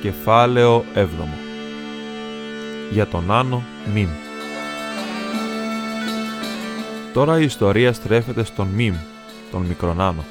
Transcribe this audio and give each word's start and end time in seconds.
Κεφάλαιο 0.00 0.84
7 0.94 1.06
Για 2.90 3.06
τον 3.06 3.30
Άνω 3.30 3.62
Μιμ 3.94 4.08
Τώρα 7.12 7.40
η 7.40 7.44
ιστορία 7.44 7.92
στρέφεται 7.92 8.44
στον 8.44 8.66
Μιμ, 8.66 8.94
τον 9.50 9.62
Μικρονάνο. 9.62 10.24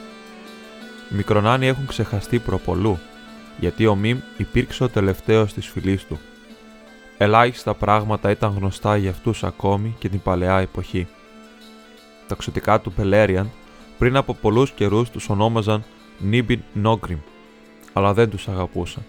Οι 1.11 1.15
Μικρονάνοι 1.15 1.67
έχουν 1.67 1.85
ξεχαστεί 1.85 2.39
προπολού, 2.39 2.99
γιατί 3.59 3.87
ο 3.87 3.95
Μιμ 3.95 4.19
υπήρξε 4.37 4.83
ο 4.83 4.89
τελευταίος 4.89 5.53
της 5.53 5.67
φυλής 5.67 6.05
του. 6.05 6.19
Ελάχιστα 7.17 7.73
πράγματα 7.73 8.31
ήταν 8.31 8.53
γνωστά 8.57 8.97
για 8.97 9.09
αυτούς 9.09 9.43
ακόμη 9.43 9.95
και 9.99 10.09
την 10.09 10.21
παλαιά 10.21 10.57
εποχή. 10.57 11.07
Τα 12.27 12.35
ξωτικά 12.35 12.79
του 12.79 12.91
Πελέριαν 12.91 13.49
πριν 13.97 14.15
από 14.15 14.33
πολλούς 14.33 14.71
καιρούς 14.71 15.09
τους 15.09 15.29
ονόμαζαν 15.29 15.83
Νίμπιν 16.19 16.61
Νόγκριμ, 16.73 17.19
αλλά 17.93 18.13
δεν 18.13 18.29
τους 18.29 18.47
αγαπούσαν 18.47 19.03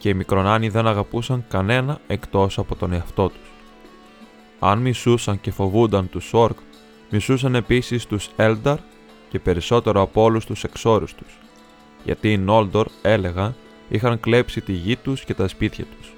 και 0.00 0.08
οι 0.08 0.14
Μικρονάνοι 0.14 0.68
δεν 0.68 0.86
αγαπούσαν 0.86 1.44
κανένα 1.48 2.00
εκτός 2.06 2.58
από 2.58 2.76
τον 2.76 2.92
εαυτό 2.92 3.28
τους. 3.28 3.50
Αν 4.58 4.78
μισούσαν 4.78 5.40
και 5.40 5.50
φοβούνταν 5.50 6.08
τους 6.10 6.34
Όρκ, 6.34 6.58
μισούσαν 7.10 7.54
επίσης 7.54 8.06
τους 8.06 8.30
Έλνταρ 8.36 8.78
και 9.28 9.38
περισσότερο 9.38 10.00
από 10.00 10.22
όλους 10.22 10.44
τους 10.44 10.64
εξόρους 10.64 11.14
τους, 11.14 11.38
γιατί 12.04 12.32
οι 12.32 12.38
Νόλντορ 12.38 12.86
έλεγαν 13.02 13.54
είχαν 13.88 14.20
κλέψει 14.20 14.60
τη 14.60 14.72
γη 14.72 14.96
τους 14.96 15.24
και 15.24 15.34
τα 15.34 15.48
σπίτια 15.48 15.84
τους. 15.84 16.12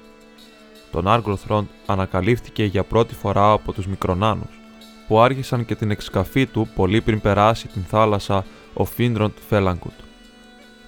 Τον 0.91 1.07
Άργροθροντ 1.07 1.65
ανακαλύφθηκε 1.85 2.63
για 2.63 2.83
πρώτη 2.83 3.13
φορά 3.13 3.51
από 3.51 3.73
τους 3.73 3.87
Μικρονάνους, 3.87 4.59
που 5.07 5.19
άρχισαν 5.19 5.65
και 5.65 5.75
την 5.75 5.91
εξκαφή 5.91 6.45
του 6.45 6.67
πολύ 6.75 7.01
πριν 7.01 7.21
περάσει 7.21 7.67
την 7.67 7.83
θάλασσα 7.83 8.45
ο 8.73 8.85
Φίνροντ 8.85 9.33
Φέλαγκουτ. 9.47 9.93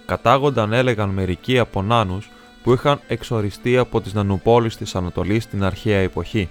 Κατάγονταν 0.05 0.73
έλεγαν 0.73 1.09
μερικοί 1.09 1.59
από 1.59 1.81
νάνους 1.81 2.29
που 2.65 2.73
είχαν 2.73 2.99
εξοριστεί 3.07 3.77
από 3.77 4.01
τις 4.01 4.13
νανουπόλεις 4.13 4.77
της 4.77 4.95
Ανατολής 4.95 5.43
στην 5.43 5.63
αρχαία 5.63 5.99
εποχή. 5.99 6.49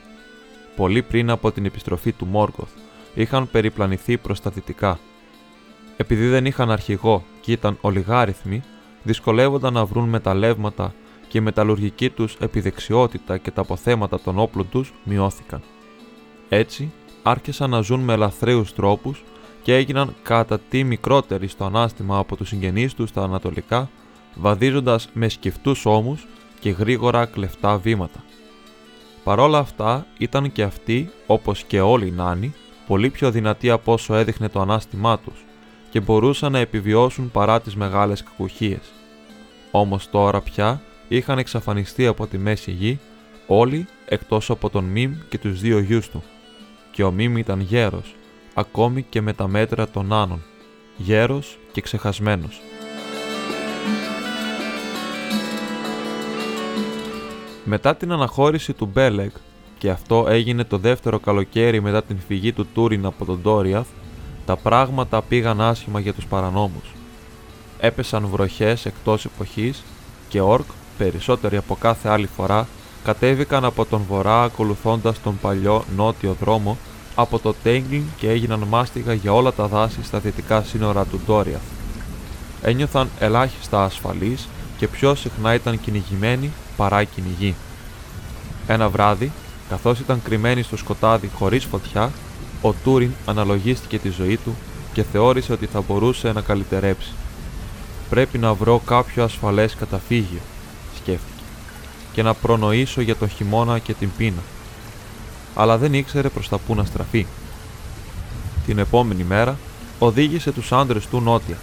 Πολύ 0.77 1.03
πριν 1.03 1.31
από 1.31 1.53
την 1.53 1.65
επιστροφή 1.65 2.13
του 2.13 2.27
Μόργκοθ, 2.27 2.71
είχαν 3.15 3.51
περιπλανηθεί 3.51 4.17
προς 4.17 4.41
τα 4.41 4.51
δυτικά. 4.51 4.99
Επειδή 5.97 6.29
δεν 6.29 6.47
είχαν 6.47 6.71
αρχηγό 6.71 7.25
και 7.41 7.53
ήταν 7.53 7.79
ολιγάριθμοι, 7.81 8.63
δυσκολεύονταν 9.03 9.73
να 9.73 9.85
βρουν 9.85 10.09
μεταλλεύματα 10.09 10.95
και 11.29 11.39
η 11.39 11.41
μεταλλουργική 11.41 12.11
τους 12.11 12.37
επιδεξιότητα 12.41 13.39
και 13.39 13.51
τα 13.51 13.61
αποθέματα 13.61 14.21
των 14.21 14.39
όπλων 14.39 14.69
τους 14.69 14.93
μειώθηκαν. 15.05 15.63
Έτσι, 16.49 16.93
άρχισαν 17.23 17.71
να 17.71 17.81
ζουν 17.81 18.01
με 18.01 18.13
ελαθρέους 18.13 18.75
τρόπους 18.75 19.25
και 19.63 19.75
έγιναν 19.75 20.15
κατά 20.23 20.59
τι 20.59 20.85
μικρότεροι 20.85 21.49
στο 21.49 21.65
ανάστημα 21.65 22.19
από 22.19 22.37
τους 22.37 22.49
συγγενείς 22.49 22.95
τους 22.95 23.09
στα 23.09 23.23
ανατολικά 23.23 23.91
βαδίζοντας 24.35 25.09
με 25.13 25.29
σκεφτούς 25.29 25.87
ώμους 25.87 26.27
και 26.61 26.71
γρήγορα 26.71 27.27
κλεφτά 27.27 27.79
βήματα. 27.79 28.25
Παρόλα 29.25 29.59
αυτά 29.59 30.07
ήταν 30.19 30.53
και 30.53 30.63
αυτοί, 30.63 31.11
όπως 31.27 31.65
και 31.65 31.81
όλοι 31.81 32.07
οι 32.07 32.11
νάνοι, 32.11 32.55
πολύ 32.87 33.11
πιο 33.11 33.31
δυνατοί 33.31 33.71
από 33.71 33.93
όσο 33.93 34.15
έδειχνε 34.15 34.49
το 34.49 34.61
ανάστημά 34.61 35.19
τους 35.19 35.45
και 35.91 36.01
μπορούσαν 36.01 36.53
να 36.53 36.59
επιβιώσουν 36.59 37.31
παρά 37.31 37.61
τις 37.61 37.77
μεγάλες 37.77 38.23
κακουχίες. 38.23 38.93
Όμως 39.71 40.11
τώρα 40.11 40.41
πια 40.41 40.83
είχαν 41.09 41.39
εξαφανιστεί 41.39 42.07
από 42.07 42.27
τη 42.27 42.39
μέση 42.39 42.71
γη 42.71 42.99
όλοι 43.47 43.87
εκτός 44.07 44.51
από 44.51 44.71
τον 44.71 44.85
Μιμ 44.85 45.15
και 45.29 45.39
τους 45.39 45.61
δύο 45.61 45.79
γιους 45.79 46.09
του. 46.09 46.23
Και 46.91 47.05
ο 47.05 47.11
Μιμ 47.11 47.37
ήταν 47.37 47.61
γέρος, 47.61 48.15
ακόμη 48.55 49.03
και 49.03 49.21
με 49.21 49.33
τα 49.33 49.49
μέτρα 49.49 49.89
των 49.89 50.07
Νάνων, 50.07 50.43
γέρος 50.97 51.59
και 51.73 51.81
ξεχασμένος. 51.81 52.61
Μετά 57.67 57.97
την 57.97 58.13
αναχώρηση 58.13 58.73
του 58.73 58.91
Μπέλεγ, 58.93 59.31
και 59.79 59.91
αυτό 59.91 60.27
έγινε 60.29 60.65
το 60.65 60.79
δεύτερο 60.79 61.19
καλοκαίρι 61.19 61.81
μετά 61.81 62.03
την 62.03 62.19
φυγή 62.27 62.53
του 62.53 62.67
Τούριν 62.75 63.07
από 63.07 63.25
τον 63.25 63.41
Ντόριαθ, 63.43 63.87
τα 64.47 64.57
πράγματα 64.57 65.23
πήγαν 65.23 65.61
άσχημα 65.61 66.01
για 66.01 66.13
τους 66.13 66.27
παρανόμους. 66.27 66.95
Έπεσαν 67.79 68.27
βροχές 68.27 68.87
εκτός 68.87 69.25
εποχής 69.25 69.83
και 70.29 70.41
όρκ, 70.41 70.65
περισσότεροι 70.99 71.57
από 71.57 71.75
κάθε 71.75 72.09
άλλη 72.09 72.27
φορά, 72.27 72.69
κατέβηκαν 73.05 73.65
από 73.65 73.85
τον 73.85 74.03
βορρά 74.09 74.43
ακολουθώντας 74.43 75.23
τον 75.23 75.39
παλιό 75.41 75.85
νότιο 75.97 76.37
δρόμο 76.41 76.79
από 77.15 77.39
το 77.39 77.55
Τέγκλιν 77.63 78.05
και 78.17 78.31
έγιναν 78.31 78.65
μάστιγα 78.69 79.13
για 79.13 79.33
όλα 79.33 79.53
τα 79.53 79.67
δάση 79.67 80.05
στα 80.05 80.19
δυτικά 80.19 80.63
σύνορα 80.63 81.05
του 81.05 81.21
Ντόριαθ. 81.27 81.63
Ένιωθαν 82.63 83.09
ελάχιστα 83.19 83.85
ασφαλείς 83.85 84.49
και 84.79 84.89
πιο 84.89 85.15
συχνά 85.15 85.55
ήταν 85.55 85.81
κυνηγημένοι 85.81 86.51
παρά 86.77 87.05
κυνηγοί. 87.05 87.55
Ένα 88.67 88.89
βράδυ, 88.89 89.33
καθώς 89.69 90.01
ήταν 90.01 90.23
κρυμμένοι 90.23 90.63
στο 90.63 90.77
σκοτάδι 90.77 91.31
χωρίς 91.35 91.65
φωτιά, 91.65 92.13
ο 92.63 92.73
Τούριν 92.73 93.11
αναλογίστηκε 93.27 93.99
τη 93.99 94.09
ζωή 94.09 94.37
του 94.37 94.57
και 94.93 95.03
θεώρησε 95.03 95.53
ότι 95.53 95.67
θα 95.67 95.81
μπορούσε 95.81 96.33
να 96.33 96.41
καλυτερέψει. 96.41 97.13
Πρέπει 98.11 98.39
να 98.39 98.55
βρω 98.55 98.83
κάποιο 98.87 99.25
ασφαλές 99.25 99.75
καταφύγιο, 99.75 100.41
σκέφτηκε, 100.97 101.43
και 102.13 102.23
να 102.23 102.35
προνοήσω 102.35 103.01
για 103.01 103.17
τον 103.17 103.29
χειμώνα 103.29 103.79
και 103.79 103.93
την 103.93 104.11
πείνα. 104.17 104.43
Αλλά 105.55 105.79
δεν 105.79 105.95
ήξερε 105.95 106.29
προς 106.29 106.49
τα 106.49 106.59
πού 106.59 106.75
να 106.75 106.85
στραφεί. 106.85 107.27
Την 108.67 108.79
επόμενη 108.79 109.25
μέρα 109.25 109.57
οδήγησε 109.99 110.53
τους 110.53 110.73
άντρες 110.73 111.07
του 111.07 111.21
νότια, 111.21 111.57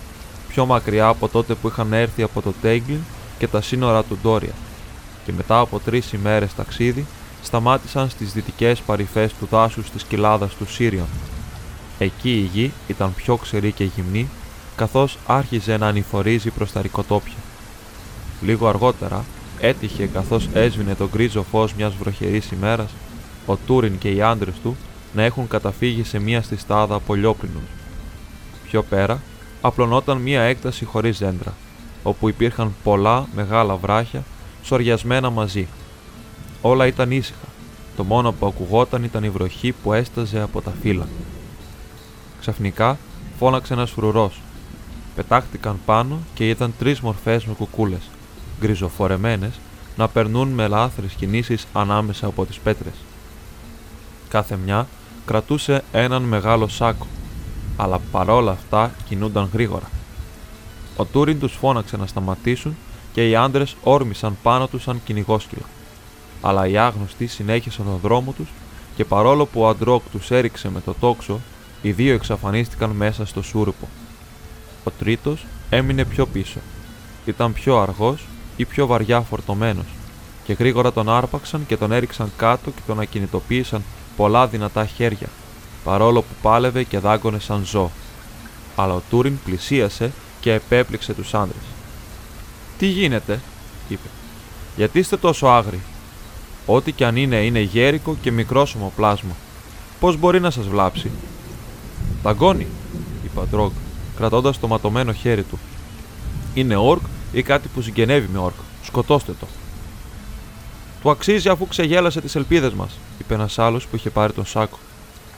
πιο 0.47 0.65
μακριά 0.65 1.07
από 1.07 1.27
τότε 1.27 1.53
που 1.53 1.67
είχαν 1.67 1.93
έρθει 1.93 2.23
από 2.23 2.41
το 2.41 2.53
Τέγκλιν 2.61 2.99
και 3.37 3.47
τα 3.47 3.61
σύνορα 3.61 4.03
του 4.03 4.17
Ντόρια 4.21 4.53
και 5.25 5.31
μετά 5.31 5.59
από 5.59 5.79
τρεις 5.79 6.13
ημέρες 6.13 6.55
ταξίδι 6.55 7.05
σταμάτησαν 7.43 8.09
στις 8.09 8.33
δυτικές 8.33 8.79
παρυφές 8.79 9.33
του 9.33 9.47
δάσους 9.49 9.89
της 9.89 10.03
κοιλάδας 10.03 10.53
του 10.55 10.67
Σύριον. 10.67 11.07
Εκεί 11.99 12.31
η 12.31 12.49
γη 12.53 12.71
ήταν 12.87 13.13
πιο 13.15 13.35
ξερή 13.35 13.71
και 13.71 13.83
γυμνή 13.83 14.29
καθώς 14.75 15.17
άρχιζε 15.27 15.77
να 15.77 15.87
ανηφορίζει 15.87 16.49
προς 16.49 16.71
τα 16.71 16.81
ρικοτόπια. 16.81 17.35
Λίγο 18.41 18.67
αργότερα 18.67 19.25
έτυχε 19.59 20.05
καθώς 20.05 20.49
έσβηνε 20.53 20.95
το 20.95 21.09
γκρίζο 21.11 21.43
φως 21.43 21.73
μιας 21.73 21.95
βροχερής 21.95 22.51
ημέρας 22.51 22.89
ο 23.45 23.55
Τούριν 23.55 23.97
και 23.97 24.09
οι 24.09 24.21
άντρες 24.21 24.53
του 24.63 24.77
να 25.13 25.23
έχουν 25.23 25.47
καταφύγει 25.47 26.03
σε 26.03 26.19
μια 26.19 26.43
στάδα 26.57 26.99
πολιόπληνους. 26.99 27.63
Πιο 28.63 28.83
πέρα 28.83 29.21
απλωνόταν 29.61 30.17
μια 30.17 30.41
έκταση 30.41 30.85
χωρίς 30.85 31.17
δέντρα, 31.17 31.53
όπου 32.03 32.29
υπήρχαν 32.29 32.73
πολλά 32.83 33.27
μεγάλα 33.35 33.75
βράχια 33.75 34.23
σοριασμένα 34.63 35.29
μαζί. 35.29 35.67
Όλα 36.61 36.87
ήταν 36.87 37.11
ήσυχα. 37.11 37.47
Το 37.95 38.03
μόνο 38.03 38.31
που 38.31 38.45
ακουγόταν 38.45 39.03
ήταν 39.03 39.23
η 39.23 39.29
βροχή 39.29 39.71
που 39.71 39.93
έσταζε 39.93 40.41
από 40.41 40.61
τα 40.61 40.73
φύλλα. 40.81 41.07
Ξαφνικά 42.39 42.97
φώναξε 43.37 43.73
ένας 43.73 43.91
φρουρός. 43.91 44.41
Πετάχτηκαν 45.15 45.79
πάνω 45.85 46.19
και 46.33 46.47
είδαν 46.47 46.73
τρεις 46.79 46.99
μορφές 46.99 47.45
με 47.45 47.53
κουκούλες, 47.53 48.09
γκριζοφορεμένες, 48.59 49.59
να 49.97 50.07
περνούν 50.07 50.47
με 50.47 50.67
λάθρες 50.67 51.13
κινήσεις 51.13 51.67
ανάμεσα 51.73 52.27
από 52.27 52.45
τις 52.45 52.59
πέτρες. 52.59 52.93
Κάθε 54.29 54.57
μια 54.65 54.87
κρατούσε 55.25 55.83
έναν 55.91 56.23
μεγάλο 56.23 56.67
σάκο, 56.67 57.07
αλλά 57.77 57.99
παρόλα 58.11 58.51
αυτά 58.51 58.91
κινούνταν 59.07 59.49
γρήγορα. 59.53 59.89
Ο 60.95 61.05
Τούριν 61.05 61.39
τους 61.39 61.53
φώναξε 61.53 61.97
να 61.97 62.07
σταματήσουν 62.07 62.75
και 63.13 63.29
οι 63.29 63.35
άντρες 63.35 63.75
όρμησαν 63.83 64.37
πάνω 64.43 64.67
τους 64.67 64.83
σαν 64.83 65.01
κυνηγόσκυλα. 65.05 65.65
Αλλά 66.41 66.67
οι 66.67 66.77
άγνωστοι 66.77 67.27
συνέχισαν 67.27 67.85
τον 67.85 67.99
δρόμο 68.01 68.31
τους 68.31 68.47
και 68.95 69.05
παρόλο 69.05 69.45
που 69.45 69.61
ο 69.61 69.67
Αντρόκ 69.67 70.01
τους 70.11 70.31
έριξε 70.31 70.69
με 70.69 70.81
το 70.81 70.95
τόξο, 70.99 71.39
οι 71.81 71.91
δύο 71.91 72.13
εξαφανίστηκαν 72.13 72.89
μέσα 72.89 73.25
στο 73.25 73.41
σούρπο. 73.41 73.87
Ο 74.83 74.91
τρίτος 74.91 75.45
έμεινε 75.69 76.05
πιο 76.05 76.25
πίσω. 76.25 76.59
Ήταν 77.25 77.53
πιο 77.53 77.79
αργός 77.79 78.25
ή 78.57 78.65
πιο 78.65 78.85
βαριά 78.85 79.21
φορτωμένος, 79.21 79.85
και 80.43 80.53
γρήγορα 80.53 80.91
τον 80.91 81.09
άρπαξαν 81.09 81.65
και 81.65 81.77
τον 81.77 81.91
έριξαν 81.91 82.31
κάτω 82.37 82.69
και 82.69 82.81
τον 82.87 82.99
ακινητοποίησαν 82.99 83.83
πολλά 84.15 84.47
δυνατά 84.47 84.85
χέρια, 84.85 85.27
παρόλο 85.83 86.21
που 86.21 86.33
πάλευε 86.41 86.83
και 86.83 86.99
δάγκωνε 86.99 87.39
σαν 87.39 87.65
ζώο. 87.65 87.91
Αλλά 88.75 88.93
ο 88.93 89.01
Τούριν 89.09 89.39
πλησίασε 89.45 90.11
και 90.39 90.53
επέπληξε 90.53 91.13
τους 91.13 91.33
άντρες. 91.33 91.70
Τι 92.81 92.87
γίνεται, 92.87 93.39
είπε. 93.87 94.07
Γιατί 94.75 94.99
είστε 94.99 95.17
τόσο 95.17 95.47
άγριοι; 95.47 95.81
Ό,τι 96.65 96.91
κι 96.91 97.03
αν 97.03 97.15
είναι, 97.15 97.35
είναι 97.35 97.59
γέρικο 97.59 98.17
και 98.21 98.31
μικρόσωμο 98.31 98.93
πλάσμα. 98.95 99.35
Πώς 99.99 100.17
μπορεί 100.17 100.39
να 100.39 100.51
σας 100.51 100.67
βλάψει; 100.67 101.11
Ταγκώνει, 102.23 102.67
είπε 103.25 103.39
ο 103.39 103.47
Ντρόγκ, 103.49 103.71
κρατώντας 104.17 104.59
το 104.59 104.67
ματωμένο 104.67 105.13
χέρι 105.13 105.43
του. 105.43 105.59
Είναι 106.53 106.75
όρκ 106.75 107.01
ή 107.31 107.41
κάτι 107.41 107.67
που 107.67 107.81
συγγενεύει 107.81 108.27
με 108.31 108.37
όρκ; 108.39 108.55
Σκοτώστε 108.83 109.33
το. 109.39 109.47
Του 111.01 111.09
αξίζει 111.09 111.49
αφού 111.49 111.67
ξεγέλασε 111.67 112.21
τις 112.21 112.35
ελπίδες 112.35 112.73
μας, 112.73 112.99
είπε 113.19 113.33
ένας 113.33 113.59
άλλος 113.59 113.87
που 113.87 113.95
είχε 113.95 114.09
πάρει 114.09 114.33
τον 114.33 114.45
σάκο. 114.45 114.79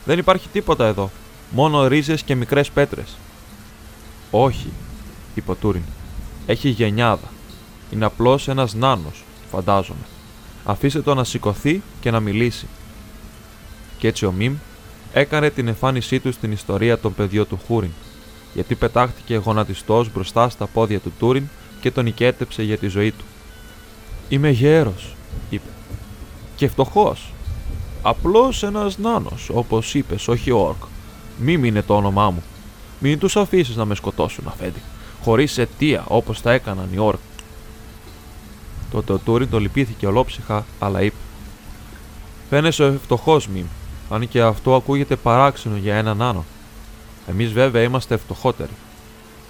Δεν 0.05 0.19
υπάρχει 0.19 0.47
τίποτα 0.47 0.85
εδώ. 0.85 1.11
Μόνο 1.49 1.87
ρίζες 1.87 2.21
και 2.21 2.35
μικρές 2.35 2.71
πέτρες. 2.71 3.17
Όχι, 4.31 4.69
είπε 5.35 5.51
ο 5.51 5.55
Τούριν. 5.55 5.83
Έχει 6.45 6.69
γενιάδα. 6.69 7.31
Είναι 7.91 8.05
απλώς 8.05 8.47
ένας 8.47 8.73
νάνος, 8.73 9.23
φαντάζομαι. 9.51 10.05
Αφήστε 10.65 11.01
το 11.01 11.13
να 11.13 11.23
σηκωθεί 11.23 11.81
και 11.99 12.11
να 12.11 12.19
μιλήσει. 12.19 12.67
Κι 13.97 14.07
έτσι 14.07 14.25
ο 14.25 14.31
Μιμ 14.31 14.55
έκανε 15.13 15.49
την 15.49 15.67
εμφάνισή 15.67 16.19
του 16.19 16.31
στην 16.31 16.51
ιστορία 16.51 16.99
των 16.99 17.13
παιδιών 17.13 17.47
του 17.47 17.59
Χούριν, 17.67 17.91
γιατί 18.53 18.75
πετάχτηκε 18.75 19.35
γονατιστός 19.35 20.11
μπροστά 20.11 20.49
στα 20.49 20.67
πόδια 20.67 20.99
του 20.99 21.13
Τούριν 21.19 21.47
και 21.81 21.91
τον 21.91 22.05
οικέτεψε 22.05 22.63
για 22.63 22.77
τη 22.77 22.87
ζωή 22.87 23.11
του. 23.11 23.25
Είμαι 24.29 24.49
γέρος, 24.49 25.15
είπε. 25.49 25.69
Και 26.55 26.67
φτωχός. 26.67 27.33
Απλώς 28.01 28.63
ένας 28.63 28.97
νάνος, 28.97 29.49
όπως 29.53 29.93
είπες, 29.93 30.27
όχι 30.27 30.51
όρκ. 30.51 30.83
Μη 31.37 31.53
είναι 31.53 31.81
το 31.81 31.95
όνομά 31.95 32.29
μου. 32.29 32.43
Μην 32.99 33.19
τους 33.19 33.35
αφήσεις 33.35 33.75
να 33.75 33.85
με 33.85 33.95
σκοτώσουν, 33.95 34.47
αφέντη. 34.47 34.81
Χωρίς 35.23 35.57
αιτία, 35.57 36.03
όπως 36.07 36.41
τα 36.41 36.51
έκαναν 36.51 36.89
οι 36.93 36.97
όρκ. 36.97 37.19
Τότε 38.91 39.13
ο 39.13 39.17
Τούριν 39.17 39.49
το 39.49 39.59
λυπήθηκε 39.59 40.07
ολόψυχα, 40.07 40.65
αλλά 40.79 41.01
είπε: 41.01 41.15
Φαίνεσαι 42.49 42.99
φτωχό, 43.03 43.41
Μιμ, 43.53 43.65
αν 44.09 44.27
και 44.27 44.41
αυτό 44.41 44.75
ακούγεται 44.75 45.15
παράξενο 45.15 45.75
για 45.75 45.95
έναν 45.95 46.21
άνω. 46.21 46.45
Εμείς 47.27 47.51
βέβαια 47.51 47.81
είμαστε 47.81 48.17
φτωχότεροι. 48.17 48.73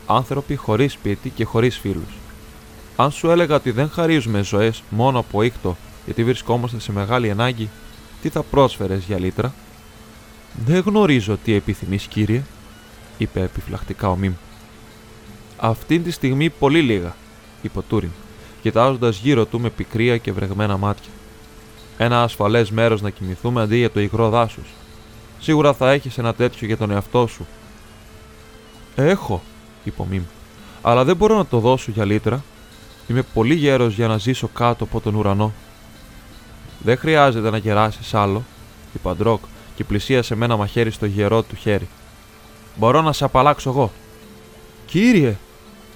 Άνθρωποι 0.08 0.56
χωρίς 0.56 0.94
σπίτι 0.94 1.30
και 1.30 1.46
χωρίς 1.46 1.78
φίλους. 1.78 2.18
Αν 2.96 3.12
σου 3.12 3.30
έλεγα 3.30 3.56
ότι 3.56 3.72
δεν 3.72 3.90
χαρίζουμε 3.90 4.44
ζωές 4.44 4.84
μόνο 4.90 5.20
από 5.20 5.42
ήχτο 5.42 5.78
γιατί 6.06 6.24
βρισκόμαστε 6.24 6.80
σε 6.80 6.92
μεγάλη 6.92 7.32
ανάγκη, 7.32 7.70
τι 8.22 8.30
θα 8.30 8.44
πρόσφερες 8.44 9.04
για 9.04 9.20
λίτρα; 9.20 9.54
Δεν 10.66 10.84
γνωρίζω 10.86 11.38
τι 11.44 11.54
επιθυμείς, 11.54 12.06
κύριε, 12.06 12.44
είπε 13.18 13.42
επιφυλακτικά 13.42 14.10
ο 14.10 14.16
Μιμ. 14.16 14.34
Αυτή 15.66 16.00
τη 16.00 16.12
στιγμή 16.12 16.50
πολύ 16.50 16.82
λίγα, 16.82 17.16
είπε 17.62 17.78
ο 17.78 17.82
Τούριν, 17.82 18.10
κοιτάζοντας 18.62 19.18
γύρω 19.18 19.46
του 19.46 19.60
με 19.60 19.70
πικρία 19.70 20.18
και 20.18 20.32
βρεγμένα 20.32 20.78
μάτια. 20.78 21.12
Ένα 21.98 22.24
ασφαλές 22.24 22.72
μέρος 22.72 23.02
να 23.02 23.10
κοιμηθούμε 23.10 23.62
αντί 23.62 23.78
για 23.78 23.92
το 23.92 24.00
υγρό 24.00 24.30
δάσος. 24.30 24.74
Σίγουρα 25.40 25.74
θα 25.74 25.92
έχεις 25.92 26.18
ένα 26.18 26.34
τέτοιο 26.34 26.68
για 26.68 26.78
τον 26.78 26.92
εαυτό 26.92 27.28
σου. 27.28 27.48
Έχω, 28.96 29.42
είπε 29.84 30.02
ο 30.02 30.06
Μιμ, 30.06 30.24
αλλά 30.82 31.04
δεν 31.04 31.16
μπορώ 31.16 31.36
να 31.38 31.46
το 31.46 31.60
δώσω 31.60 31.92
για 31.92 32.06
λίτρα. 32.06 32.44
Είμαι 33.08 33.22
πολύ 33.34 33.54
γέρος 33.54 33.96
για 33.96 34.08
να 34.08 34.18
ζήσω 34.18 34.48
κάτω 34.48 34.84
από 34.84 35.00
τον 35.00 35.16
ουρανό. 35.16 35.54
Δεν 36.84 36.98
χρειάζεται 36.98 37.50
να 37.50 37.58
γεράσει 37.58 38.18
άλλο, 38.18 38.44
είπε 38.96 39.08
ο 39.08 39.12
Αντρόκ 39.12 39.44
και 39.76 39.84
πλησίασε 39.84 40.36
με 40.36 40.46
ένα 40.46 40.58
μαχαίρι 40.58 40.92
στο 40.92 41.06
γερό 41.06 41.42
του 41.42 41.56
χέρι. 41.56 41.88
Μπορώ 42.76 43.02
να 43.02 43.14
σε 43.14 43.24
απαλλάξω 43.24 43.70
εγώ. 43.70 43.92
Κύριε, 44.86 45.38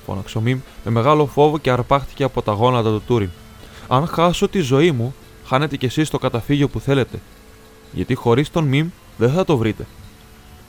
φώναξε 0.07 0.37
ο 0.37 0.41
Μιμ 0.41 0.59
με 0.83 0.91
μεγάλο 0.91 1.25
φόβο 1.25 1.57
και 1.57 1.71
αρπάχτηκε 1.71 2.23
από 2.23 2.41
τα 2.41 2.51
γόνατα 2.51 2.89
του 2.89 3.01
Τούριν. 3.07 3.29
Αν 3.87 4.07
χάσω 4.07 4.47
τη 4.47 4.59
ζωή 4.59 4.91
μου, 4.91 5.15
χάνετε 5.45 5.77
κι 5.77 5.85
εσείς 5.85 6.09
το 6.09 6.17
καταφύγιο 6.17 6.67
που 6.67 6.79
θέλετε. 6.79 7.21
Γιατί 7.91 8.15
χωρίς 8.15 8.51
τον 8.51 8.63
Μιμ 8.63 8.89
δεν 9.17 9.31
θα 9.31 9.45
το 9.45 9.57
βρείτε. 9.57 9.85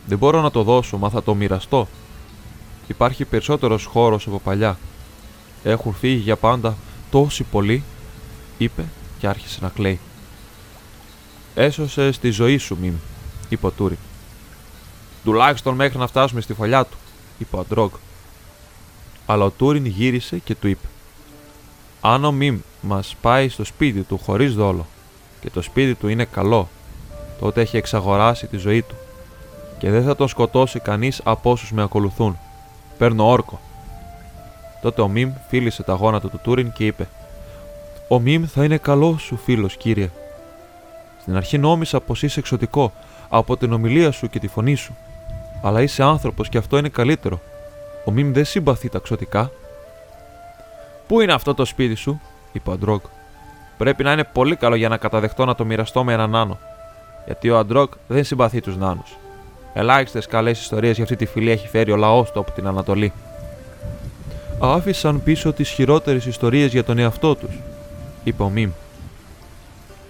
Δεν 0.06 0.18
μπορώ 0.18 0.40
να 0.40 0.50
το 0.50 0.62
δώσω, 0.62 0.96
μα 0.98 1.10
θα 1.10 1.22
το 1.22 1.34
μοιραστώ. 1.34 1.88
Υπάρχει 2.86 3.24
περισσότερος 3.24 3.84
χώρος 3.84 4.26
από 4.26 4.38
παλιά. 4.38 4.78
Έχουν 5.62 5.94
φύγει 5.94 6.20
για 6.20 6.36
πάντα 6.36 6.76
τόσοι 7.10 7.42
πολλοί, 7.42 7.82
είπε 8.58 8.84
και 9.18 9.26
άρχισε 9.26 9.58
να 9.62 9.68
κλαίει. 9.68 9.98
Έσωσε 11.54 12.10
τη 12.20 12.30
ζωή 12.30 12.58
σου, 12.58 12.76
Μιμ, 12.80 12.94
είπε 13.48 13.66
ο 13.66 13.70
Τούριν. 13.70 13.98
Τουλάχιστον 15.24 15.74
μέχρι 15.74 15.98
να 15.98 16.06
φτάσουμε 16.06 16.40
στη 16.40 16.54
φωλιά 16.54 16.84
του, 16.84 16.96
είπε 17.38 17.56
ο 17.56 17.58
Αντρόγκ. 17.58 17.90
Αλλά 19.30 19.44
ο 19.44 19.50
Τούριν 19.50 19.86
γύρισε 19.86 20.38
και 20.38 20.54
του 20.54 20.68
είπε: 20.68 20.86
Αν 22.00 22.24
ο 22.24 22.32
Μιμ 22.32 22.58
μας 22.80 23.16
πάει 23.20 23.48
στο 23.48 23.64
σπίτι 23.64 24.00
του 24.00 24.18
χωρίς 24.18 24.54
δόλο 24.54 24.86
και 25.40 25.50
το 25.50 25.62
σπίτι 25.62 25.94
του 25.94 26.08
είναι 26.08 26.24
καλό, 26.24 26.68
τότε 27.40 27.60
έχει 27.60 27.76
εξαγοράσει 27.76 28.46
τη 28.46 28.56
ζωή 28.56 28.82
του 28.82 28.94
και 29.78 29.90
δεν 29.90 30.04
θα 30.04 30.16
τον 30.16 30.28
σκοτώσει 30.28 30.80
κανείς 30.80 31.20
από 31.24 31.50
όσους 31.50 31.72
με 31.72 31.82
ακολουθούν. 31.82 32.38
Παίρνω 32.98 33.30
όρκο. 33.30 33.60
Τότε 34.82 35.00
ο 35.00 35.08
Μιμ 35.08 35.32
φίλησε 35.48 35.82
τα 35.82 35.92
γόνατα 35.92 36.28
του 36.28 36.40
Τούριν 36.42 36.72
και 36.72 36.86
είπε: 36.86 37.08
Ο 38.08 38.18
Μιμ 38.18 38.44
θα 38.46 38.64
είναι 38.64 38.76
καλός 38.76 39.22
σου 39.22 39.36
φίλος, 39.36 39.76
κύριε. 39.76 40.10
Στην 41.20 41.36
αρχή 41.36 41.58
νόμισα 41.58 42.00
πως 42.00 42.22
είσαι 42.22 42.40
εξωτικό 42.40 42.92
από 43.28 43.56
την 43.56 43.72
ομιλία 43.72 44.10
σου 44.10 44.28
και 44.28 44.38
τη 44.38 44.48
φωνή 44.48 44.74
σου. 44.74 44.96
Αλλά 45.62 45.82
είσαι 45.82 46.02
άνθρωπος 46.02 46.48
και 46.48 46.58
αυτό 46.58 46.78
είναι 46.78 46.88
καλύτερο. 46.88 47.40
Ο 48.08 48.10
Μιμ 48.10 48.32
δεν 48.32 48.44
συμπαθεί 48.44 48.88
τα 48.88 48.98
ξωτικά. 48.98 49.50
Πού 51.06 51.20
είναι 51.20 51.32
αυτό 51.32 51.54
το 51.54 51.64
σπίτι 51.64 51.94
σου, 51.94 52.20
είπε 52.52 52.70
ο 52.70 52.72
Αντρόκ. 52.72 53.04
Πρέπει 53.78 54.02
να 54.02 54.12
είναι 54.12 54.24
πολύ 54.24 54.56
καλό 54.56 54.74
για 54.74 54.88
να 54.88 54.96
καταδεχτώ 54.96 55.44
να 55.44 55.54
το 55.54 55.64
μοιραστώ 55.64 56.04
με 56.04 56.12
έναν 56.12 56.30
νάνο. 56.30 56.58
Γιατί 57.26 57.50
ο 57.50 57.58
Αντρόκ 57.58 57.92
δεν 58.06 58.24
συμπαθεί 58.24 58.60
τους 58.60 58.76
νάνους. 58.76 59.16
Ελάχιστες 59.74 60.26
καλές 60.26 60.60
ιστορίες 60.60 60.94
για 60.94 61.02
αυτή 61.02 61.16
τη 61.16 61.26
φυλή 61.26 61.50
έχει 61.50 61.68
φέρει 61.68 61.92
ο 61.92 61.96
λαός 61.96 62.30
του 62.32 62.40
από 62.40 62.50
την 62.50 62.66
Ανατολή. 62.66 63.12
Άφησαν 64.60 65.22
πίσω 65.22 65.52
τις 65.52 65.68
χειρότερες 65.68 66.26
ιστορίες 66.26 66.72
για 66.72 66.84
τον 66.84 66.98
εαυτό 66.98 67.34
τους, 67.34 67.58
είπε 68.24 68.42
ο 68.42 68.48
Μιμ. 68.48 68.70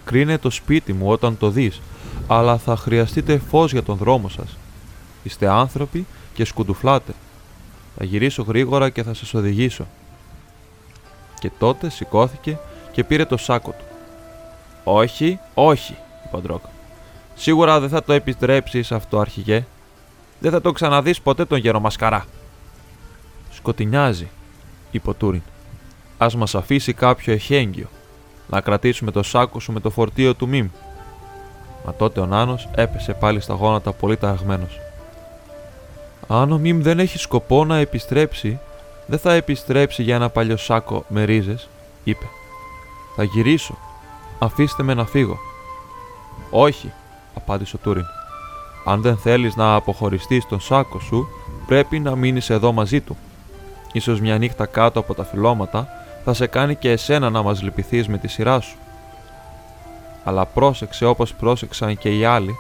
Κρίνε 0.05 0.39
το 0.39 0.51
σπίτι 0.51 0.93
μου 0.93 1.09
όταν 1.09 1.39
το 1.39 1.51
δεις, 1.51 1.81
αλλά 2.27 2.59
θα 2.59 2.77
χρειαστείτε 2.77 3.39
φως 3.39 3.73
για 3.73 3.83
τον 3.83 3.97
δρόμο 3.97 4.29
σας. 4.29 4.57
Είστε 5.23 5.49
άνθρωποι 5.49 6.07
και 6.35 6.45
σκουντουφλάτε. 6.45 7.13
Θα 7.99 8.05
γυρίσω 8.05 8.43
γρήγορα 8.43 8.91
και 8.91 9.03
θα 9.03 9.15
σας 9.15 9.35
οδηγήσω. 9.35 9.87
Και 11.39 11.51
τότε 11.59 11.91
σηκώθηκε 11.91 12.59
και 12.93 13.05
πήρε 13.05 13.25
το 13.25 13.37
σάκο 13.37 13.71
του. 13.71 13.85
Όχι, 14.85 15.39
όχι, 15.55 15.97
είπε 16.27 16.37
ο 16.37 16.41
Ντρόκ. 16.41 16.63
Σίγουρα 17.35 17.81
δεν 17.81 17.89
θα 17.89 18.03
το 18.03 18.13
επιστρέψει 18.13 18.85
αυτό, 18.91 19.19
αρχηγέ. 19.19 19.65
Δεν 20.41 20.51
θα 20.51 20.61
το 20.61 20.73
ξαναδείς 20.73 21.21
ποτέ 21.21 21.45
τον 21.45 21.59
γέρο 21.59 21.81
Μασκαρά. 21.81 22.25
Σκοτεινιάζει, 23.53 24.29
είπε 24.91 25.11
ο 25.11 25.15
Τούριν. 25.15 25.43
Α 26.19 26.27
μας 26.37 26.55
αφήσει 26.55 26.93
κάποιο 26.93 27.33
εχέγγυο. 27.33 27.89
Να 28.49 28.61
κρατήσουμε 28.61 29.11
το 29.11 29.23
σάκο 29.23 29.61
σου 29.61 29.73
με 29.73 29.81
το 29.81 29.91
φορτίο 29.91 30.35
του 30.35 30.49
Μιμ. 30.49 30.69
Μα 31.85 31.95
τότε 31.95 32.21
ο 32.21 32.27
Νάνος 32.27 32.69
έπεσε 32.75 33.13
πάλι 33.13 33.41
στα 33.41 33.55
γόνατα 33.55 33.93
πολύ 33.93 34.17
ταραγμένος. 34.17 34.79
Αν 36.29 36.53
ο 36.53 36.59
Μιμ 36.59 36.81
δεν 36.81 36.99
έχει 36.99 37.19
σκοπό 37.19 37.65
να 37.65 37.77
επιστρέψει, 37.77 38.59
δεν 39.07 39.19
θα 39.19 39.33
επιστρέψει 39.33 40.03
για 40.03 40.15
ένα 40.15 40.29
παλιό 40.29 40.57
σάκο 40.57 41.05
με 41.09 41.25
ρίζες, 41.25 41.69
είπε. 42.05 42.25
Θα 43.17 43.23
γυρίσω. 43.25 43.79
Αφήστε 44.39 44.83
με 44.83 44.95
να 44.95 45.07
φύγω. 45.07 45.39
Όχι, 46.51 46.93
απάντησε 47.35 47.77
ο 47.77 47.79
Τούριν. 47.83 48.05
Αν 48.85 49.03
δεν 49.03 49.17
θέλεις 49.17 49.57
να 49.57 49.75
αποχωριστείς 49.75 50.47
τον 50.47 50.61
σάκο 50.61 51.01
σου, 51.01 51.29
πρέπει 51.67 51.99
να 51.99 52.17
μείνεις 52.17 52.51
εδώ 52.51 52.73
μαζί 52.73 53.01
του. 53.01 53.17
Ίσως 53.93 54.21
μια 54.21 54.39
νύχτα 54.39 54.67
κάτω 54.67 55.01
από 55.01 55.15
τα 55.15 55.25
φυλώματα 55.25 55.89
θα 56.25 56.35
σε 56.35 56.47
κάνει 56.47 56.75
και 56.75 56.91
εσένα 56.91 57.31
να 57.31 57.43
μας 57.43 57.63
λυπηθείς 57.63 58.09
με 58.09 58.19
τη 58.19 58.29
σειρά 58.29 58.61
σου. 58.61 58.77
Αλλά 60.25 60.47
πρόσεξε 60.47 61.05
όπως 61.05 61.35
πρόσεξαν 61.35 61.99
και 61.99 62.19
οι 62.19 62.25
άλλοι 62.25 62.57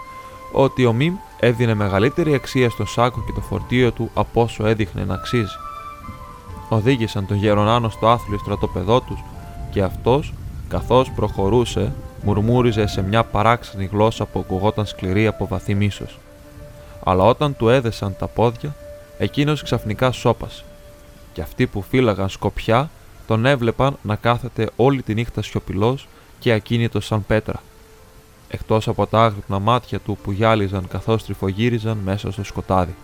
ότι 0.52 0.86
ο 0.86 0.92
Μιμ 0.92 1.14
έδινε 1.40 1.74
μεγαλύτερη 1.74 2.34
αξία 2.34 2.70
στο 2.70 2.84
σάκο 2.84 3.22
και 3.26 3.32
το 3.32 3.40
φορτίο 3.40 3.92
του 3.92 4.10
από 4.14 4.42
όσο 4.42 4.66
έδειχνε 4.66 5.04
να 5.04 5.14
αξίζει. 5.14 5.56
Οδήγησαν 6.68 7.26
τον 7.26 7.36
Γερονάνο 7.36 7.88
στο 7.88 8.08
άθλιο 8.08 8.38
στρατοπεδό 8.38 9.00
τους 9.00 9.24
και 9.70 9.82
αυτός, 9.82 10.32
καθώς 10.68 11.10
προχωρούσε, 11.10 11.92
μουρμούριζε 12.22 12.86
σε 12.86 13.02
μια 13.02 13.24
παράξενη 13.24 13.88
γλώσσα 13.92 14.24
που 14.24 14.38
ακουγόταν 14.38 14.86
σκληρή 14.86 15.26
από 15.26 15.46
βαθύ 15.46 15.74
μίσος. 15.74 16.18
Αλλά 17.04 17.24
όταν 17.24 17.56
του 17.56 17.68
έδεσαν 17.68 18.16
τα 18.18 18.26
πόδια, 18.26 18.74
εκείνος 19.18 19.62
ξαφνικά 19.62 20.12
σώπασε 20.12 20.62
και 21.32 21.40
αυτοί 21.40 21.66
που 21.66 21.82
φύλαγαν 21.82 22.28
σκοπιά 22.28 22.90
τον 23.26 23.46
έβλεπαν 23.46 23.96
να 24.02 24.16
κάθεται 24.16 24.70
όλη 24.76 25.02
τη 25.02 25.14
νύχτα 25.14 25.42
σιωπηλός 25.42 26.08
και 26.38 26.52
ακίνητος 26.52 27.06
σαν 27.06 27.26
πέτρα, 27.26 27.62
εκτός 28.48 28.88
από 28.88 29.06
τα 29.06 29.24
άγρυπνα 29.24 29.58
μάτια 29.58 29.98
του 29.98 30.18
που 30.22 30.30
γυάλιζαν 30.30 30.88
καθώς 30.88 31.24
τρυφογύριζαν 31.24 31.98
μέσα 31.98 32.32
στο 32.32 32.44
σκοτάδι. 32.44 32.94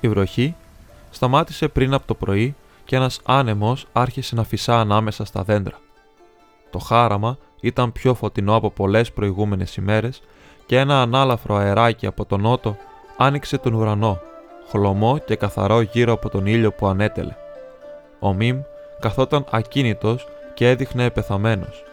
Η 0.00 0.08
βροχή 0.08 0.54
σταμάτησε 1.10 1.68
πριν 1.68 1.94
από 1.94 2.06
το 2.06 2.14
πρωί 2.14 2.54
και 2.84 2.96
ένας 2.96 3.20
άνεμος 3.24 3.86
άρχισε 3.92 4.34
να 4.34 4.44
φυσά 4.44 4.80
ανάμεσα 4.80 5.24
στα 5.24 5.42
δέντρα. 5.42 5.78
Το 6.70 6.78
χάραμα 6.78 7.38
ήταν 7.60 7.92
πιο 7.92 8.14
φωτεινό 8.14 8.54
από 8.54 8.70
πολλές 8.70 9.12
προηγούμενες 9.12 9.76
ημέρες 9.76 10.22
και 10.66 10.78
ένα 10.78 11.02
ανάλαφρο 11.02 11.54
αεράκι 11.54 12.06
από 12.06 12.24
τον 12.24 12.40
νότο 12.40 12.76
άνοιξε 13.16 13.58
τον 13.58 13.74
ουρανό, 13.74 14.20
χλωμό 14.74 15.18
και 15.18 15.36
καθαρό 15.36 15.80
γύρω 15.80 16.12
από 16.12 16.28
τον 16.28 16.46
ήλιο 16.46 16.72
που 16.72 16.86
ανέτελε. 16.86 17.36
Ο 18.18 18.32
Μιμ 18.32 18.60
καθόταν 19.00 19.44
ακίνητος 19.50 20.26
και 20.54 20.68
έδειχνε 20.68 21.04
επεθαμένος. 21.04 21.84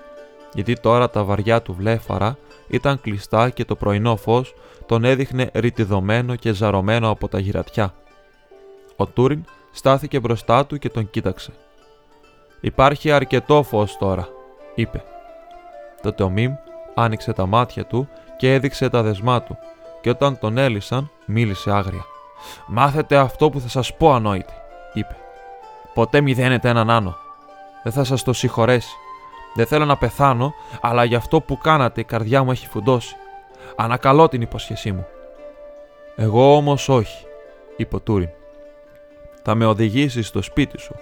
γιατί 0.53 0.73
τώρα 0.75 1.09
τα 1.09 1.23
βαριά 1.23 1.61
του 1.61 1.73
βλέφαρα 1.73 2.37
ήταν 2.67 3.01
κλειστά 3.01 3.49
και 3.49 3.65
το 3.65 3.75
πρωινό 3.75 4.15
φως 4.15 4.53
τον 4.85 5.03
έδειχνε 5.03 5.49
ρητιδωμένο 5.53 6.35
και 6.35 6.53
ζαρωμένο 6.53 7.09
από 7.09 7.27
τα 7.27 7.39
γυρατιά. 7.39 7.93
Ο 8.95 9.05
Τούριν 9.05 9.45
στάθηκε 9.71 10.19
μπροστά 10.19 10.65
του 10.65 10.77
και 10.77 10.89
τον 10.89 11.09
κοίταξε. 11.09 11.51
«Υπάρχει 12.61 13.11
αρκετό 13.11 13.63
φως 13.63 13.97
τώρα», 13.97 14.27
είπε. 14.75 15.03
Τότε 16.01 16.23
ο 16.23 16.29
Μιμ 16.29 16.53
άνοιξε 16.95 17.33
τα 17.33 17.45
μάτια 17.45 17.85
του 17.85 18.07
και 18.37 18.53
έδειξε 18.53 18.89
τα 18.89 19.01
δεσμά 19.01 19.41
του 19.41 19.57
και 20.01 20.09
όταν 20.09 20.39
τον 20.39 20.57
έλυσαν 20.57 21.09
μίλησε 21.25 21.71
άγρια. 21.71 22.10
«Μάθετε 22.65 23.17
αυτό 23.17 23.49
που 23.49 23.59
θα 23.59 23.67
σας 23.67 23.95
πω 23.95 24.13
ανόητη», 24.13 24.53
είπε. 24.93 25.15
«Ποτέ 25.93 26.21
μηδένετε 26.21 26.69
έναν 26.69 26.89
άνω. 26.89 27.17
Δεν 27.83 27.91
θα 27.91 28.03
σας 28.03 28.23
το 28.23 28.33
συγχωρέσει. 28.33 28.95
Δεν 29.53 29.65
θέλω 29.65 29.85
να 29.85 29.97
πεθάνω, 29.97 30.53
αλλά 30.81 31.03
για 31.03 31.17
αυτό 31.17 31.41
που 31.41 31.57
κάνατε 31.57 32.01
η 32.01 32.03
καρδιά 32.03 32.43
μου 32.43 32.51
έχει 32.51 32.67
φουντώσει. 32.67 33.15
Ανακαλώ 33.75 34.27
την 34.27 34.41
υποσχεσή 34.41 34.91
μου. 34.91 35.07
Εγώ 36.15 36.55
όμως 36.55 36.89
όχι, 36.89 37.25
είπε 37.77 37.95
ο 37.95 37.99
Τούριν. 37.99 38.29
Θα 39.43 39.55
με 39.55 39.65
οδηγήσεις 39.65 40.27
στο 40.27 40.41
σπίτι 40.41 40.79
σου. 40.79 40.95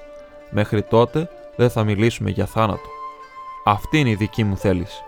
Μέχρι 0.49 0.83
τότε 0.83 1.29
δεν 1.55 1.69
θα 1.69 1.83
μιλήσουμε 1.83 2.29
για 2.29 2.45
θάνατο. 2.45 2.89
Αυτή 3.65 3.99
είναι 3.99 4.09
η 4.09 4.15
δική 4.15 4.43
μου 4.43 4.57
θέληση. 4.57 5.03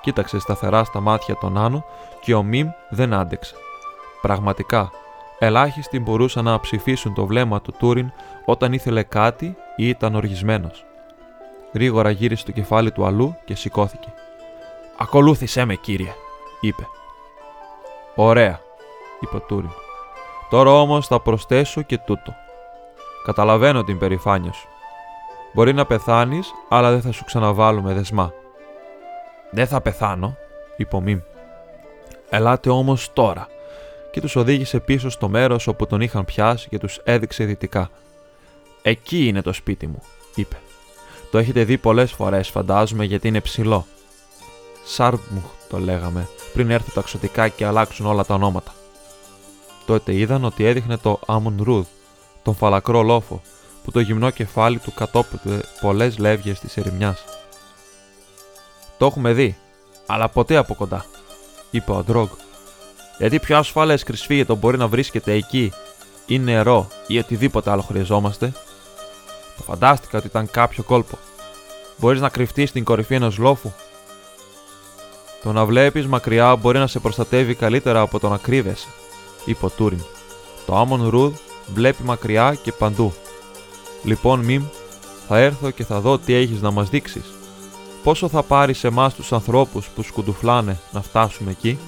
Κοίταξε 0.00 0.38
σταθερά 0.38 0.84
στα 0.84 1.00
μάτια 1.00 1.36
τον 1.36 1.58
Άνω 1.58 1.84
και 2.20 2.34
ο 2.34 2.42
Μιμ 2.42 2.68
δεν 2.90 3.14
άντεξε. 3.14 3.54
Πραγματικά, 4.22 4.90
ελάχιστοι 5.38 6.00
μπορούσαν 6.00 6.44
να 6.44 6.60
ψηφίσουν 6.60 7.14
το 7.14 7.26
βλέμμα 7.26 7.60
του 7.60 7.72
Τούριν 7.78 8.12
όταν 8.44 8.72
ήθελε 8.72 9.02
κάτι 9.02 9.56
ή 9.76 9.88
ήταν 9.88 10.14
οργισμένος. 10.14 10.84
Γρήγορα 11.72 12.10
γύρισε 12.10 12.44
το 12.44 12.52
κεφάλι 12.52 12.92
του 12.92 13.04
αλλού 13.04 13.36
και 13.44 13.54
σηκώθηκε. 13.54 14.12
Ακολούθησέ 14.98 15.64
με, 15.64 15.74
κύριε, 15.74 16.12
είπε. 16.60 16.86
Ωραία, 18.14 18.60
είπε 19.20 19.36
ο 19.36 19.40
Τούριν. 19.40 19.70
Τώρα 20.50 20.70
όμως 20.80 21.06
θα 21.06 21.20
προσθέσω 21.20 21.82
και 21.82 21.98
τούτο. 21.98 22.34
Καταλαβαίνω 23.24 23.84
την 23.84 23.98
περηφάνεια 23.98 24.52
σου. 24.52 24.68
Μπορεί 25.52 25.72
να 25.72 25.86
πεθάνεις, 25.86 26.52
αλλά 26.68 26.90
δεν 26.90 27.00
θα 27.02 27.12
σου 27.12 27.24
ξαναβάλουμε 27.24 27.92
δεσμά. 27.92 28.32
Δεν 29.50 29.66
θα 29.66 29.80
πεθάνω, 29.80 30.36
είπε 30.76 30.96
ο 30.96 31.00
Μιμ. 31.00 31.20
Ελάτε 32.28 32.70
όμως 32.70 33.12
τώρα. 33.12 33.46
Και 34.16 34.22
τους 34.22 34.36
οδήγησε 34.36 34.80
πίσω 34.80 35.10
στο 35.10 35.28
μέρος 35.28 35.66
όπου 35.66 35.86
τον 35.86 36.00
είχαν 36.00 36.24
πιάσει 36.24 36.68
και 36.68 36.78
τους 36.78 37.00
έδειξε 37.04 37.44
δυτικά. 37.44 37.90
Εκεί 38.82 39.26
είναι 39.26 39.42
το 39.42 39.52
σπίτι 39.52 39.86
μου, 39.86 40.02
είπε. 40.34 40.56
Το 41.30 41.38
έχετε 41.38 41.64
δει 41.64 41.78
πολλές 41.78 42.12
φορές, 42.12 42.48
φαντάζομαι, 42.48 43.04
γιατί 43.04 43.28
είναι 43.28 43.40
ψηλό. 43.40 43.86
Σάρμουχ 44.84 45.44
το 45.68 45.78
λέγαμε, 45.78 46.28
πριν 46.52 46.70
έρθουν 46.70 46.94
τα 46.94 47.00
ξωτικά 47.00 47.48
και 47.48 47.66
αλλάξουν 47.66 48.06
όλα 48.06 48.24
τα 48.24 48.34
ονόματα. 48.34 48.74
Τότε 49.86 50.14
είδαν 50.14 50.44
ότι 50.44 50.64
έδειχνε 50.64 50.96
το 50.96 51.20
Άμον 51.26 51.60
Ρούδ, 51.62 51.86
τον 52.42 52.54
φαλακρό 52.54 53.02
λόφο, 53.02 53.42
που 53.84 53.90
το 53.90 54.00
γυμνό 54.00 54.30
κεφάλι 54.30 54.78
του 54.78 54.92
κατόπιτε 54.94 55.60
πολλές 55.80 56.18
λεύγες 56.18 56.60
της 56.60 56.76
ερημιάς. 56.76 57.24
Το 58.98 59.06
έχουμε 59.06 59.32
δει, 59.32 59.56
αλλά 60.06 60.28
ποτέ 60.28 60.56
από 60.56 60.74
κοντά, 60.74 61.04
είπε 61.70 61.92
ο 61.92 62.02
Ντρόγκ. 62.02 62.28
Γιατί 63.18 63.38
πιο 63.38 63.58
ασφαλές 63.58 64.02
κρυσφύγετο 64.02 64.54
μπορεί 64.54 64.78
να 64.78 64.88
βρίσκεται 64.88 65.32
εκεί, 65.32 65.72
ή 66.26 66.38
νερό, 66.38 66.88
ή 67.06 67.18
οτιδήποτε 67.18 67.70
άλλο 67.70 67.82
χρειαζόμαστε. 67.82 68.52
Το 69.56 69.62
φαντάστηκα 69.62 70.18
ότι 70.18 70.26
ήταν 70.26 70.50
κάποιο 70.50 70.82
κόλπο. 70.82 71.18
Μπορείς 71.96 72.20
να 72.20 72.28
κρυφτείς 72.28 72.68
στην 72.68 72.84
κορυφή 72.84 73.14
ενός 73.14 73.38
λόφου; 73.38 73.72
Το 75.42 75.52
να 75.52 75.64
βλέπεις 75.64 76.06
μακριά 76.06 76.56
μπορεί 76.56 76.78
να 76.78 76.86
σε 76.86 76.98
προστατεύει 76.98 77.54
καλύτερα 77.54 78.00
από 78.00 78.18
το 78.18 78.28
να 78.28 78.36
κρύβεσαι, 78.36 78.88
είπε 79.44 79.64
ο 79.66 79.70
Τούριν. 79.70 80.02
Το 80.66 80.76
Άμον 80.76 81.08
Ρουδ 81.08 81.34
βλέπει 81.74 82.02
μακριά 82.02 82.54
και 82.62 82.72
παντού. 82.72 83.14
Λοιπόν, 84.04 84.40
Μιμ, 84.40 84.64
θα 85.28 85.38
έρθω 85.38 85.70
και 85.70 85.84
θα 85.84 86.00
δω 86.00 86.18
τι 86.18 86.34
έχεις 86.34 86.60
να 86.60 86.70
μας 86.70 86.88
δείξεις. 86.88 87.24
Πόσο 88.02 88.28
θα 88.28 88.42
πάρεις 88.42 88.84
εμάς 88.84 89.14
τους 89.14 89.32
ανθρώπους 89.32 89.86
που 89.88 90.02
σκουντουφλάνε 90.02 90.78
να 90.92 91.02
φτάσουμε 91.02 91.50
εκεί; 91.50 91.78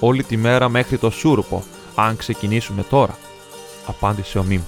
Όλη 0.00 0.24
τη 0.24 0.36
μέρα 0.36 0.68
μέχρι 0.68 0.98
το 0.98 1.10
Σούρουπο, 1.10 1.64
αν 1.94 2.16
ξεκινήσουμε 2.16 2.82
τώρα, 2.82 3.18
απάντησε 3.86 4.38
ο 4.38 4.42
Μιμ. 4.42 4.62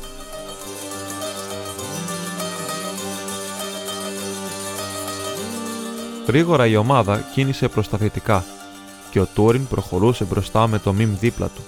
Γρήγορα 6.27 6.67
η 6.67 6.77
ομάδα 6.77 7.25
κίνησε 7.35 7.69
προς 7.69 7.89
τα 7.89 7.97
δυτικά 7.97 8.45
και 9.11 9.21
ο 9.21 9.27
Τούριν 9.35 9.67
προχωρούσε 9.67 10.25
μπροστά 10.25 10.67
με 10.67 10.79
το 10.79 10.93
μιμ 10.93 11.19
δίπλα 11.19 11.47
του. 11.47 11.63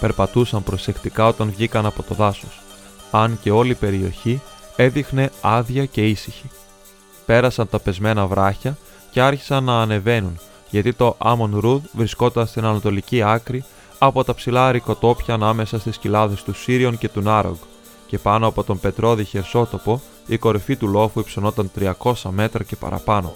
Περπατούσαν 0.00 0.62
προσεκτικά 0.62 1.26
όταν 1.26 1.50
βγήκαν 1.50 1.86
από 1.86 2.02
το 2.02 2.14
δάσος, 2.14 2.60
αν 3.10 3.38
και 3.42 3.50
όλη 3.50 3.70
η 3.70 3.74
περιοχή 3.74 4.40
έδειχνε 4.76 5.30
άδεια 5.40 5.84
και 5.84 6.08
ήσυχη. 6.08 6.50
Πέρασαν 7.26 7.68
τα 7.68 7.78
πεσμένα 7.78 8.26
βράχια 8.26 8.76
και 9.10 9.20
άρχισαν 9.20 9.64
να 9.64 9.80
ανεβαίνουν, 9.80 10.38
γιατί 10.74 10.92
το 10.92 11.14
Άμον 11.18 11.58
Ρουδ 11.58 11.84
βρισκόταν 11.92 12.46
στην 12.46 12.64
ανατολική 12.64 13.22
άκρη 13.22 13.64
από 13.98 14.24
τα 14.24 14.34
ψηλά 14.34 14.72
ρικοτόπια 14.72 15.34
ανάμεσα 15.34 15.78
στις 15.78 15.98
κοιλάδες 15.98 16.42
του 16.42 16.54
Σύριον 16.54 16.98
και 16.98 17.08
του 17.08 17.20
Νάρογκ, 17.20 17.56
και 18.06 18.18
πάνω 18.18 18.46
από 18.46 18.64
τον 18.64 18.80
πετρώδη 18.80 19.24
χερσότοπο 19.24 20.02
η 20.26 20.38
κορυφή 20.38 20.76
του 20.76 20.88
λόφου 20.88 21.20
υψωνόταν 21.20 21.70
300 21.98 22.12
μέτρα 22.30 22.62
και 22.62 22.76
παραπάνω. 22.76 23.34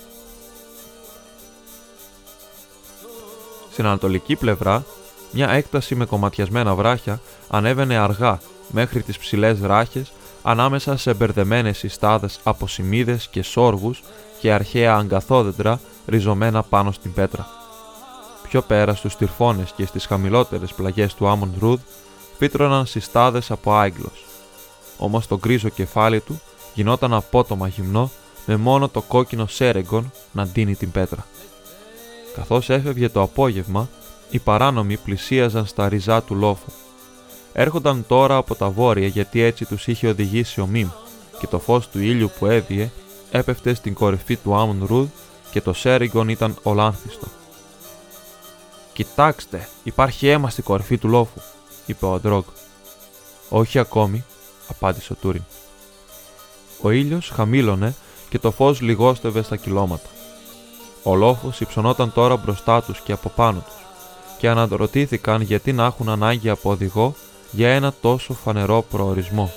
Στην 3.70 3.86
ανατολική 3.86 4.36
πλευρά, 4.36 4.84
μια 5.32 5.50
έκταση 5.50 5.94
με 5.94 6.04
κομματιασμένα 6.04 6.74
βράχια 6.74 7.20
ανέβαινε 7.48 7.96
αργά 7.96 8.40
μέχρι 8.70 9.02
τις 9.02 9.18
ψηλές 9.18 9.60
ράχες 9.60 10.12
ανάμεσα 10.42 10.96
σε 10.96 11.14
μπερδεμένες 11.14 11.78
συστάδες 11.78 12.40
από 12.42 12.66
σημείδες 12.66 13.28
και 13.28 13.42
σόργους 13.42 14.02
και 14.40 14.52
αρχαία 14.52 14.94
αγκαθόδεντρα 14.94 15.80
ριζωμένα 16.08 16.62
πάνω 16.62 16.92
στην 16.92 17.12
πέτρα. 17.12 17.46
Πιο 18.42 18.62
πέρα 18.62 18.94
στους 18.94 19.16
τυρφώνες 19.16 19.72
και 19.76 19.86
στις 19.86 20.06
χαμηλότερες 20.06 20.72
πλαγιές 20.72 21.14
του 21.14 21.28
Άμον 21.28 21.54
Ρούδ 21.58 21.80
φύτρωναν 22.38 22.86
συστάδες 22.86 23.50
από 23.50 23.72
άγγλος. 23.72 24.24
Όμως 24.98 25.26
το 25.26 25.38
γκρίζο 25.38 25.68
κεφάλι 25.68 26.20
του 26.20 26.40
γινόταν 26.74 27.14
απότομα 27.14 27.68
γυμνό 27.68 28.10
με 28.46 28.56
μόνο 28.56 28.88
το 28.88 29.00
κόκκινο 29.02 29.46
σέρεγκον 29.46 30.12
να 30.32 30.46
ντύνει 30.46 30.74
την 30.74 30.90
πέτρα. 30.90 31.26
Καθώς 32.34 32.70
έφευγε 32.70 33.08
το 33.08 33.22
απόγευμα, 33.22 33.88
οι 34.30 34.38
παράνομοι 34.38 34.96
πλησίαζαν 34.96 35.66
στα 35.66 35.88
ριζά 35.88 36.22
του 36.22 36.34
λόφου. 36.34 36.70
Έρχονταν 37.52 38.04
τώρα 38.08 38.36
από 38.36 38.54
τα 38.54 38.68
βόρεια 38.68 39.06
γιατί 39.06 39.40
έτσι 39.40 39.64
τους 39.64 39.86
είχε 39.86 40.08
οδηγήσει 40.08 40.60
ο 40.60 40.66
Μιμ 40.66 40.88
και 41.38 41.46
το 41.46 41.58
φως 41.58 41.88
του 41.88 41.98
ήλιου 42.00 42.30
που 42.38 42.46
έβγε 42.46 42.90
έπεφτε 43.30 43.74
στην 43.74 43.94
κορυφή 43.94 44.36
του 44.36 44.54
Άμον 44.54 44.84
Ρουδ 44.86 45.08
και 45.58 45.64
το 45.64 45.72
Σέριγκον 45.72 46.28
ήταν 46.28 46.56
ολάνθιστο. 46.62 47.26
«Κοιτάξτε, 48.92 49.68
υπάρχει 49.82 50.28
αίμα 50.28 50.50
στην 50.50 50.64
κορυφή 50.64 50.98
του 50.98 51.08
λόφου», 51.08 51.40
είπε 51.86 52.06
ο 52.06 52.14
Αντρόγκ. 52.14 52.44
«Όχι 53.48 53.78
ακόμη», 53.78 54.24
απάντησε 54.68 55.12
ο 55.12 55.16
Τούριν. 55.20 55.42
Ο 56.82 56.90
ήλιος 56.90 57.30
χαμήλωνε 57.34 57.94
και 58.28 58.38
το 58.38 58.50
φως 58.50 58.80
λιγόστευε 58.80 59.42
στα 59.42 59.56
κιλώματα. 59.56 60.08
Ο 61.02 61.14
λόφος 61.14 61.60
υψωνόταν 61.60 62.12
τώρα 62.12 62.36
μπροστά 62.36 62.82
τους 62.82 63.00
και 63.00 63.12
από 63.12 63.28
πάνω 63.28 63.58
τους 63.66 63.84
και 64.38 64.48
αναρωτήθηκαν 64.48 65.40
γιατί 65.42 65.72
να 65.72 65.84
έχουν 65.84 66.08
ανάγκη 66.08 66.48
από 66.48 66.70
οδηγό 66.70 67.14
για 67.50 67.68
ένα 67.68 67.94
τόσο 68.00 68.34
φανερό 68.34 68.84
προορισμό. 68.90 69.52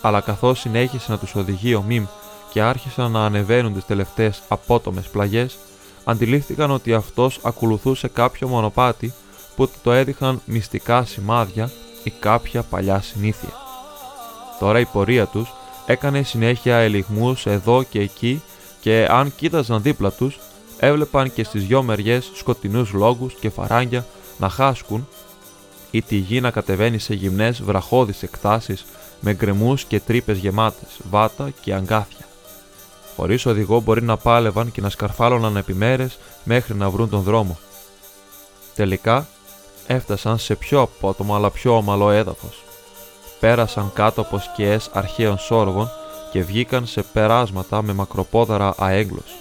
Αλλά 0.00 0.20
καθώς 0.20 0.60
συνέχισε 0.60 1.10
να 1.10 1.18
τους 1.18 1.34
οδηγεί 1.34 1.74
ο 1.74 1.82
Μιμ 1.82 2.06
και 2.52 2.60
άρχισαν 2.60 3.10
να 3.10 3.24
ανεβαίνουν 3.24 3.74
τις 3.74 3.86
τελευταίες 3.86 4.42
απότομες 4.48 5.06
πλαγιές, 5.06 5.58
αντιλήφθηκαν 6.04 6.70
ότι 6.70 6.94
αυτός 6.94 7.40
ακολουθούσε 7.42 8.08
κάποιο 8.08 8.48
μονοπάτι 8.48 9.12
που 9.56 9.70
το 9.82 9.92
έδειχναν 9.92 10.40
μυστικά 10.44 11.04
σημάδια 11.04 11.70
ή 12.02 12.10
κάποια 12.10 12.62
παλιά 12.62 13.00
συνήθεια. 13.00 13.52
Τώρα 14.58 14.78
η 14.78 14.84
πορεία 14.84 15.26
τους 15.26 15.52
έκανε 15.86 16.22
συνέχεια 16.22 16.76
ελιγμούς 16.76 17.46
εδώ 17.46 17.82
και 17.82 18.00
εκεί 18.00 18.42
και 18.80 19.06
αν 19.10 19.34
κοίταζαν 19.36 19.82
δίπλα 19.82 20.10
τους 20.10 20.38
έβλεπαν 20.78 21.32
και 21.32 21.44
στις 21.44 21.66
δυο 21.66 21.82
μεριές 21.82 22.30
σκοτεινούς 22.34 22.92
λόγους 22.92 23.34
και 23.34 23.50
φαράγγια 23.50 24.06
να 24.38 24.48
χάσκουν 24.48 25.08
ή 25.90 26.02
τη 26.02 26.16
γη 26.16 26.40
να 26.40 26.50
κατεβαίνει 26.50 26.98
σε 26.98 27.14
γυμνές 27.14 27.62
βραχώδεις 27.62 28.22
εκτάσεις 28.22 28.84
με 29.20 29.34
γκρεμούς 29.34 29.84
και 29.84 30.00
τρύπες 30.00 30.38
γεμάτες, 30.38 31.00
βάτα 31.10 31.50
και 31.60 31.74
αγκάθια. 31.74 32.29
Χωρίς 33.20 33.46
οδηγό 33.46 33.80
μπορεί 33.80 34.02
να 34.02 34.16
πάλευαν 34.16 34.72
και 34.72 34.80
να 34.80 34.88
σκαρφάλωναν 34.88 35.56
επιμέρες 35.56 36.18
μέχρι 36.44 36.74
να 36.74 36.90
βρουν 36.90 37.08
τον 37.08 37.20
δρόμο. 37.20 37.58
Τελικά 38.74 39.28
έφτασαν 39.86 40.38
σε 40.38 40.54
πιο 40.54 40.80
απότομο 40.80 41.34
αλλά 41.34 41.50
πιο 41.50 41.76
ομαλό 41.76 42.10
έδαφος. 42.10 42.62
Πέρασαν 43.40 43.90
κάτω 43.94 44.20
από 44.20 44.38
σκιές 44.38 44.90
αρχαίων 44.92 45.38
σόργων 45.38 45.90
και 46.32 46.42
βγήκαν 46.42 46.86
σε 46.86 47.02
περάσματα 47.02 47.82
με 47.82 47.92
μακροπόδαρα 47.92 48.74
αέγκλος. 48.78 49.36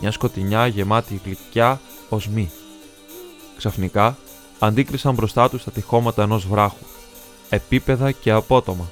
Μια 0.00 0.10
σκοτεινιά 0.10 0.66
γεμάτη 0.66 1.20
γλυκιά 1.24 1.80
οσμή. 2.08 2.50
Ξαφνικά 3.56 4.16
αντίκρισαν 4.58 5.14
μπροστά 5.14 5.50
τους 5.50 5.64
τα 5.64 5.70
τυχώματα 5.70 6.22
ενός 6.22 6.46
βράχου. 6.46 6.84
Επίπεδα 7.48 8.10
και 8.10 8.30
απότομα, 8.30 8.90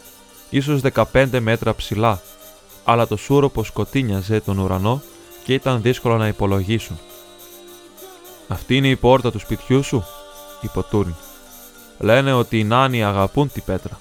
ίσως 0.50 0.80
15 0.80 1.40
μέτρα 1.40 1.74
ψηλά, 1.74 2.20
αλλά 2.84 3.06
το 3.06 3.16
σούροπο 3.16 3.64
σκοτίνιαζε 3.64 4.40
τον 4.40 4.58
ουρανό 4.58 5.02
και 5.44 5.54
ήταν 5.54 5.82
δύσκολο 5.82 6.16
να 6.16 6.26
υπολογίσουν. 6.26 6.98
«Αυτή 8.48 8.76
είναι 8.76 8.88
η 8.88 8.96
πόρτα 8.96 9.32
του 9.32 9.38
σπιτιού 9.38 9.82
σου», 9.82 10.04
είπε 10.60 10.78
ο 10.78 10.82
Τούριν. 10.82 11.14
«Λένε 11.98 12.32
ότι 12.32 12.58
οι 12.58 12.64
νάνοι 12.64 13.04
αγαπούν 13.04 13.52
την 13.52 13.62
πέτρα». 13.64 14.00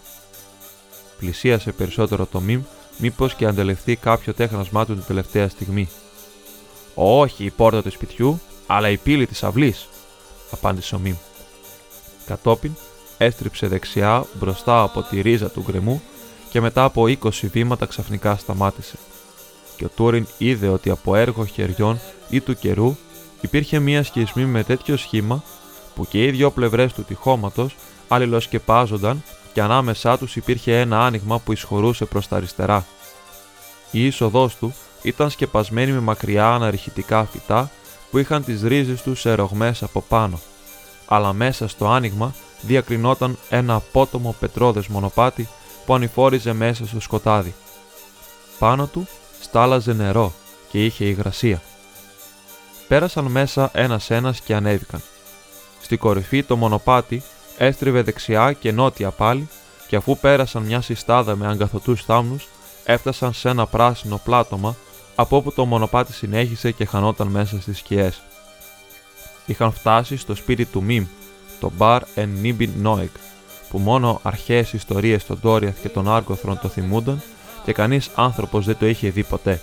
Πλησίασε 1.17 1.71
περισσότερο 1.71 2.25
το 2.25 2.39
μιμ, 2.39 2.61
μήπως 2.97 3.35
και 3.35 3.45
αντελεχθεί 3.45 3.95
κάποιο 3.95 4.33
τέχνασμά 4.33 4.85
του 4.85 4.93
την 4.93 5.03
τελευταία 5.07 5.49
στιγμή. 5.49 5.89
«Όχι 6.95 7.43
η 7.43 7.49
πόρτα 7.49 7.81
του 7.81 7.91
σπιτιού, 7.91 8.41
αλλά 8.67 8.89
η 8.89 8.97
πύλη 8.97 9.27
της 9.27 9.43
αυλής», 9.43 9.87
απάντησε 10.51 10.95
ο 10.95 10.99
μιμ. 10.99 11.15
Κατόπιν 12.25 12.71
έστριψε 13.17 13.67
δεξιά 13.67 14.25
μπροστά 14.33 14.81
από 14.81 15.01
τη 15.01 15.21
ρίζα 15.21 15.49
του 15.49 15.63
γκρεμού 15.67 16.01
και 16.53 16.62
μετά 16.62 16.83
από 16.83 17.03
20 17.03 17.29
βήματα 17.31 17.86
ξαφνικά 17.86 18.36
σταμάτησε. 18.36 18.95
Και 19.77 19.86
ο 19.86 19.89
Τούριν 19.95 20.27
είδε 20.38 20.67
ότι 20.67 20.89
από 20.89 21.15
έργο 21.15 21.45
χεριών 21.45 22.00
ή 22.29 22.41
του 22.41 22.55
καιρού 22.55 22.95
υπήρχε 23.41 23.79
μία 23.79 24.03
σκισμή 24.03 24.45
με 24.45 24.63
τέτοιο 24.63 24.98
σχήμα 24.98 25.43
που 25.95 26.07
και 26.07 26.24
οι 26.24 26.31
δυο 26.31 26.51
πλευρές 26.51 26.93
του 26.93 27.03
τυχώματος 27.03 27.75
αλληλοσκεπάζονταν 28.07 29.24
και 29.53 29.62
ανάμεσά 29.62 30.17
τους 30.17 30.36
υπήρχε 30.36 30.79
ένα 30.79 31.05
άνοιγμα 31.05 31.39
που 31.39 31.51
εισχωρούσε 31.51 32.05
προς 32.05 32.27
τα 32.27 32.36
αριστερά. 32.36 32.86
Η 33.91 34.05
είσοδός 34.05 34.55
του 34.55 34.74
ήταν 35.01 35.29
σκεπασμένη 35.29 35.91
με 35.91 36.00
μακριά 36.00 36.50
αναρριχητικά 36.50 37.25
φυτά 37.25 37.72
που 38.12 38.17
είχαν 38.17 38.43
τις 38.43 38.62
ρίζες 38.62 39.01
τους 39.01 39.19
σε 39.19 39.33
ρογμές 39.33 39.83
από 39.83 40.01
πάνω, 40.01 40.39
αλλά 41.05 41.33
μέσα 41.33 41.67
στο 41.67 41.88
άνοιγμα 41.88 42.33
διακρινόταν 42.62 43.38
ένα 43.50 43.75
απότομο 43.75 44.36
πετρόδες 44.39 44.88
μονοπάτι 44.88 45.48
που 45.85 45.93
ανηφόριζε 45.93 46.53
μέσα 46.53 46.85
στο 46.85 46.99
σκοτάδι. 46.99 47.53
Πάνω 48.59 48.87
του 48.87 49.07
στάλαζε 49.41 49.93
νερό 49.93 50.33
και 50.69 50.85
είχε 50.85 51.05
υγρασία. 51.05 51.61
Πέρασαν 52.87 53.25
μέσα 53.25 53.69
ένας-ένας 53.73 54.39
και 54.39 54.55
ανέβηκαν. 54.55 55.01
Στη 55.81 55.97
κορυφή 55.97 56.43
το 56.43 56.55
μονοπάτι 56.55 57.23
έστριβε 57.57 58.01
δεξιά 58.01 58.53
και 58.53 58.71
νότια 58.71 59.09
πάλι 59.09 59.49
και 59.87 59.95
αφού 59.95 60.17
πέρασαν 60.17 60.63
μια 60.63 60.81
συστάδα 60.81 61.35
με 61.35 61.47
αγκαθωτούς 61.47 62.03
θάμνους 62.03 62.47
έφτασαν 62.83 63.33
σε 63.33 63.49
ένα 63.49 63.65
πράσινο 63.65 64.21
πλάτωμα 64.23 64.75
από 65.15 65.37
όπου 65.37 65.53
το 65.53 65.65
μονοπάτι 65.65 66.13
συνέχισε 66.13 66.71
και 66.71 66.85
χανόταν 66.85 67.27
μέσα 67.27 67.61
στις 67.61 67.77
σκιές. 67.77 68.21
Είχαν 69.45 69.71
φτάσει 69.71 70.17
στο 70.17 70.35
σπίτι 70.35 70.65
του 70.65 70.83
Μιμ, 70.83 71.05
το 71.59 71.71
Bar 71.77 71.99
en 72.15 72.27
Nibin 72.43 72.69
Noek, 72.83 73.09
που 73.73 73.79
μόνο 73.79 74.19
αρχαίες 74.23 74.73
ιστορίες 74.73 75.25
των 75.25 75.39
Ντόριαθ 75.41 75.81
και 75.81 75.89
των 75.89 76.09
Άργοθρων 76.09 76.59
το 76.61 76.67
θυμούνταν 76.67 77.21
και 77.63 77.73
κανείς 77.73 78.09
άνθρωπος 78.15 78.65
δεν 78.65 78.77
το 78.77 78.85
είχε 78.85 79.09
δει 79.09 79.23
ποτέ. 79.23 79.61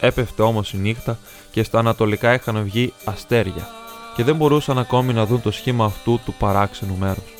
Έπεφτε 0.00 0.42
όμως 0.42 0.72
η 0.72 0.76
νύχτα 0.76 1.18
και 1.50 1.62
στα 1.62 1.78
ανατολικά 1.78 2.34
είχαν 2.34 2.62
βγει 2.64 2.92
αστέρια 3.04 3.68
και 4.16 4.24
δεν 4.24 4.36
μπορούσαν 4.36 4.78
ακόμη 4.78 5.12
να 5.12 5.26
δουν 5.26 5.42
το 5.42 5.50
σχήμα 5.50 5.84
αυτού 5.84 6.20
του 6.24 6.34
παράξενου 6.38 6.96
μέρους. 6.96 7.34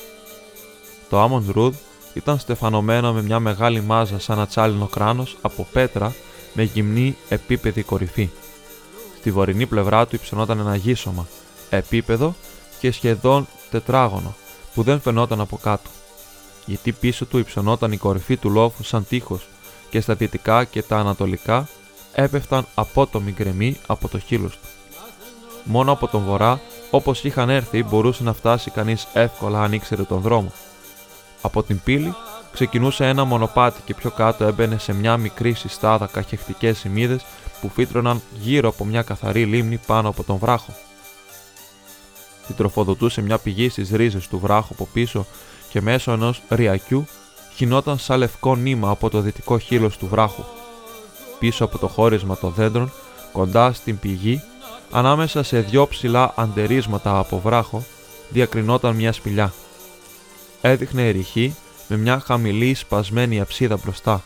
Το 1.09 1.19
Άμον 1.19 1.45
Ρούδ 1.51 1.75
ήταν 2.13 2.39
στεφανωμένο 2.39 3.13
με 3.13 3.21
μια 3.21 3.39
μεγάλη 3.39 3.81
μάζα 3.81 4.19
σαν 4.19 4.39
ατσάλινο 4.39 4.85
κράνος 4.85 5.37
από 5.41 5.67
πέτρα 5.73 6.13
με 6.53 6.63
γυμνή 6.63 7.15
επίπεδη 7.29 7.83
κορυφή. 7.83 8.29
Στη 9.17 9.31
βορεινή 9.31 9.65
πλευρά 9.65 10.07
του 10.07 10.15
υψωνόταν 10.15 10.59
ένα 10.59 10.75
γύσωμα, 10.75 11.27
επίπεδο 11.69 12.35
και 12.79 12.91
σχεδόν 12.91 13.47
τετράγωνο, 13.69 14.35
που 14.79 14.85
δεν 14.85 14.99
φαινόταν 15.01 15.39
από 15.39 15.57
κάτω. 15.57 15.89
Γιατί 16.65 16.91
πίσω 16.91 17.25
του 17.25 17.37
υψωνόταν 17.37 17.91
η 17.91 17.97
κορυφή 17.97 18.37
του 18.37 18.49
λόφου 18.49 18.83
σαν 18.83 19.07
τείχος 19.07 19.47
και 19.89 20.01
στα 20.01 20.13
δυτικά 20.13 20.63
και 20.63 20.81
τα 20.81 20.97
ανατολικά 20.97 21.67
έπεφταν 22.13 22.65
απότομοι 22.75 23.31
γκρεμοί 23.31 23.77
από 23.87 24.07
το 24.07 24.19
χείλος 24.19 24.51
του. 24.51 24.67
Μόνο 25.63 25.91
από 25.91 26.07
τον 26.07 26.23
βορρά, 26.23 26.61
όπως 26.91 27.23
είχαν 27.23 27.49
έρθει, 27.49 27.83
μπορούσε 27.83 28.23
να 28.23 28.33
φτάσει 28.33 28.71
κανείς 28.71 29.07
εύκολα 29.13 29.63
αν 29.63 29.73
ήξερε 29.73 30.03
τον 30.03 30.21
δρόμο. 30.21 30.51
Από 31.41 31.63
την 31.63 31.81
πύλη 31.83 32.15
ξεκινούσε 32.51 33.07
ένα 33.07 33.23
μονοπάτι 33.23 33.81
και 33.85 33.93
πιο 33.93 34.11
κάτω 34.11 34.43
έμπαινε 34.45 34.77
σε 34.77 34.93
μια 34.93 35.17
μικρή 35.17 35.53
συστάδα 35.53 36.07
καχεκτικές 36.07 36.77
σημείδες 36.77 37.25
που 37.61 37.69
φύτρωναν 37.69 38.21
γύρω 38.39 38.69
από 38.69 38.85
μια 38.85 39.01
καθαρή 39.01 39.45
λίμνη 39.45 39.79
πάνω 39.85 40.09
από 40.09 40.23
τον 40.23 40.37
βράχο. 40.37 40.73
Την 42.49 42.57
τροφοδοτούσε 42.57 43.21
μια 43.21 43.37
πηγή 43.37 43.69
στις 43.69 43.89
ρίζες 43.89 44.27
του 44.27 44.39
βράχου 44.39 44.73
από 44.73 44.87
πίσω 44.93 45.25
και 45.69 45.81
μέσω 45.81 46.11
ενός 46.11 46.41
ριακιού 46.49 47.07
χινόταν 47.55 47.97
σαν 47.97 48.17
λευκό 48.19 48.55
νήμα 48.55 48.89
από 48.89 49.09
το 49.09 49.21
δυτικό 49.21 49.57
χείλος 49.57 49.97
του 49.97 50.07
βράχου. 50.07 50.43
Πίσω 51.39 51.63
από 51.63 51.77
το 51.77 51.87
χώρισμα 51.87 52.37
των 52.37 52.53
δέντρων, 52.55 52.91
κοντά 53.31 53.73
στην 53.73 53.99
πηγή, 53.99 54.41
ανάμεσα 54.91 55.43
σε 55.43 55.59
δυο 55.59 55.87
ψηλά 55.87 56.33
αντερίσματα 56.35 57.17
από 57.17 57.39
βράχο, 57.39 57.83
διακρινόταν 58.29 58.95
μια 58.95 59.11
σπηλιά. 59.11 59.53
Έδειχνε 60.61 61.07
ερηχή 61.07 61.55
με 61.87 61.97
μια 61.97 62.19
χαμηλή 62.19 62.73
σπασμένη 62.73 63.39
αψίδα 63.39 63.77
μπροστά, 63.83 64.23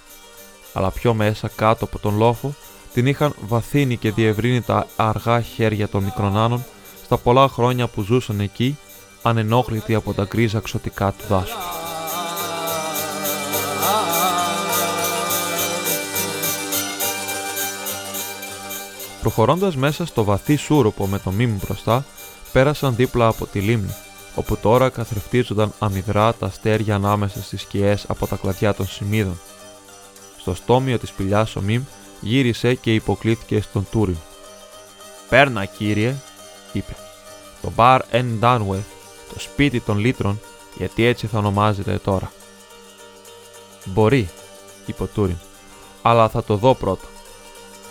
αλλά 0.74 0.92
πιο 0.92 1.14
μέσα 1.14 1.50
κάτω 1.56 1.86
από 1.86 2.00
τον 2.00 2.18
λόφο 2.18 2.54
την 2.94 3.08
είχαν 3.08 3.36
βαθύνει 3.48 3.98
και 3.98 4.12
διευρύνει 4.12 4.62
τα 4.62 4.88
αργά 4.96 5.42
χέρια 5.42 5.88
των 5.88 6.04
μικρονάνων 6.04 6.66
στα 7.14 7.22
πολλά 7.22 7.48
χρόνια 7.48 7.88
που 7.88 8.02
ζούσαν 8.02 8.40
εκεί, 8.40 8.78
ανενόχλητοι 9.22 9.96
από 9.96 10.14
τα 10.14 10.24
γκρίζα 10.24 10.60
ξωτικά 10.60 11.12
του 11.12 11.26
δάσου. 11.28 11.58
Προχωρώντας 19.22 19.76
μέσα 19.76 20.06
στο 20.06 20.24
βαθύ 20.24 20.56
σούροπο 20.56 21.08
με 21.08 21.20
το 21.20 21.32
μήμη 21.32 21.60
μπροστά, 21.66 22.06
πέρασαν 22.52 22.96
δίπλα 22.96 23.28
από 23.28 23.46
τη 23.46 23.60
λίμνη, 23.60 23.96
όπου 24.36 24.58
τώρα 24.58 24.90
καθρεφτίζονταν 24.90 25.74
αμυδρά 25.80 26.34
τα 26.34 26.46
αστέρια 26.46 26.96
ανάμεσα 26.96 27.42
στις 27.42 27.62
σκιές 27.62 28.06
από 28.08 28.28
τα 28.28 28.36
κλαδιά 28.36 28.74
των 28.74 28.88
σημείδων. 28.88 29.40
Στο 30.40 30.54
στόμιο 30.54 31.00
της 31.00 31.10
σπηλιάς 31.10 31.56
ο 31.56 31.62
Μιμ 31.62 31.84
γύρισε 32.22 32.74
και 32.74 32.94
υποκλήθηκε 32.94 33.62
στον 33.62 33.88
Τούριν. 33.92 34.18
«Πέρνα, 35.30 35.66
κύριε», 35.66 36.16
είπε. 36.74 37.03
«Το 37.64 37.72
Bar 37.76 38.00
N. 38.12 38.26
Dunweth, 38.42 38.86
το 39.34 39.40
σπίτι 39.40 39.80
των 39.80 39.98
λίτρων, 39.98 40.40
γιατί 40.78 41.06
έτσι 41.06 41.28
θα 41.28 41.38
ονομάζεται 41.38 42.00
τώρα». 42.04 42.32
«Μπορεί», 43.86 44.30
είπε 44.86 45.04
ο 45.04 45.08
Τούριν, 45.08 45.38
«αλλά 46.02 46.30
θα 46.30 46.44
το 46.44 46.56
δω 46.56 46.76
πρώτα». 46.76 47.08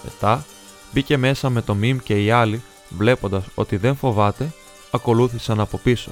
Μετά 0.04 0.44
μπήκε 0.92 1.16
μέσα 1.16 1.50
με 1.50 1.62
το 1.62 1.74
Μιμ 1.74 1.98
και 1.98 2.24
οι 2.24 2.30
άλλοι, 2.30 2.62
βλέποντας 2.88 3.44
ότι 3.54 3.76
δεν 3.76 3.96
φοβάται, 3.96 4.52
ακολούθησαν 4.90 5.60
από 5.60 5.78
πίσω. 5.78 6.10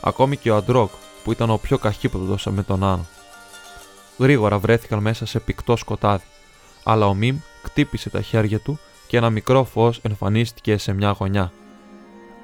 Ακόμη 0.00 0.36
και 0.36 0.50
ο 0.50 0.56
Αντρόκ, 0.56 0.90
που 1.24 1.32
ήταν 1.32 1.50
ο 1.50 1.56
πιο 1.56 1.78
καχύποπτος 1.78 2.46
με 2.50 2.62
τον 2.62 2.84
Άνω. 2.84 3.06
Γρήγορα 4.18 4.58
βρέθηκαν 4.58 4.98
μέσα 4.98 5.26
σε 5.26 5.40
πυκτό 5.40 5.76
σκοτάδι, 5.76 6.24
αλλά 6.82 7.06
ο 7.06 7.14
Μιμ 7.14 7.38
κτύπησε 7.62 8.10
τα 8.10 8.22
χέρια 8.22 8.58
του 8.58 8.78
και 9.06 9.16
ένα 9.16 9.30
μικρό 9.30 9.64
φως 9.64 9.98
εμφανίστηκε 10.02 10.76
σε 10.76 10.92
μια 10.92 11.10
γωνιά. 11.10 11.52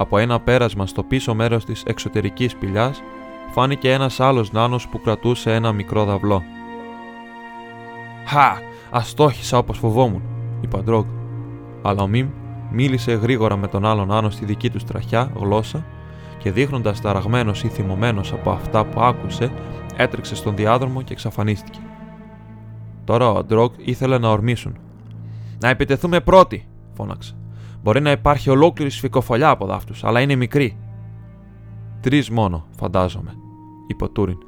Από 0.00 0.18
ένα 0.18 0.40
πέρασμα 0.40 0.86
στο 0.86 1.02
πίσω 1.02 1.34
μέρος 1.34 1.64
της 1.64 1.82
εξωτερικής 1.86 2.50
σπηλιάς 2.50 3.02
φάνηκε 3.50 3.92
ένας 3.92 4.20
άλλος 4.20 4.52
νάνος 4.52 4.88
που 4.88 5.00
κρατούσε 5.00 5.54
ένα 5.54 5.72
μικρό 5.72 6.04
δαυλό. 6.04 6.42
«Χα! 8.26 8.56
Αστόχησα 8.90 9.58
όπως 9.58 9.78
φοβόμουν», 9.78 10.22
είπε 10.60 10.76
ο 10.76 10.78
Αντρόκ. 10.78 11.06
Αλλά 11.82 12.02
ο 12.02 12.06
Μιμ 12.06 12.28
μίλησε 12.70 13.12
γρήγορα 13.12 13.56
με 13.56 13.68
τον 13.68 13.86
άλλον 13.86 14.08
νάνο 14.08 14.30
στη 14.30 14.44
δική 14.44 14.70
του 14.70 14.78
τραχιά 14.86 15.32
γλώσσα 15.36 15.84
και 16.38 16.52
δείχνοντας 16.52 17.00
ταραγμένος 17.00 17.62
ή 17.62 17.68
θυμωμένος 17.68 18.32
από 18.32 18.50
αυτά 18.50 18.84
που 18.84 19.00
άκουσε, 19.00 19.52
έτρεξε 19.96 20.34
στον 20.34 20.56
διάδρομο 20.56 21.02
και 21.02 21.12
εξαφανίστηκε. 21.12 21.78
Τώρα 23.04 23.30
ο 23.30 23.38
Αντρόκ 23.38 23.74
ήθελε 23.76 24.18
να 24.18 24.30
ορμήσουν. 24.30 24.78
Να 25.60 25.68
επιτεθούμε 25.68 26.20
πρώτοι, 26.20 26.66
φώναξε. 26.92 27.36
Μπορεί 27.82 28.00
να 28.00 28.10
υπάρχει 28.10 28.50
ολόκληρη 28.50 28.90
σφικοφολιά 28.90 29.48
από 29.50 29.66
δάφτους, 29.66 30.04
αλλά 30.04 30.20
είναι 30.20 30.34
μικρή. 30.34 30.78
Τρεις 32.00 32.30
μόνο, 32.30 32.66
φαντάζομαι, 32.78 33.34
είπε 33.86 34.04
ο 34.04 34.08
Τούριν, 34.08 34.38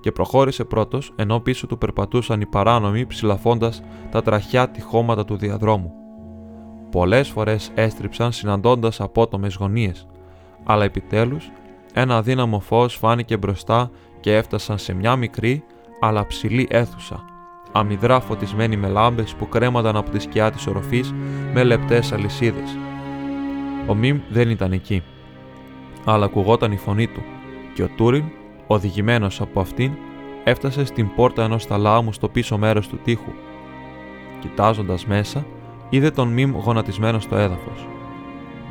και 0.00 0.12
προχώρησε 0.12 0.64
πρώτος 0.64 1.12
ενώ 1.16 1.40
πίσω 1.40 1.66
του 1.66 1.78
περπατούσαν 1.78 2.40
οι 2.40 2.46
παράνομοι 2.46 3.06
ψηλαφώντας 3.06 3.82
τα 4.10 4.22
τραχιά 4.22 4.68
τυχώματα 4.68 5.24
του 5.24 5.36
διαδρόμου. 5.36 5.92
Πολλές 6.90 7.28
φορές 7.28 7.70
έστριψαν 7.74 8.32
συναντώντας 8.32 9.00
απότομες 9.00 9.54
γωνίες, 9.54 10.06
αλλά 10.64 10.84
επιτέλους 10.84 11.50
ένα 11.94 12.16
αδύναμο 12.16 12.60
φως 12.60 12.94
φάνηκε 12.94 13.36
μπροστά 13.36 13.90
και 14.20 14.36
έφτασαν 14.36 14.78
σε 14.78 14.94
μια 14.94 15.16
μικρή 15.16 15.64
αλλά 16.00 16.26
ψηλή 16.26 16.68
αίθουσα, 16.70 17.24
αμυδρά 17.72 18.20
φωτισμένη 18.20 18.76
με 18.76 18.88
λάμπες 18.88 19.34
που 19.34 19.48
κρέμονταν 19.48 19.96
από 19.96 20.10
τη 20.10 20.18
σκιά 20.18 20.50
της 20.50 20.66
οροφής 20.66 21.14
με 21.54 21.62
λεπτές 21.62 22.12
αλυσίδες. 22.12 22.78
Ο 23.86 23.94
Μιμ 23.94 24.20
δεν 24.28 24.50
ήταν 24.50 24.72
εκεί, 24.72 25.02
αλλά 26.04 26.24
ακουγόταν 26.24 26.72
η 26.72 26.76
φωνή 26.76 27.06
του 27.06 27.22
και 27.74 27.82
ο 27.82 27.88
Τούριν, 27.96 28.24
οδηγημένος 28.66 29.40
από 29.40 29.60
αυτήν, 29.60 29.92
έφτασε 30.44 30.84
στην 30.84 31.14
πόρτα 31.14 31.44
ενός 31.44 31.64
θαλάμου 31.64 32.12
στο 32.12 32.28
πίσω 32.28 32.58
μέρος 32.58 32.88
του 32.88 32.98
τοίχου. 33.04 33.32
Κοιτάζοντας 34.40 35.06
μέσα, 35.06 35.46
είδε 35.88 36.10
τον 36.10 36.28
Μιμ 36.28 36.56
γονατισμένο 36.56 37.18
στο 37.18 37.36
έδαφος. 37.36 37.86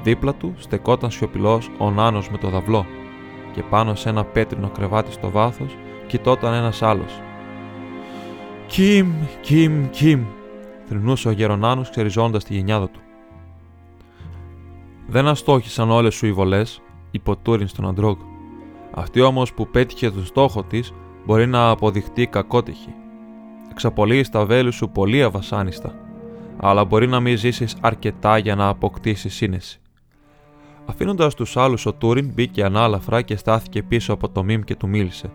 Δίπλα 0.03 0.33
του 0.33 0.53
στεκόταν 0.57 1.11
σιωπηλός 1.11 1.69
ο 1.77 1.91
Νάνος 1.91 2.29
με 2.29 2.37
το 2.37 2.49
δαυλό, 2.49 2.85
και 3.53 3.63
πάνω 3.69 3.95
σε 3.95 4.09
ένα 4.09 4.23
πέτρινο 4.23 4.69
κρεβάτι 4.69 5.11
στο 5.11 5.29
βάθος 5.29 5.77
κοιτόταν 6.07 6.53
ένας 6.53 6.81
άλλος. 6.81 7.21
Κιμ, 8.69 9.13
Κιμ, 9.41 9.89
Κιμ, 9.89 10.25
θρυνούσε 10.85 11.27
ο 11.27 11.31
γερονάνος 11.31 11.89
ξεριζώντας 11.89 12.43
τη 12.43 12.53
γενιάδα 12.53 12.89
του. 12.89 12.99
Δεν 15.07 15.27
αστόχησαν 15.27 15.91
όλες 15.91 16.15
σου 16.15 16.25
οι 16.25 16.31
βολές, 16.31 16.81
είπε 17.11 17.29
ο 17.29 17.37
Τούριν 17.37 17.67
στον 17.67 17.87
Αντρόγκ. 17.87 18.17
Αυτή 18.93 19.21
όμως 19.21 19.53
που 19.53 19.67
πέτυχε 19.67 20.11
τον 20.11 20.25
στόχο 20.25 20.63
της 20.63 20.93
μπορεί 21.25 21.47
να 21.47 21.69
αποδειχτεί 21.69 22.27
κακότυχη. 22.27 22.93
Εξαπολύεις 23.71 24.29
τα 24.29 24.45
βέλη 24.45 24.71
σου 24.71 24.89
πολύ 24.89 25.23
αβασάνιστα, 25.23 25.95
αλλά 26.57 26.85
μπορεί 26.85 27.07
να 27.07 27.19
μην 27.19 27.37
ζήσεις 27.37 27.75
αρκετά 27.81 28.37
για 28.37 28.55
να 28.55 28.67
αποκτήσεις 28.67 29.33
σύνεση. 29.33 29.79
Αφήνοντας 30.85 31.35
τους 31.35 31.57
άλλους, 31.57 31.85
ο 31.85 31.93
Τούριν 31.93 32.31
μπήκε 32.33 32.63
ανάλαφρα 32.63 33.21
και 33.21 33.35
στάθηκε 33.35 33.83
πίσω 33.83 34.13
από 34.13 34.29
το 34.29 34.43
Μιμ 34.43 34.61
και 34.61 34.75
του 34.75 34.87
μίλησε. 34.87 35.31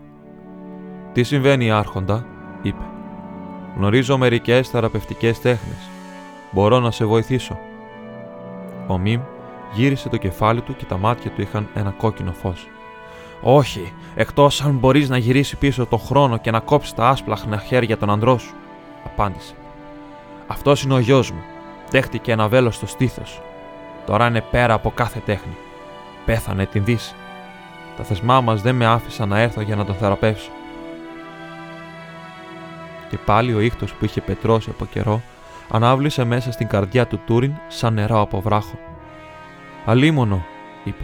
Τι 1.13 1.23
συμβαίνει, 1.23 1.71
Άρχοντα, 1.71 2.27
είπε. 2.63 2.94
Γνωρίζω 3.77 4.19
μερικές 4.19 4.69
θεραπευτικές 4.69 5.41
τέχνες. 5.41 5.89
Μπορώ 6.51 6.81
να 6.81 6.91
σε 6.91 7.05
βοηθήσω. 7.05 7.59
Ο 8.87 8.99
Μιμ 8.99 9.21
γύρισε 9.73 10.09
το 10.09 10.17
κεφάλι 10.17 10.61
του 10.61 10.77
και 10.77 10.85
τα 10.85 10.99
μάτια 10.99 11.31
του 11.31 11.41
είχαν 11.41 11.69
ένα 11.75 11.91
κόκκινο 11.91 12.33
φως. 12.33 12.69
Όχι, 13.43 13.93
εκτός 14.15 14.63
αν 14.63 14.73
μπορείς 14.77 15.09
να 15.09 15.17
γυρίσει 15.17 15.57
πίσω 15.57 15.87
το 15.87 15.97
χρόνο 15.97 16.37
και 16.37 16.51
να 16.51 16.61
κόψεις 16.61 16.95
τα 16.95 17.09
άσπλαχνα 17.09 17.59
χέρια 17.59 17.97
των 17.97 18.11
ανδρών 18.11 18.39
σου, 18.39 18.55
απάντησε. 19.05 19.55
Αυτός 20.47 20.83
είναι 20.83 20.95
ο 20.95 20.99
γιος 20.99 21.31
μου. 21.31 21.43
Δέχτηκε 21.91 22.33
ένα 22.33 22.49
βέλος 22.49 22.75
στο 22.75 22.87
στήθος. 22.87 23.41
Τώρα 24.07 24.27
είναι 24.27 24.41
πέρα 24.41 24.75
από 24.75 24.93
κάθε 24.95 25.21
τέχνη. 25.25 25.57
Πέθανε 26.25 26.67
την 26.67 26.85
Δύση. 26.85 27.15
Τα 27.97 28.05
θεσμά 28.05 28.41
μας 28.41 28.63
δεν 28.63 28.75
με 28.75 28.87
άφησαν 28.87 29.29
να 29.29 29.39
έρθω 29.39 29.61
για 29.61 29.77
να 29.77 29.85
τον 29.85 29.95
θεραπεύσω. 29.95 30.51
Και 33.15 33.21
πάλι 33.25 33.55
ο 33.55 33.61
ήχτος 33.61 33.93
που 33.93 34.05
είχε 34.05 34.21
πετρώσει 34.21 34.71
από 34.71 34.85
καιρό 34.85 35.23
ανάβλησε 35.71 36.25
μέσα 36.25 36.53
στην 36.53 36.69
καρδιά 36.69 37.07
του 37.07 37.21
Τούριν 37.27 37.53
σαν 37.69 37.95
νερό 37.95 38.21
από 38.21 38.41
βράχο. 38.41 38.79
Αλίμονο, 39.85 40.45
είπε. 40.85 41.03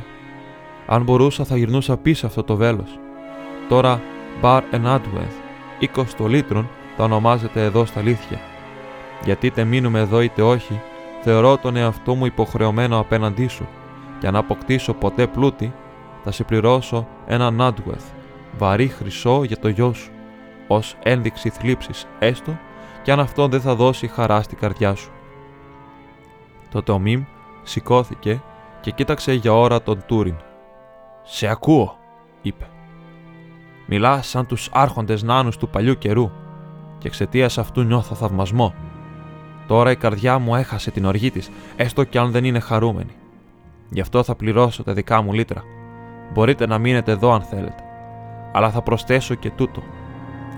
Αν 0.86 1.02
μπορούσα 1.02 1.44
θα 1.44 1.56
γυρνούσα 1.56 1.96
πίσω 1.96 2.26
αυτό 2.26 2.42
το 2.42 2.56
βέλος. 2.56 2.98
Τώρα 3.68 4.00
Bar 4.42 4.60
Enadweth, 4.72 5.36
20 6.20 6.28
λίτρων, 6.28 6.68
θα 6.96 7.04
ονομάζεται 7.04 7.64
εδώ 7.64 7.84
στα 7.84 8.00
αλήθεια. 8.00 8.40
Γιατί 9.24 9.46
είτε 9.46 9.64
μείνουμε 9.64 9.98
εδώ 9.98 10.20
είτε 10.20 10.42
όχι, 10.42 10.80
θεωρώ 11.22 11.56
τον 11.56 11.76
εαυτό 11.76 12.14
μου 12.14 12.26
υποχρεωμένο 12.26 12.98
απέναντί 12.98 13.46
σου 13.46 13.68
και 14.20 14.26
αν 14.26 14.36
αποκτήσω 14.36 14.92
ποτέ 14.92 15.26
πλούτη, 15.26 15.72
θα 16.24 16.30
σε 16.30 16.44
πληρώσω 16.44 17.06
ένα 17.26 17.54
Nadweth, 17.58 18.12
βαρύ 18.58 18.88
χρυσό 18.88 19.44
για 19.44 19.58
το 19.58 19.68
γιο 19.68 19.92
σου, 19.92 20.10
ως 20.72 20.96
ένδειξη 21.02 21.48
θλίψης 21.48 22.06
έστω 22.18 22.58
και 23.02 23.12
αν 23.12 23.20
αυτό 23.20 23.48
δεν 23.48 23.60
θα 23.60 23.74
δώσει 23.74 24.06
χαρά 24.06 24.42
στην 24.42 24.58
καρδιά 24.58 24.94
σου. 24.94 25.10
Τότε 26.70 26.92
ο 26.92 26.98
Μιμ 26.98 27.24
σηκώθηκε 27.62 28.42
και 28.80 28.90
κοίταξε 28.90 29.32
για 29.32 29.52
ώρα 29.52 29.82
τον 29.82 30.02
Τούριν. 30.06 30.36
«Σε 31.22 31.46
ακούω», 31.46 31.96
είπε. 32.42 32.68
«Μιλάς 33.86 34.28
σαν 34.28 34.46
τους 34.46 34.68
άρχοντες 34.72 35.22
νάνους 35.22 35.56
του 35.56 35.68
παλιού 35.68 35.98
καιρού 35.98 36.30
και 36.98 37.06
εξαιτίας 37.06 37.58
αυτού 37.58 37.82
νιώθω 37.82 38.14
θαυμασμό. 38.14 38.74
Τώρα 39.66 39.90
η 39.90 39.96
καρδιά 39.96 40.38
μου 40.38 40.56
έχασε 40.56 40.90
την 40.90 41.04
οργή 41.04 41.30
της, 41.30 41.50
έστω 41.76 42.04
κι 42.04 42.18
αν 42.18 42.30
δεν 42.30 42.44
είναι 42.44 42.60
χαρούμενη. 42.60 43.12
Γι' 43.90 44.00
αυτό 44.00 44.22
θα 44.22 44.34
πληρώσω 44.34 44.82
τα 44.82 44.92
δικά 44.92 45.22
μου 45.22 45.32
λίτρα. 45.32 45.62
Μπορείτε 46.32 46.66
να 46.66 46.78
μείνετε 46.78 47.12
εδώ 47.12 47.32
αν 47.32 47.42
θέλετε. 47.42 47.82
Αλλά 48.52 48.70
θα 48.70 48.82
προσθέσω 48.82 49.34
και 49.34 49.50
τούτο. 49.50 49.82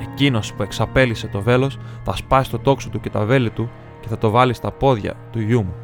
Εκείνος 0.03 0.55
που 0.55 0.63
εξαπέλυσε 0.63 1.27
το 1.27 1.41
βέλος 1.41 1.79
θα 2.03 2.17
σπάσει 2.17 2.51
το 2.51 2.59
τόξο 2.59 2.89
του 2.89 3.01
και 3.01 3.11
τα 3.11 3.25
βέλη 3.25 3.51
του 3.51 3.71
και 4.01 4.09
θα 4.09 4.19
το 4.19 4.31
βάλει 4.31 4.55
στα 4.55 4.71
πόδια 4.71 5.15
του 5.33 5.41
γιού 5.41 5.63
μου. 5.63 5.75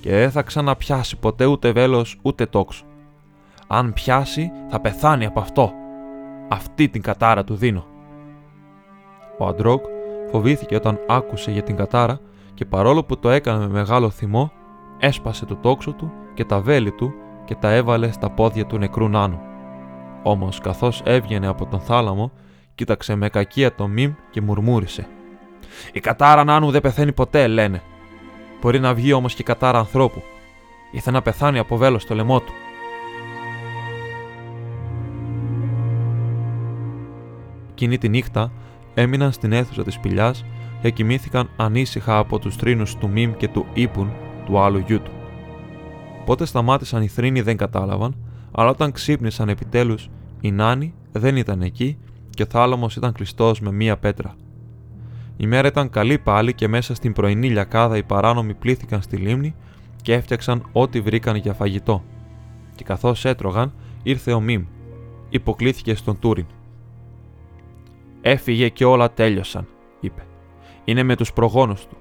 Και 0.00 0.10
δεν 0.10 0.30
θα 0.30 0.42
ξαναπιάσει 0.42 1.18
ποτέ 1.18 1.44
ούτε 1.44 1.72
βέλος 1.72 2.18
ούτε 2.22 2.46
τόξο. 2.46 2.84
Αν 3.66 3.92
πιάσει, 3.92 4.50
θα 4.68 4.80
πεθάνει 4.80 5.26
από 5.26 5.40
αυτό. 5.40 5.72
Αυτή 6.48 6.88
την 6.88 7.02
κατάρα 7.02 7.44
του 7.44 7.54
δίνω. 7.54 7.86
Ο 9.38 9.46
Αντρόκ 9.46 9.84
φοβήθηκε 10.30 10.74
όταν 10.76 10.98
άκουσε 11.08 11.50
για 11.50 11.62
την 11.62 11.76
κατάρα 11.76 12.20
και 12.54 12.64
παρόλο 12.64 13.04
που 13.04 13.18
το 13.18 13.30
έκανε 13.30 13.66
με 13.66 13.72
μεγάλο 13.72 14.10
θυμό, 14.10 14.52
έσπασε 14.98 15.46
το 15.46 15.56
τόξο 15.56 15.92
του 15.92 16.12
και 16.34 16.44
τα 16.44 16.60
βέλη 16.60 16.92
του 16.92 17.12
και 17.44 17.54
τα 17.54 17.70
έβαλε 17.70 18.10
στα 18.10 18.30
πόδια 18.30 18.66
του 18.66 18.78
νεκρού 18.78 19.08
νάνου. 19.08 19.40
Όμως, 20.22 20.60
καθώς 20.60 21.02
έβγαινε 21.04 21.46
από 21.46 21.66
τον 21.66 21.80
θάλαμο, 21.80 22.30
κοίταξε 22.74 23.14
με 23.14 23.28
κακία 23.28 23.74
το 23.74 23.88
μιμ 23.88 24.12
και 24.30 24.40
μουρμούρισε. 24.40 25.06
Η 25.92 26.00
κατάρα 26.00 26.44
νάνου 26.44 26.70
δεν 26.70 26.80
πεθαίνει 26.80 27.12
ποτέ, 27.12 27.46
λένε. 27.46 27.82
Μπορεί 28.60 28.80
να 28.80 28.94
βγει 28.94 29.12
όμως 29.12 29.34
και 29.34 29.42
η 29.42 29.44
κατάρα 29.44 29.78
ανθρώπου. 29.78 30.22
Ήρθε 30.92 31.10
να 31.10 31.22
πεθάνει 31.22 31.58
από 31.58 31.76
βέλος 31.76 32.02
στο 32.02 32.14
λαιμό 32.14 32.40
του. 32.40 32.52
Εκείνη 37.70 37.98
τη 37.98 38.08
νύχτα 38.08 38.52
έμειναν 38.94 39.32
στην 39.32 39.52
αίθουσα 39.52 39.82
της 39.82 39.94
σπηλιάς 39.94 40.44
και 40.82 40.90
κοιμήθηκαν 40.90 41.50
ανήσυχα 41.56 42.18
από 42.18 42.38
τους 42.38 42.56
θρήνους 42.56 42.96
του 42.96 43.08
Μιμ 43.08 43.32
και 43.36 43.48
του 43.48 43.66
Ήπουν, 43.72 44.12
του 44.46 44.58
άλλου 44.58 44.78
γιού 44.78 45.02
του. 45.02 45.10
Πότε 46.24 46.44
σταμάτησαν 46.44 47.02
οι 47.02 47.08
θρήνοι 47.08 47.40
δεν 47.40 47.56
κατάλαβαν, 47.56 48.16
αλλά 48.52 48.70
όταν 48.70 48.92
ξύπνησαν 48.92 49.48
επιτέλους, 49.48 50.10
η 50.40 50.50
Νάνη 50.50 50.94
δεν 51.12 51.36
ήταν 51.36 51.62
εκεί 51.62 51.98
και 52.34 52.42
ο 52.42 52.46
θάλαμο 52.48 52.88
ήταν 52.96 53.12
κλειστός 53.12 53.60
με 53.60 53.72
μία 53.72 53.96
πέτρα. 53.96 54.34
Η 55.36 55.46
μέρα 55.46 55.68
ήταν 55.68 55.90
καλή 55.90 56.18
πάλι 56.18 56.54
και 56.54 56.68
μέσα 56.68 56.94
στην 56.94 57.12
πρωινή 57.12 57.50
λιακάδα 57.50 57.96
οι 57.96 58.02
παράνομοι 58.02 58.54
πλήθηκαν 58.54 59.02
στη 59.02 59.16
λίμνη 59.16 59.54
και 60.02 60.14
έφτιαξαν 60.14 60.68
ό,τι 60.72 61.00
βρήκαν 61.00 61.36
για 61.36 61.52
φαγητό. 61.52 62.04
Και 62.74 62.84
καθώς 62.84 63.24
έτρωγαν, 63.24 63.72
ήρθε 64.02 64.32
ο 64.32 64.40
Μιμ. 64.40 64.64
Υποκλήθηκε 65.28 65.94
στον 65.94 66.18
Τούριν. 66.18 66.46
Έφυγε 68.20 68.68
και 68.68 68.84
όλα 68.84 69.12
τέλειωσαν, 69.12 69.66
είπε. 70.00 70.26
Είναι 70.84 71.02
με 71.02 71.16
τους 71.16 71.32
προγόνους 71.32 71.86
του. 71.86 71.96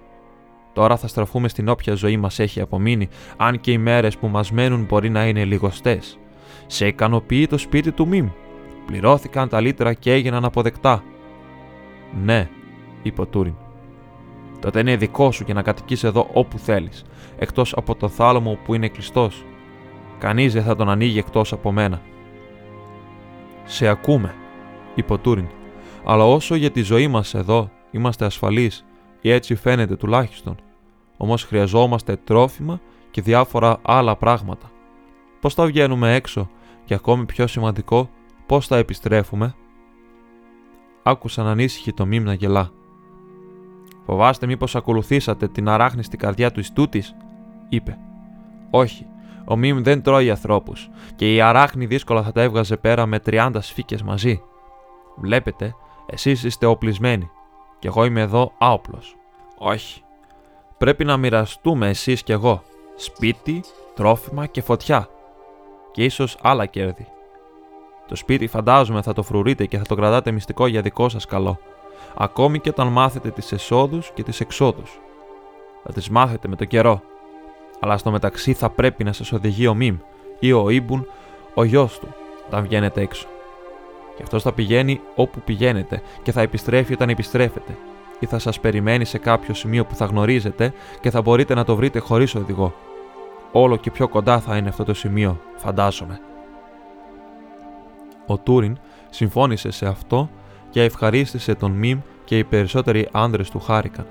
Τώρα 0.74 0.98
θα 0.98 1.08
στραφούμε 1.08 1.48
στην 1.48 1.70
όποια 1.70 1.94
ζωή 1.94 2.18
μας 2.18 2.40
έχει 2.40 2.62
απομείνει, 2.62 3.10
αν 3.38 3.60
και 3.60 3.72
οι 3.72 3.78
μέρες 3.78 4.18
που 4.18 4.28
μας 4.28 4.52
μένουν 4.52 4.84
μπορεί 4.84 5.10
να 5.10 5.28
είναι 5.28 5.46
λιγοστές. 5.46 6.20
Σε 6.68 6.88
ικανοποιεί 6.88 7.48
το 7.48 7.58
σπίτι 7.58 7.92
του 7.92 8.08
Μιμ. 8.08 8.30
Πληρώθηκαν 8.86 9.50
τα 9.50 9.62
λίτρα 9.62 9.94
και 9.94 10.14
έγιναν 10.14 10.46
αποδεκτά. 10.46 11.04
Ναι, 12.24 12.50
είπε 13.02 13.22
ο 13.22 13.26
Τούριν. 13.26 13.56
Τότε 14.60 14.80
είναι 14.80 14.96
δικό 14.96 15.32
σου 15.32 15.44
και 15.44 15.54
να 15.54 15.62
κατοικείς 15.62 16.04
εδώ 16.04 16.30
όπου 16.34 16.58
θέλεις, 16.58 17.04
εκτός 17.38 17.74
από 17.74 17.96
το 17.96 18.08
θάλαμο 18.08 18.58
που 18.64 18.74
είναι 18.74 18.88
κλειστός. 18.88 19.46
Κανείς 20.18 20.54
δεν 20.54 20.64
θα 20.64 20.76
τον 20.76 20.90
ανοίγει 20.90 21.20
εκτός 21.20 21.54
από 21.54 21.72
μένα. 21.72 22.02
Σε 23.64 23.88
ακούμε, 23.88 24.36
είπε 24.96 25.14
ο 25.14 25.18
Τούριν. 25.18 25.48
Αλλά 26.06 26.26
όσο 26.26 26.56
για 26.56 26.72
τη 26.72 26.82
ζωή 26.82 27.08
μας 27.08 27.34
εδώ 27.34 27.70
είμαστε 27.92 28.26
ασφαλείς, 28.26 28.86
ή 29.22 29.32
έτσι 29.32 29.56
φαίνεται 29.56 29.96
τουλάχιστον. 29.96 30.56
Όμως 31.18 31.44
χρειαζόμαστε 31.44 32.16
τρόφιμα 32.16 32.80
και 33.12 33.22
διάφορα 33.22 33.78
άλλα 33.82 34.16
πράγματα. 34.16 34.72
Πώς 35.40 35.54
θα 35.54 35.66
βγαίνουμε 35.66 36.16
έξω 36.16 36.50
και 36.86 36.94
ακόμη 36.94 37.26
πιο 37.26 37.48
σημαντικό, 37.48 38.10
πώς 38.52 38.68
θα 38.68 38.78
επιστρέφουμε. 38.78 39.56
Άκουσαν 41.04 41.48
ανήσυχη 41.48 41.94
το 41.94 42.06
μήμνα 42.06 42.34
γελά. 42.34 42.72
Φοβάστε 44.06 44.46
μήπως 44.46 44.76
ακολουθήσατε 44.76 45.48
την 45.48 45.70
αράχνη 45.70 46.04
καρδιά 46.04 46.52
του 46.52 46.60
ιστούτη, 46.60 47.04
είπε. 47.70 47.98
Όχι, 48.70 49.08
ο 49.46 49.56
Μιμ 49.56 49.82
δεν 49.82 50.02
τρώει 50.02 50.30
ανθρώπους 50.30 50.90
και 51.16 51.36
η 51.36 51.42
αράχνη 51.42 51.86
δύσκολα 51.86 52.24
θα 52.24 52.32
τα 52.32 52.42
έβγαζε 52.42 52.78
πέρα 52.78 53.06
με 53.06 53.20
30 53.26 53.52
σφίκες 53.60 54.02
μαζί. 54.02 54.42
Βλέπετε, 55.16 55.76
εσείς 56.06 56.44
είστε 56.44 56.66
οπλισμένοι 56.66 57.30
και 57.80 57.88
εγώ 57.88 58.06
είμαι 58.06 58.22
εδώ 58.22 58.52
άοπλος. 58.58 59.16
Όχι. 59.58 60.04
Πρέπει 60.78 61.06
να 61.06 61.18
μοιραστούμε 61.18 61.90
εσείς 61.90 62.24
κι 62.24 62.32
εγώ. 62.32 62.64
Σπίτι, 62.96 63.64
τρόφιμα 63.96 64.46
και 64.46 64.62
φωτιά. 64.62 65.10
Και 65.92 66.04
ίσως 66.04 66.38
άλλα 66.42 66.66
κέρδη. 66.66 67.11
Το 68.12 68.18
σπίτι 68.18 68.48
φαντάζομαι 68.48 69.02
θα 69.02 69.14
το 69.14 69.24
φρουρείτε 69.24 69.66
και 69.66 69.78
θα 69.78 69.84
το 69.84 69.96
κρατάτε 69.96 70.32
μυστικό 70.32 70.68
για 70.68 70.82
δικό 70.82 71.10
σας 71.10 71.26
καλό. 71.26 71.60
ακόμη 72.16 72.60
και 72.60 72.70
όταν 72.70 72.88
μάθετε 72.88 73.30
τις 73.30 73.52
εσόδους 73.52 74.12
και 74.14 74.24
τις 74.24 74.40
εξόδους. 74.40 75.00
Θα 75.84 75.94
τις 75.94 76.10
μάθετε 76.10 76.48
με 76.48 76.56
το 76.56 76.66
καιρό, 76.66 77.02
αλλά 77.80 77.98
στο 77.98 78.12
μεταξύ 78.12 78.54
θα 78.54 78.70
πρέπει 78.70 79.04
να 79.04 79.14
σας 79.14 79.32
οδηγεί 79.32 79.68
ο 79.68 79.74
Μιμ 79.74 79.98
ή 80.40 80.52
ο 80.52 80.70
Ήμπουν, 80.70 81.08
ο 81.54 81.64
γιος 81.64 82.00
του, 82.00 82.08
όταν 82.48 82.64
βγαίνετε 82.64 83.02
έξω. 83.02 83.28
Και 84.16 84.24
αυτός 84.24 84.44
θα 84.44 84.54
πηγαίνει 84.54 85.02
όπου 85.16 85.40
πηγαίνετε 85.40 86.02
και 86.24 86.32
θα 86.32 86.42
επιστρέφει 86.42 86.94
όταν 86.94 87.10
επιστρέφετε 87.10 87.78
ή 88.20 88.26
θα 88.26 88.40
σας 88.40 88.60
περιμένει 88.60 89.06
σε 89.06 89.18
κάποιο 89.18 89.54
σημείο 89.54 89.86
που 89.86 89.96
θα 89.96 90.06
γνωρίζετε 90.06 90.74
και 91.02 91.10
θα 91.10 91.22
μπορείτε 91.22 91.54
να 91.54 91.66
το 91.66 91.76
βρείτε 91.76 92.00
χωρίς 92.00 92.36
οδηγό. 92.36 92.74
Όλο 93.52 93.76
και 93.76 93.92
πιο 93.92 94.08
κοντά 94.08 94.40
θα 94.40 94.58
είναι 94.58 94.70
αυτό 94.70 94.84
το 94.84 94.94
σημείο, 94.94 95.40
φαντάζομαι. 95.56 96.20
Ο 98.28 98.38
Τούριν 98.38 98.78
συμφώνησε 99.10 99.72
σε 99.72 99.86
αυτό 99.86 100.30
και 100.70 100.84
ευχαρίστησε 100.84 101.56
τον 101.56 101.72
Μιμ 101.72 102.00
και 102.24 102.38
οι 102.38 102.44
περισσότεροι 102.44 103.08
άντρε 103.12 103.44
του 103.44 103.60
χάρηκαν, 103.60 104.06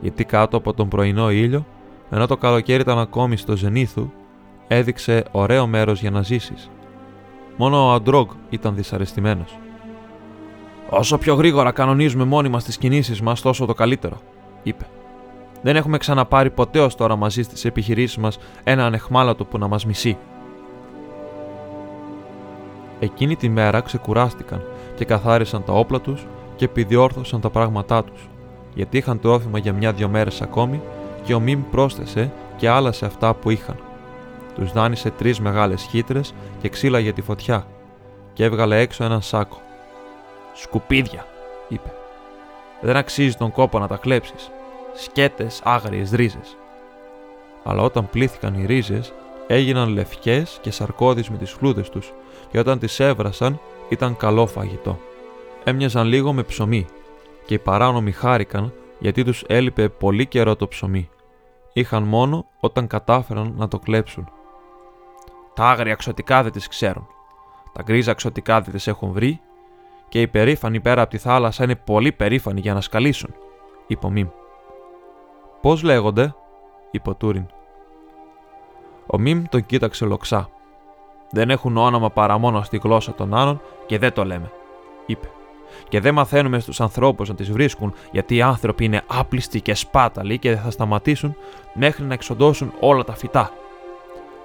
γιατί 0.00 0.24
κάτω 0.24 0.56
από 0.56 0.72
τον 0.72 0.88
πρωινό 0.88 1.30
ήλιο, 1.30 1.66
ενώ 2.10 2.26
το 2.26 2.36
καλοκαίρι 2.36 2.80
ήταν 2.80 2.98
ακόμη 2.98 3.36
στο 3.36 3.56
ζενήθου, 3.56 4.10
έδειξε 4.68 5.24
ωραίο 5.30 5.66
μέρος 5.66 6.00
για 6.00 6.10
να 6.10 6.22
ζήσεις. 6.22 6.70
Μόνο 7.56 7.86
ο 7.86 7.92
Αντρόγκ 7.92 8.28
ήταν 8.50 8.74
δυσαρεστημένος. 8.74 9.58
Όσο 10.90 11.18
πιο 11.18 11.34
γρήγορα 11.34 11.70
κανονίζουμε 11.70 12.24
μόνοι 12.24 12.48
μα 12.48 12.58
τι 12.58 12.78
κινήσεις 12.78 13.20
μας, 13.20 13.40
τόσο 13.40 13.66
το 13.66 13.74
καλύτερο, 13.74 14.20
είπε. 14.62 14.86
Δεν 15.62 15.76
έχουμε 15.76 15.98
ξαναπάρει 15.98 16.50
ποτέ 16.50 16.80
ως 16.80 16.94
τώρα 16.94 17.16
μαζί 17.16 17.42
στις 17.42 17.64
επιχειρήσεις 17.64 18.16
μας 18.16 18.38
ένα 18.64 18.86
ανεχμάλατο 18.86 19.44
που 19.44 19.58
να 19.58 19.68
μας 19.68 19.86
μισεί. 19.86 20.16
Εκείνη 23.00 23.36
τη 23.36 23.48
μέρα 23.48 23.80
ξεκουράστηκαν 23.80 24.62
και 24.94 25.04
καθάρισαν 25.04 25.64
τα 25.64 25.72
όπλα 25.72 26.00
τους 26.00 26.26
και 26.56 26.64
επιδιόρθωσαν 26.64 27.40
τα 27.40 27.50
πράγματά 27.50 28.04
τους, 28.04 28.28
γιατί 28.74 28.96
είχαν 28.96 29.20
τρόφιμα 29.20 29.58
για 29.58 29.72
μια-δυο 29.72 30.08
μέρες 30.08 30.42
ακόμη 30.42 30.80
και 31.24 31.34
ο 31.34 31.40
Μιμ 31.40 31.62
πρόσθεσε 31.70 32.32
και 32.56 32.68
άλλα 32.68 32.92
σε 32.92 33.06
αυτά 33.06 33.34
που 33.34 33.50
είχαν. 33.50 33.76
Τους 34.54 34.72
δάνεισε 34.72 35.10
τρεις 35.10 35.40
μεγάλες 35.40 35.82
χύτρες 35.82 36.34
και 36.60 36.68
ξύλα 36.68 36.98
για 36.98 37.12
τη 37.12 37.22
φωτιά 37.22 37.66
και 38.32 38.44
έβγαλε 38.44 38.80
έξω 38.80 39.04
έναν 39.04 39.22
σάκο. 39.22 39.60
«Σκουπίδια», 40.54 41.26
είπε. 41.68 41.92
«Δεν 42.80 42.96
αξίζει 42.96 43.34
τον 43.34 43.52
κόπο 43.52 43.78
να 43.78 43.86
τα 43.86 43.96
κλέψεις. 43.96 44.50
Σκέτες 44.94 45.60
άγριες 45.64 46.10
ρίζες». 46.10 46.56
Αλλά 47.64 47.82
όταν 47.82 48.10
πλήθηκαν 48.10 48.54
οι 48.54 48.66
ρίζες, 48.66 49.12
έγιναν 49.46 49.88
λευκές 49.88 50.58
και 50.60 50.70
σαρκώδεις 50.70 51.30
με 51.30 51.36
τις 51.36 51.50
φλούδες 51.50 51.90
τους 51.90 52.12
και 52.56 52.62
όταν 52.62 52.78
τις 52.78 53.00
έβρασαν 53.00 53.60
ήταν 53.88 54.16
καλό 54.16 54.46
φαγητό. 54.46 54.98
Έμοιαζαν 55.64 56.06
λίγο 56.06 56.32
με 56.32 56.42
ψωμί 56.42 56.86
και 57.46 57.54
οι 57.54 57.58
παράνομοι 57.58 58.12
χάρηκαν 58.12 58.72
γιατί 58.98 59.24
τους 59.24 59.44
έλειπε 59.46 59.88
πολύ 59.88 60.26
καιρό 60.26 60.56
το 60.56 60.68
ψωμί. 60.68 61.08
Είχαν 61.72 62.02
μόνο 62.02 62.46
όταν 62.60 62.86
κατάφεραν 62.86 63.54
να 63.56 63.68
το 63.68 63.78
κλέψουν. 63.78 64.28
Τα 65.54 65.64
άγρια 65.64 65.94
ξωτικά 65.94 66.42
δεν 66.42 66.52
τις 66.52 66.68
ξέρουν. 66.68 67.06
Τα 67.72 67.82
γκρίζα 67.82 68.14
ξωτικά 68.14 68.60
δεν 68.60 68.72
τις 68.72 68.86
έχουν 68.86 69.12
βρει 69.12 69.40
και 70.08 70.20
οι 70.20 70.26
περήφανοι 70.26 70.80
πέρα 70.80 71.02
από 71.02 71.10
τη 71.10 71.18
θάλασσα 71.18 71.64
είναι 71.64 71.76
πολύ 71.76 72.12
περήφανοι 72.12 72.60
για 72.60 72.74
να 72.74 72.80
σκαλίσουν, 72.80 73.34
είπε 73.86 74.06
ο 74.06 74.10
Μιμ. 74.10 74.28
Πώς 75.60 75.82
λέγονται, 75.82 76.34
είπε 76.90 77.10
ο 77.10 77.14
Τούριν. 77.14 77.46
Ο 79.06 79.18
Μιμ 79.18 79.44
τον 79.48 79.66
κοίταξε 79.66 80.04
λοξά. 80.04 80.50
Δεν 81.30 81.50
έχουν 81.50 81.76
όνομα 81.76 82.10
παρά 82.10 82.38
μόνο 82.38 82.62
στη 82.62 82.80
γλώσσα 82.82 83.14
των 83.14 83.34
άλλων 83.34 83.60
και 83.86 83.98
δεν 83.98 84.12
το 84.12 84.24
λέμε, 84.24 84.50
είπε. 85.06 85.30
Και 85.88 86.00
δεν 86.00 86.14
μαθαίνουμε 86.14 86.58
στους 86.58 86.80
ανθρώπους 86.80 87.28
να 87.28 87.34
τις 87.34 87.50
βρίσκουν, 87.50 87.94
γιατί 88.10 88.36
οι 88.36 88.42
άνθρωποι 88.42 88.84
είναι 88.84 89.02
άπλιστοι 89.06 89.60
και 89.60 89.74
σπάταλοι 89.74 90.38
και 90.38 90.50
δεν 90.50 90.58
θα 90.58 90.70
σταματήσουν 90.70 91.36
μέχρι 91.74 92.04
να 92.04 92.14
εξοντώσουν 92.14 92.72
όλα 92.80 93.04
τα 93.04 93.16
φυτά. 93.16 93.50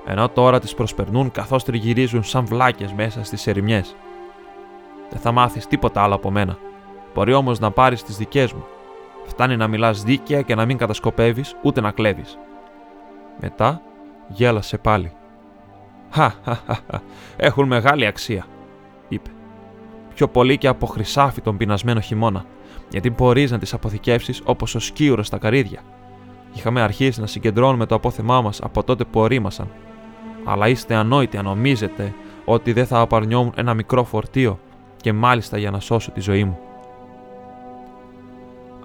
Ενώ 0.05 0.29
τώρα 0.29 0.59
τις 0.59 0.73
προσπερνούν 0.73 1.31
καθώς 1.31 1.63
τριγυρίζουν 1.63 2.23
σαν 2.23 2.45
βλάκες 2.45 2.93
μέσα 2.93 3.23
στις 3.23 3.47
ερημιές. 3.47 3.95
Δεν 5.09 5.19
θα 5.19 5.31
μάθεις 5.31 5.67
τίποτα 5.67 6.03
άλλο 6.03 6.15
από 6.15 6.31
μένα. 6.31 6.57
Μπορεί 7.13 7.33
όμως 7.33 7.59
να 7.59 7.71
πάρεις 7.71 8.03
τις 8.03 8.17
δικές 8.17 8.53
μου. 8.53 8.65
Φτάνει 9.25 9.57
να 9.57 9.67
μιλάς 9.67 10.03
δίκαια 10.03 10.41
και 10.41 10.55
να 10.55 10.65
μην 10.65 10.77
κατασκοπεύεις 10.77 11.55
ούτε 11.61 11.81
να 11.81 11.91
κλέβεις. 11.91 12.37
Μετά 13.41 13.81
γέλασε 14.27 14.77
πάλι. 14.77 15.11
Χα, 16.11 16.31
έχουν 17.37 17.67
μεγάλη 17.67 18.05
αξία, 18.05 18.45
είπε. 19.07 19.29
Πιο 20.15 20.27
πολύ 20.27 20.57
και 20.57 20.67
από 20.67 20.85
χρυσάφι 20.85 21.41
τον 21.41 21.57
πεινασμένο 21.57 21.99
χειμώνα, 21.99 22.45
γιατί 22.89 23.09
μπορείς 23.09 23.51
να 23.51 23.57
τις 23.57 23.73
αποθηκεύσεις 23.73 24.41
όπως 24.45 24.75
ο 24.75 24.79
σκύουρος 24.79 25.27
στα 25.27 25.37
καρύδια. 25.37 25.79
Είχαμε 26.53 26.81
αρχίσει 26.81 27.19
να 27.21 27.27
συγκεντρώνουμε 27.27 27.85
το 27.85 27.95
απόθεμά 27.95 28.41
μας 28.41 28.61
από 28.61 28.83
τότε 28.83 29.03
που 29.03 29.19
ορίμασαν. 29.19 29.67
Αλλά 30.43 30.67
είστε 30.67 30.95
ανόητοι 30.95 31.37
αν 31.37 31.43
νομίζετε 31.43 32.13
ότι 32.45 32.73
δεν 32.73 32.85
θα 32.85 32.99
απαρνιόμουν 32.99 33.53
ένα 33.55 33.73
μικρό 33.73 34.03
φορτίο 34.03 34.59
και 34.97 35.13
μάλιστα 35.13 35.57
για 35.57 35.71
να 35.71 35.79
σώσω 35.79 36.11
τη 36.11 36.21
ζωή 36.21 36.43
μου. 36.43 36.59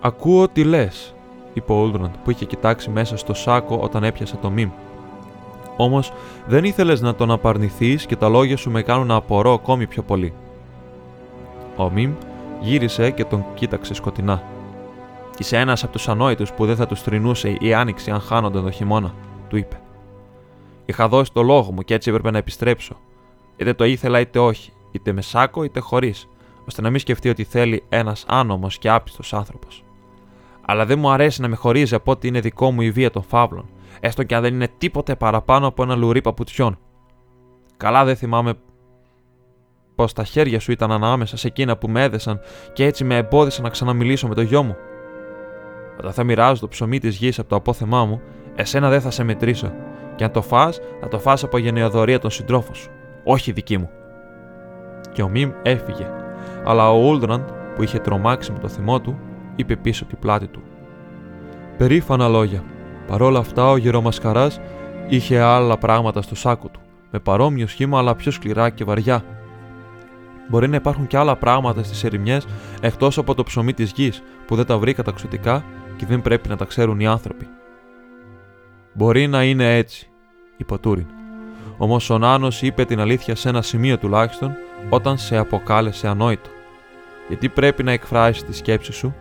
Ακούω 0.00 0.48
τι 0.48 0.64
λες, 0.64 1.14
είπε 1.52 1.72
ο 1.72 1.82
Ούλτραντ 1.82 2.14
που 2.24 2.30
είχε 2.30 2.44
κοιτάξει 2.44 2.90
μέσα 2.90 3.16
στο 3.16 3.34
σάκο 3.34 3.76
όταν 3.76 4.04
έπιασε 4.04 4.36
το 4.36 4.50
μιμ. 4.50 4.70
Όμως 5.76 6.12
δεν 6.46 6.64
ήθελες 6.64 7.00
να 7.00 7.14
τον 7.14 7.30
απαρνηθείς 7.30 8.06
και 8.06 8.16
τα 8.16 8.28
λόγια 8.28 8.56
σου 8.56 8.70
με 8.70 8.82
κάνουν 8.82 9.06
να 9.06 9.14
απορώ 9.14 9.52
ακόμη 9.52 9.86
πιο 9.86 10.02
πολύ. 10.02 10.32
Ο 11.76 11.90
Μιμ 11.90 12.12
γύρισε 12.60 13.10
και 13.10 13.24
τον 13.24 13.44
κοίταξε 13.54 13.94
σκοτεινά. 13.94 14.42
Είσαι 15.38 15.56
ένας 15.56 15.82
από 15.82 15.92
τους 15.92 16.08
ανόητους 16.08 16.52
που 16.52 16.66
δεν 16.66 16.76
θα 16.76 16.86
τους 16.86 17.02
τρινούσε 17.02 17.56
η 17.60 17.74
άνοιξη 17.74 18.10
αν 18.10 18.20
χάνονταν 18.20 18.64
το 18.64 18.70
χειμώνα, 18.70 19.14
του 19.48 19.56
είπε. 19.56 19.80
Είχα 20.84 21.08
δώσει 21.08 21.32
το 21.32 21.42
λόγο 21.42 21.72
μου 21.72 21.82
και 21.82 21.94
έτσι 21.94 22.10
έπρεπε 22.10 22.30
να 22.30 22.38
επιστρέψω. 22.38 22.96
Είτε 23.56 23.72
το 23.72 23.84
ήθελα 23.84 24.20
είτε 24.20 24.38
όχι, 24.38 24.72
είτε 24.92 25.12
με 25.12 25.22
σάκο 25.22 25.64
είτε 25.64 25.80
χωρίς, 25.80 26.28
ώστε 26.68 26.82
να 26.82 26.90
μην 26.90 27.00
σκεφτεί 27.00 27.28
ότι 27.28 27.44
θέλει 27.44 27.82
ένας 27.88 28.24
άνομος 28.28 28.78
και 28.78 28.90
άπιστος 28.90 29.32
άνθρωπος. 29.32 29.84
Αλλά 30.66 30.86
δεν 30.86 30.98
μου 30.98 31.10
αρέσει 31.10 31.40
να 31.40 31.48
με 31.48 31.56
χωρίζει 31.56 31.94
από 31.94 32.10
ότι 32.10 32.28
είναι 32.28 32.40
δικό 32.40 32.70
μου 32.70 32.80
η 32.80 32.90
βία 32.90 33.10
των 33.10 33.22
φαύλων, 33.22 33.64
έστω 34.00 34.22
και 34.22 34.34
αν 34.34 34.42
δεν 34.42 34.54
είναι 34.54 34.68
τίποτε 34.78 35.14
παραπάνω 35.14 35.66
από 35.66 35.82
ένα 35.82 35.94
λουρί 35.94 36.20
παπουτσιών. 36.20 36.78
Καλά 37.76 38.04
δεν 38.04 38.16
θυμάμαι 38.16 38.54
πως 39.94 40.12
τα 40.12 40.24
χέρια 40.24 40.60
σου 40.60 40.72
ήταν 40.72 40.92
ανάμεσα 40.92 41.36
σε 41.36 41.46
εκείνα 41.46 41.76
που 41.76 41.88
με 41.88 42.02
έδεσαν 42.02 42.40
και 42.72 42.84
έτσι 42.84 43.04
με 43.04 43.16
εμπόδισαν 43.16 43.64
να 43.64 43.70
ξαναμιλήσω 43.70 44.28
με 44.28 44.34
το 44.34 44.40
γιο 44.40 44.62
μου. 44.62 44.76
Όταν 45.98 46.12
θα 46.12 46.24
μοιράζω 46.24 46.60
το 46.60 46.68
ψωμί 46.68 46.98
της 46.98 47.16
γης 47.16 47.38
από 47.38 47.48
το 47.48 47.56
απόθεμά 47.56 48.04
μου, 48.04 48.20
εσένα 48.54 48.88
δεν 48.88 49.00
θα 49.00 49.10
σε 49.10 49.24
μετρήσω. 49.24 49.72
Και 50.16 50.24
αν 50.24 50.30
το 50.30 50.42
φά, 50.42 50.72
θα 51.00 51.08
το 51.08 51.18
φας 51.18 51.44
από 51.44 51.58
γενεοδορία 51.58 52.18
των 52.18 52.30
συντρόφων 52.30 52.74
σου, 52.74 52.90
όχι 53.24 53.52
δική 53.52 53.78
μου. 53.78 53.90
Και 55.12 55.22
ο 55.22 55.28
Μιμ 55.28 55.50
έφυγε, 55.62 56.10
αλλά 56.64 56.90
ο 56.90 57.08
Ούλντραντ, 57.08 57.48
που 57.74 57.82
είχε 57.82 57.98
τρομάξει 57.98 58.52
με 58.52 58.58
το 58.58 58.68
θυμό 58.68 59.00
του, 59.00 59.18
είπε 59.56 59.76
πίσω 59.76 60.04
την 60.04 60.18
πλάτη 60.18 60.46
του. 60.46 60.62
Περήφανα 61.76 62.28
λόγια, 62.28 62.64
Παρόλα 63.06 63.38
αυτά, 63.38 63.70
ο 63.70 63.76
γερομασκαρά 63.76 64.50
είχε 65.08 65.40
άλλα 65.40 65.78
πράγματα 65.78 66.22
στο 66.22 66.34
σάκο 66.34 66.68
του, 66.68 66.80
με 67.10 67.18
παρόμοιο 67.18 67.66
σχήμα 67.66 67.98
αλλά 67.98 68.14
πιο 68.14 68.30
σκληρά 68.30 68.70
και 68.70 68.84
βαριά. 68.84 69.24
Μπορεί 70.48 70.68
να 70.68 70.76
υπάρχουν 70.76 71.06
και 71.06 71.16
άλλα 71.16 71.36
πράγματα 71.36 71.82
στις 71.82 72.04
ερημιές 72.04 72.46
εκτός 72.80 73.18
από 73.18 73.34
το 73.34 73.42
ψωμί 73.42 73.72
της 73.72 73.92
γης 73.92 74.22
που 74.46 74.56
δεν 74.56 74.66
τα 74.66 74.78
βρει 74.78 74.94
καταξωτικά 74.94 75.64
και 75.96 76.06
δεν 76.06 76.22
πρέπει 76.22 76.48
να 76.48 76.56
τα 76.56 76.64
ξέρουν 76.64 77.00
οι 77.00 77.06
άνθρωποι. 77.06 77.48
Μπορεί 78.92 79.26
να 79.26 79.44
είναι 79.44 79.76
έτσι, 79.76 80.08
είπε 80.56 80.74
ο 80.74 80.78
Τούριν. 80.78 81.06
Όμως 81.76 82.10
ο 82.10 82.18
Νάνος 82.18 82.62
είπε 82.62 82.84
την 82.84 83.00
αλήθεια 83.00 83.34
σε 83.34 83.48
ένα 83.48 83.62
σημείο 83.62 83.98
τουλάχιστον 83.98 84.52
όταν 84.90 85.18
σε 85.18 85.36
αποκάλεσε 85.36 86.08
ανόητο. 86.08 86.50
Γιατί 87.28 87.48
πρέπει 87.48 87.82
να 87.82 87.92
εκφράσεις 87.92 88.44
τη 88.44 88.54
σκέψη 88.54 88.92
σου; 88.92 89.14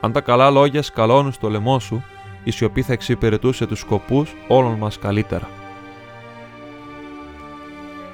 Αν 0.00 0.12
τα 0.12 0.20
καλά 0.20 0.50
λόγια 0.50 0.82
σκαλώνουν 0.82 1.32
στο 1.32 1.48
λαιμό 1.48 1.78
σου, 1.78 2.04
η 2.44 2.50
σιωπή 2.50 2.82
θα 2.82 2.92
εξυπηρετούσε 2.92 3.66
τους 3.66 3.78
σκοπούς 3.78 4.34
όλων 4.48 4.72
μας 4.72 4.98
καλύτερα. 4.98 5.48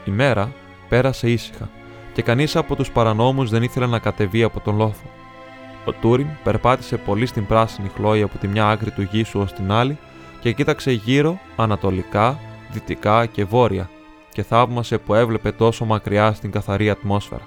Η 0.04 0.10
μέρα 0.10 0.52
πέρασε 0.88 1.30
ήσυχα 1.30 1.68
και 2.12 2.22
κανείς 2.22 2.56
από 2.56 2.76
τους 2.76 2.90
παρανόμους 2.90 3.50
δεν 3.50 3.62
ήθελε 3.62 3.86
να 3.86 3.98
κατεβεί 3.98 4.42
από 4.42 4.60
τον 4.60 4.76
λόφο. 4.76 5.10
Ο 5.84 5.92
Τούριν 5.92 6.26
περπάτησε 6.44 6.96
πολύ 6.96 7.26
στην 7.26 7.46
πράσινη 7.46 7.88
χλώη 7.88 8.22
από 8.22 8.38
τη 8.38 8.48
μια 8.48 8.68
άκρη 8.68 8.90
του 8.90 9.02
γήσου 9.02 9.40
ως 9.40 9.52
την 9.52 9.72
άλλη 9.72 9.98
και 10.40 10.52
κοίταξε 10.52 10.92
γύρω 10.92 11.38
ανατολικά, 11.56 12.38
δυτικά 12.72 13.26
και 13.26 13.44
βόρεια 13.44 13.90
και 14.32 14.42
θαύμασε 14.42 14.98
που 14.98 15.14
έβλεπε 15.14 15.52
τόσο 15.52 15.84
μακριά 15.84 16.32
στην 16.32 16.50
καθαρή 16.50 16.90
ατμόσφαιρα. 16.90 17.46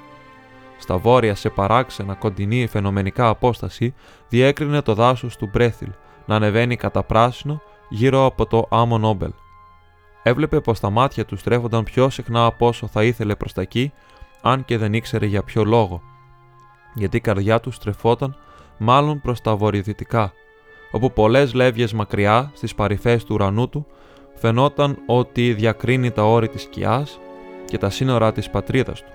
Στα 0.77 0.97
βόρεια 0.97 1.35
σε 1.35 1.49
παράξενα 1.49 2.13
κοντινή 2.13 2.67
φαινομενικά 2.67 3.27
απόσταση 3.27 3.93
διέκρινε 4.29 4.81
το 4.81 4.93
δάσος 4.93 5.35
του 5.37 5.49
Μπρέθιλ 5.51 5.89
να 6.27 6.35
ανεβαίνει 6.35 6.75
κατά 6.75 7.03
πράσινο 7.03 7.61
γύρω 7.89 8.25
από 8.25 8.45
το 8.45 8.67
άμμο 8.69 8.97
Νόμπελ. 8.97 9.31
Έβλεπε 10.23 10.59
πως 10.59 10.79
τα 10.79 10.89
μάτια 10.89 11.25
του 11.25 11.37
στρέφονταν 11.37 11.83
πιο 11.83 12.09
συχνά 12.09 12.45
από 12.45 12.67
όσο 12.67 12.87
θα 12.87 13.03
ήθελε 13.03 13.35
προς 13.35 13.53
τα 13.53 13.61
εκεί, 13.61 13.93
αν 14.41 14.65
και 14.65 14.77
δεν 14.77 14.93
ήξερε 14.93 15.25
για 15.25 15.43
ποιο 15.43 15.63
λόγο. 15.63 16.01
γιατί 16.93 17.17
η 17.17 17.19
καρδιά 17.19 17.59
του 17.59 17.71
στρεφόταν 17.71 18.35
μάλλον 18.77 19.21
προς 19.21 19.41
τα 19.41 19.55
βορειοδυτικά, 19.55 20.33
όπου 20.91 21.11
πολλές 21.11 21.53
λεύγες 21.53 21.93
μακριά 21.93 22.51
στις 22.53 22.75
παρυφές 22.75 23.23
του 23.23 23.33
ουρανού 23.33 23.69
του 23.69 23.85
φαινόταν 24.35 24.97
ότι 25.05 25.53
διακρίνει 25.53 26.11
τα 26.11 26.23
όρη 26.23 26.47
της 26.47 26.61
σκιάς 26.61 27.19
και 27.65 27.77
τα 27.77 27.89
σύνορα 27.89 28.31
της 28.31 28.49
πατρίδας 28.49 29.01
του. 29.01 29.11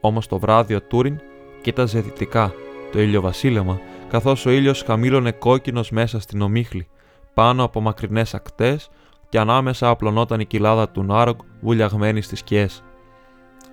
Όμως 0.00 0.26
το 0.26 0.38
βράδυ 0.38 0.74
ο 0.74 0.82
Τούριν 0.82 1.20
κοίταζε 1.62 2.00
δυτικά 2.00 2.52
το 2.92 3.00
ηλιοβασίλεμα, 3.00 3.80
καθώς 4.14 4.46
ο 4.46 4.50
ήλιος 4.50 4.82
χαμήλωνε 4.82 5.32
κόκκινος 5.32 5.90
μέσα 5.90 6.20
στην 6.20 6.40
ομίχλη, 6.40 6.86
πάνω 7.34 7.64
από 7.64 7.80
μακρινές 7.80 8.34
ακτές 8.34 8.90
και 9.28 9.38
ανάμεσα 9.38 9.88
απλωνόταν 9.88 10.40
η 10.40 10.46
κοιλάδα 10.46 10.88
του 10.88 11.02
Νάρογκ 11.02 11.38
βουλιαγμένη 11.60 12.20
στις 12.20 12.38
σκιές. 12.38 12.84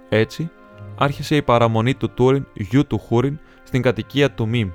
Έτσι, 0.09 0.51
άρχισε 0.97 1.35
η 1.35 1.41
παραμονή 1.41 1.93
του 1.95 2.09
Τούριν 2.09 2.47
γιου 2.53 2.87
του 2.87 2.97
Χούριν 2.97 3.39
στην 3.63 3.81
κατοικία 3.81 4.31
του 4.31 4.47
Μιμ, 4.47 4.69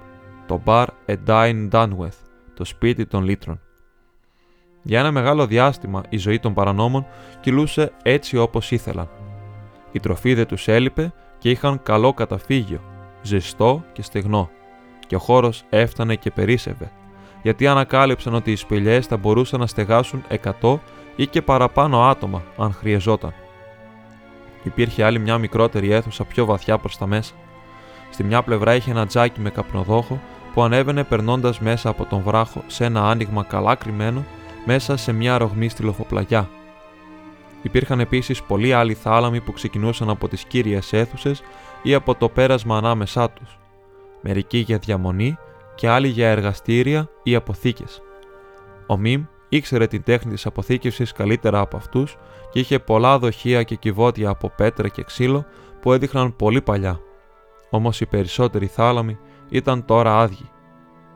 το 0.47 0.63
Bar 0.65 0.87
Edine 1.07 1.69
Dunweth, 1.71 2.19
το 2.55 2.65
σπίτι 2.65 3.07
των 3.07 3.25
λίτρων. 3.25 3.61
Για 4.83 4.99
ένα 4.99 5.11
μεγάλο 5.11 5.47
διάστημα 5.47 6.03
η 6.09 6.17
ζωή 6.17 6.39
των 6.39 6.55
παρανόμων 6.55 7.07
κυλούσε 7.41 7.93
έτσι 8.03 8.37
όπως 8.37 8.71
ήθελαν. 8.71 9.09
Η 9.93 10.01
τροφή 10.01 10.35
δεν 10.35 10.47
τους 10.47 10.69
έλειπε 10.69 11.13
και 11.39 11.51
είχαν 11.51 11.83
καλό 11.83 12.15
καταφύγιο, 12.15 12.81
ζεστό 13.23 13.85
και 13.93 14.03
στεγνό, 14.03 14.51
και 15.07 15.15
ο 15.17 15.19
χώρος 15.19 15.65
έφτανε 15.71 16.15
και 16.15 16.31
περίσευε, 16.31 16.91
γιατί 17.43 17.67
ανακάλυψαν 17.67 18.35
ότι 18.35 18.53
οι 18.53 18.57
σπηλιές 18.57 19.07
θα 19.07 19.17
μπορούσαν 19.17 19.61
να 19.61 19.67
στεγάσουν 19.67 20.25
100 20.61 20.79
ή 21.17 21.27
και 21.27 21.43
παραπάνω 21.43 22.03
άτομα 22.03 22.43
αν 22.57 22.73
χρειαζόταν. 22.73 23.35
Υπήρχε 24.63 25.05
άλλη 25.05 25.19
μια 25.19 25.39
μικρότερη 25.39 25.91
αίθουσα 25.91 26.25
πιο 26.25 26.45
βαθιά 26.45 26.79
προς 26.79 26.99
τα 26.99 27.07
μέσα. 27.07 27.35
Στη 28.11 28.25
μια 28.25 28.43
πλευρά 28.43 28.75
είχε 28.75 28.91
ένα 28.91 29.07
τζάκι 29.07 29.41
με 29.41 29.51
καπνοδόχο 29.51 30.21
που 30.55 30.63
ανέβαινε 30.63 31.05
περνώντας 31.05 31.61
μέσα 31.61 31.89
από 31.89 32.05
τον 32.05 32.23
βράχο 32.23 32.63
σε 32.67 32.85
ένα 32.85 33.09
άνοιγμα 33.09 33.43
καλά 33.43 33.75
κρυμμένο 33.75 34.25
μέσα 34.65 34.97
σε 34.97 35.13
μια 35.13 35.39
ρογμή 35.39 35.69
στη 35.69 35.83
λοφοπλαγιά. 35.83 36.49
Υπήρχαν 37.63 38.01
επίσης 38.01 38.43
πολλοί 38.43 38.73
άλλοι 38.73 38.95
θάλαμοι 38.95 39.41
που 39.41 39.53
ξεκινούσαν 39.53 40.11
από 40.11 40.29
τις 40.29 40.45
κύριες 40.45 40.93
αίθουσες 40.93 41.43
ή 41.83 41.95
από 41.95 42.15
το 42.15 42.29
πέρασμα 42.29 42.77
ανάμεσά 42.77 43.31
τους. 43.31 43.59
Μερικοί 44.29 44.59
για 44.59 44.79
διαμονή 44.79 45.39
και 45.75 45.89
άλλοι 45.89 46.09
για 46.09 46.29
εργαστήρια 46.29 47.09
ή 47.23 47.35
αποθήκες. 47.35 48.03
Ο 48.87 48.97
Μιμ 48.97 49.25
ήξερε 49.49 49.87
την 49.87 50.03
τέχνη 50.03 50.33
της 50.33 50.47
αποθήκευσης 50.47 51.13
καλύτερα 51.13 51.61
από 51.61 51.77
αυτούς 51.77 52.17
και 52.53 52.59
είχε 52.59 52.79
πολλά 52.79 53.19
δοχεία 53.19 53.63
και 53.63 53.75
κυβότια 53.75 54.29
από 54.29 54.53
πέτρα 54.57 54.89
και 54.89 55.03
ξύλο 55.03 55.45
που 55.81 55.93
έδειχναν 55.93 56.37
πολύ 56.37 56.63
παλιά. 56.63 57.01
Όμως 57.71 58.01
οι 58.01 58.07
περισσότεροι 58.07 58.67
θάλαμοι 58.67 59.19
ήταν 59.49 59.85
τώρα 59.85 60.21
άδειοι. 60.21 60.51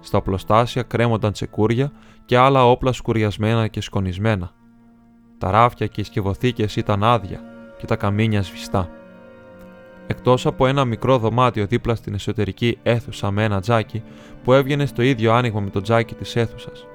Στα 0.00 0.22
πλωστάσια 0.22 0.82
κρέμονταν 0.82 1.32
τσεκούρια 1.32 1.92
και 2.24 2.36
άλλα 2.36 2.66
όπλα 2.66 2.92
σκουριασμένα 2.92 3.66
και 3.66 3.80
σκονισμένα. 3.80 4.50
Τα 5.38 5.50
ράφια 5.50 5.86
και 5.86 6.00
οι 6.00 6.04
σκευοθήκες 6.04 6.76
ήταν 6.76 7.04
άδεια 7.04 7.40
και 7.78 7.86
τα 7.86 7.96
καμίνια 7.96 8.42
σβηστά. 8.42 8.90
Εκτός 10.10 10.46
από 10.46 10.66
ένα 10.66 10.84
μικρό 10.84 11.18
δωμάτιο 11.18 11.66
δίπλα 11.66 11.94
στην 11.94 12.14
εσωτερική 12.14 12.78
αίθουσα 12.82 13.30
με 13.30 13.44
ένα 13.44 13.60
τζάκι 13.60 14.02
που 14.44 14.52
έβγαινε 14.52 14.86
στο 14.86 15.02
ίδιο 15.02 15.32
άνοιγμα 15.32 15.60
με 15.60 15.70
το 15.70 15.80
τζάκι 15.80 16.14
της 16.14 16.36
αίθουσας. 16.36 16.86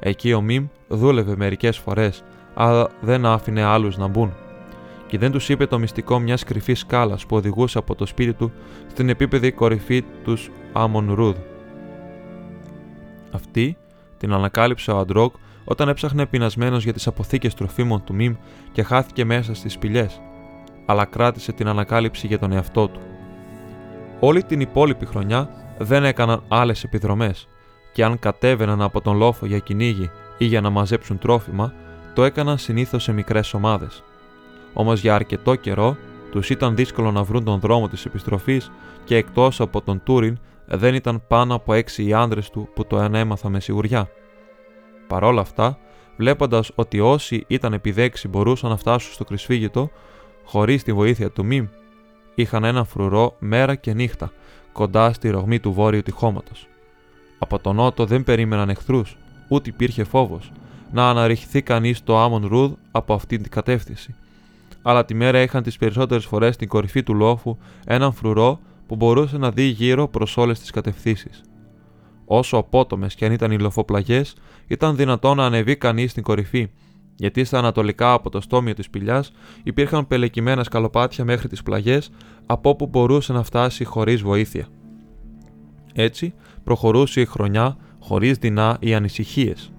Εκεί 0.00 0.32
ο 0.32 0.40
Μιμ 0.40 0.66
δούλευε 0.88 1.36
μερικές 1.36 1.78
φορές, 1.78 2.24
αλλά 2.54 2.90
δεν 3.00 3.26
άφηνε 3.26 3.62
άλλους 3.62 3.96
να 3.96 4.06
μπουν. 4.06 4.32
Και 5.06 5.18
δεν 5.18 5.30
τους 5.30 5.48
είπε 5.48 5.66
το 5.66 5.78
μυστικό 5.78 6.18
μιας 6.18 6.44
κρυφής 6.44 6.78
σκάλας 6.78 7.26
που 7.26 7.36
οδηγούσε 7.36 7.78
από 7.78 7.94
το 7.94 8.06
σπίτι 8.06 8.32
του 8.32 8.52
στην 8.90 9.08
επίπεδη 9.08 9.52
κορυφή 9.52 10.04
τους 10.24 10.50
Άμον 10.72 11.12
Ρούδ. 11.14 11.36
Αυτή 13.30 13.76
την 14.18 14.32
ανακάλυψε 14.32 14.90
ο 14.90 14.98
Αντρόκ 14.98 15.34
όταν 15.64 15.88
έψαχνε 15.88 16.26
πεινασμένος 16.26 16.84
για 16.84 16.92
τις 16.92 17.06
αποθήκες 17.06 17.54
τροφίμων 17.54 18.04
του 18.04 18.14
Μιμ 18.14 18.34
και 18.72 18.82
χάθηκε 18.82 19.24
μέσα 19.24 19.54
στις 19.54 19.72
σπηλιές, 19.72 20.20
αλλά 20.90 21.04
κράτησε 21.04 21.52
την 21.52 21.68
ανακάλυψη 21.68 22.26
για 22.26 22.38
τον 22.38 22.52
εαυτό 22.52 22.88
του. 22.88 23.00
Όλη 24.20 24.42
την 24.42 24.60
υπόλοιπη 24.60 25.06
χρονιά 25.06 25.50
δεν 25.78 26.04
έκαναν 26.04 26.42
άλλες 26.48 26.84
επιδρομές, 26.84 27.48
και 27.92 28.04
αν 28.04 28.18
κατέβαιναν 28.18 28.82
από 28.82 29.00
τον 29.00 29.16
λόφο 29.16 29.46
για 29.46 29.58
κυνήγι 29.58 30.10
ή 30.38 30.44
για 30.44 30.60
να 30.60 30.70
μαζέψουν 30.70 31.18
τρόφιμα, 31.18 31.72
το 32.14 32.24
έκαναν 32.24 32.58
συνήθως 32.58 33.02
σε 33.02 33.12
μικρές 33.12 33.54
ομάδες. 33.54 34.02
Όμως 34.72 35.00
για 35.00 35.14
αρκετό 35.14 35.54
καιρό 35.54 35.96
τους 36.30 36.50
ήταν 36.50 36.76
δύσκολο 36.76 37.10
να 37.10 37.22
βρουν 37.22 37.44
τον 37.44 37.60
δρόμο 37.60 37.88
της 37.88 38.04
επιστροφής 38.04 38.70
και 39.04 39.16
εκτός 39.16 39.60
από 39.60 39.80
τον 39.80 40.02
Τούριν 40.04 40.38
δεν 40.66 40.94
ήταν 40.94 41.22
πάνω 41.28 41.54
από 41.54 41.72
έξι 41.72 42.04
οι 42.04 42.12
άντρες 42.12 42.50
του 42.50 42.68
που 42.74 42.86
το 42.86 42.96
ανέμαθα 42.96 43.48
με 43.48 43.60
σιγουριά. 43.60 44.08
Παρόλα 45.06 45.40
αυτά, 45.40 45.78
βλέποντας 46.16 46.70
ότι 46.74 47.00
όσοι 47.00 47.44
ήταν 47.46 47.72
επιδέξι 47.72 48.28
μπορούσαν 48.28 48.70
να 48.70 48.76
φτάσουν 48.76 49.12
στο 49.12 49.24
κρυσφύγητο, 49.24 49.90
χωρίς 50.48 50.82
τη 50.82 50.92
βοήθεια 50.92 51.30
του 51.30 51.44
Μιμ, 51.44 51.66
είχαν 52.34 52.64
ένα 52.64 52.84
φρουρό 52.84 53.36
μέρα 53.38 53.74
και 53.74 53.94
νύχτα 53.94 54.32
κοντά 54.72 55.12
στη 55.12 55.30
ρογμή 55.30 55.60
του 55.60 55.72
βόρειου 55.72 56.02
τυχώματος. 56.02 56.66
Από 57.38 57.58
τον 57.58 57.76
νότο 57.76 58.04
δεν 58.04 58.24
περίμεναν 58.24 58.68
εχθρούς, 58.68 59.16
ούτε 59.48 59.70
υπήρχε 59.70 60.04
φόβος 60.04 60.52
να 60.92 61.08
αναρριχθεί 61.08 61.62
κανείς 61.62 61.98
στο 61.98 62.18
Άμον 62.18 62.46
Ρούδ 62.46 62.72
από 62.90 63.14
αυτή 63.14 63.38
την 63.38 63.50
κατεύθυνση. 63.50 64.14
Αλλά 64.82 65.04
τη 65.04 65.14
μέρα 65.14 65.42
είχαν 65.42 65.62
τις 65.62 65.76
περισσότερες 65.76 66.24
φορές 66.24 66.54
στην 66.54 66.68
κορυφή 66.68 67.02
του 67.02 67.14
λόφου 67.14 67.56
έναν 67.86 68.12
φρουρό 68.12 68.60
που 68.86 68.96
μπορούσε 68.96 69.38
να 69.38 69.50
δει 69.50 69.62
γύρω 69.62 70.08
προς 70.08 70.36
όλες 70.36 70.58
τις 70.58 70.70
κατευθύνσεις. 70.70 71.42
Όσο 72.24 72.56
απότομες 72.56 73.14
και 73.14 73.24
αν 73.24 73.32
ήταν 73.32 73.50
οι 73.50 73.58
λοφοπλαγιές, 73.58 74.34
ήταν 74.66 74.96
δυνατόν 74.96 75.36
να 75.36 75.44
ανεβεί 75.44 75.76
κανείς 75.76 76.10
στην 76.10 76.22
κορυφή, 76.22 76.70
γιατί 77.18 77.44
στα 77.44 77.58
ανατολικά 77.58 78.12
από 78.12 78.30
το 78.30 78.40
στόμιο 78.40 78.74
της 78.74 78.84
σπηλιά 78.84 79.24
υπήρχαν 79.62 80.06
πελεκυμένα 80.06 80.64
σκαλοπάτια 80.64 81.24
μέχρι 81.24 81.48
τις 81.48 81.62
πλαγιές, 81.62 82.10
από 82.46 82.70
όπου 82.70 82.86
μπορούσε 82.86 83.32
να 83.32 83.42
φτάσει 83.42 83.84
χωρίς 83.84 84.22
βοήθεια. 84.22 84.66
Έτσι, 85.94 86.34
προχωρούσε 86.64 87.20
η 87.20 87.24
χρονιά 87.24 87.76
χωρίς 87.98 88.38
δεινά 88.38 88.76
ή 88.80 88.94
ανησυχίες. 88.94 89.72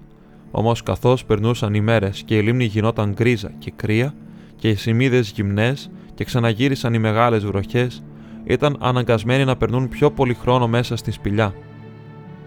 Όμως, 0.50 0.82
καθώς 0.82 1.24
περνούσαν 1.24 1.74
οι 1.74 1.80
μέρες 1.80 2.22
και 2.22 2.36
η 2.36 2.42
λίμνη 2.42 2.64
γινόταν 2.64 3.12
γκρίζα 3.12 3.52
και 3.58 3.72
κρύα, 3.76 4.14
και 4.56 4.68
οι 4.68 4.74
σημείδες 4.74 5.30
γυμνές 5.30 5.90
και 6.14 6.24
ξαναγύρισαν 6.24 6.94
οι 6.94 6.98
μεγάλες 6.98 7.44
βροχές, 7.44 8.02
ήταν 8.44 8.76
αναγκασμένοι 8.80 9.44
να 9.44 9.56
περνούν 9.56 9.88
πιο 9.88 10.10
πολύ 10.10 10.34
χρόνο 10.34 10.68
μέσα 10.68 10.96
στη 10.96 11.10
σπηλιά. 11.10 11.54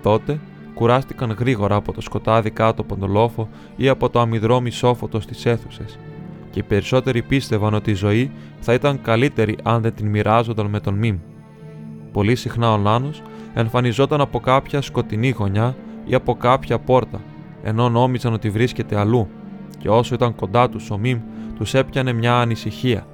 Τότε 0.01 0.39
κουράστηκαν 0.73 1.35
γρήγορα 1.39 1.75
από 1.75 1.93
το 1.93 2.01
σκοτάδι 2.01 2.49
κάτω 2.49 2.81
από 2.81 2.95
τον 2.95 3.11
λόφο 3.11 3.49
ή 3.75 3.89
από 3.89 4.09
το 4.09 4.19
αμυδρό 4.19 4.61
σόφωτο 4.69 5.19
στις 5.19 5.45
αίθουσες, 5.45 5.99
και 6.51 6.59
οι 6.59 6.63
περισσότεροι 6.63 7.21
πίστευαν 7.21 7.73
ότι 7.73 7.91
η 7.91 7.93
ζωή 7.93 8.31
θα 8.59 8.73
ήταν 8.73 9.01
καλύτερη 9.01 9.57
αν 9.63 9.81
δεν 9.81 9.93
την 9.93 10.07
μοιράζονταν 10.07 10.65
με 10.65 10.79
τον 10.79 10.93
Μιμ. 10.93 11.17
Πολύ 12.11 12.35
συχνά 12.35 12.73
ο 12.73 12.77
Νάνος 12.77 13.21
εμφανιζόταν 13.53 14.21
από 14.21 14.39
κάποια 14.39 14.81
σκοτεινή 14.81 15.29
γωνιά 15.29 15.75
ή 16.05 16.13
από 16.15 16.35
κάποια 16.35 16.79
πόρτα, 16.79 17.21
ενώ 17.63 17.89
νόμιζαν 17.89 18.33
ότι 18.33 18.49
βρίσκεται 18.49 18.99
αλλού, 18.99 19.27
και 19.77 19.89
όσο 19.89 20.15
ήταν 20.15 20.35
κοντά 20.35 20.69
τους 20.69 20.91
ο 20.91 20.97
Μιμ, 20.97 21.19
τους 21.57 21.73
έπιανε 21.73 22.13
μια 22.13 22.35
ανησυχία. 22.35 23.07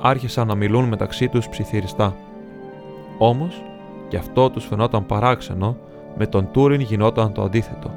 Άρχισαν 0.00 0.46
να 0.46 0.54
μιλούν 0.54 0.84
μεταξύ 0.84 1.28
τους 1.28 1.48
ψιθυριστά. 1.48 2.16
Όμως, 3.18 3.62
και 4.08 4.16
αυτό 4.16 4.50
τους 4.50 4.64
φαινόταν 4.64 5.06
παράξενο, 5.06 5.76
με 6.16 6.26
τον 6.26 6.48
Τούριν 6.52 6.80
γινόταν 6.80 7.32
το 7.32 7.42
αντίθετο. 7.42 7.94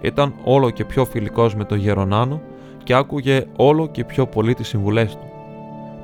Ήταν 0.00 0.34
όλο 0.44 0.70
και 0.70 0.84
πιο 0.84 1.04
φιλικός 1.04 1.54
με 1.54 1.64
τον 1.64 1.78
Γερονάνο 1.78 2.40
και 2.82 2.94
άκουγε 2.94 3.46
όλο 3.56 3.86
και 3.86 4.04
πιο 4.04 4.26
πολύ 4.26 4.54
τις 4.54 4.68
συμβουλές 4.68 5.12
του. 5.12 5.28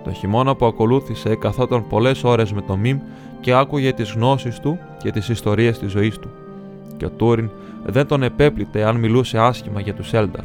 Το 0.04 0.12
χειμώνα 0.12 0.54
που 0.54 0.66
ακολούθησε 0.66 1.34
καθόταν 1.34 1.86
πολλές 1.86 2.24
ώρες 2.24 2.52
με 2.52 2.60
τον 2.60 2.78
Μιμ 2.78 2.98
και 3.40 3.52
άκουγε 3.52 3.92
τις 3.92 4.12
γνώσεις 4.12 4.60
του 4.60 4.78
και 5.02 5.10
τις 5.10 5.28
ιστορίες 5.28 5.78
της 5.78 5.90
ζωής 5.90 6.18
του. 6.18 6.30
Και 6.96 7.04
ο 7.04 7.10
Τούριν 7.10 7.50
δεν 7.84 8.06
τον 8.06 8.22
επέπλητε 8.22 8.84
αν 8.84 8.96
μιλούσε 8.96 9.38
άσχημα 9.38 9.80
για 9.80 9.94
τους 9.94 10.12
Έλνταρ. 10.12 10.44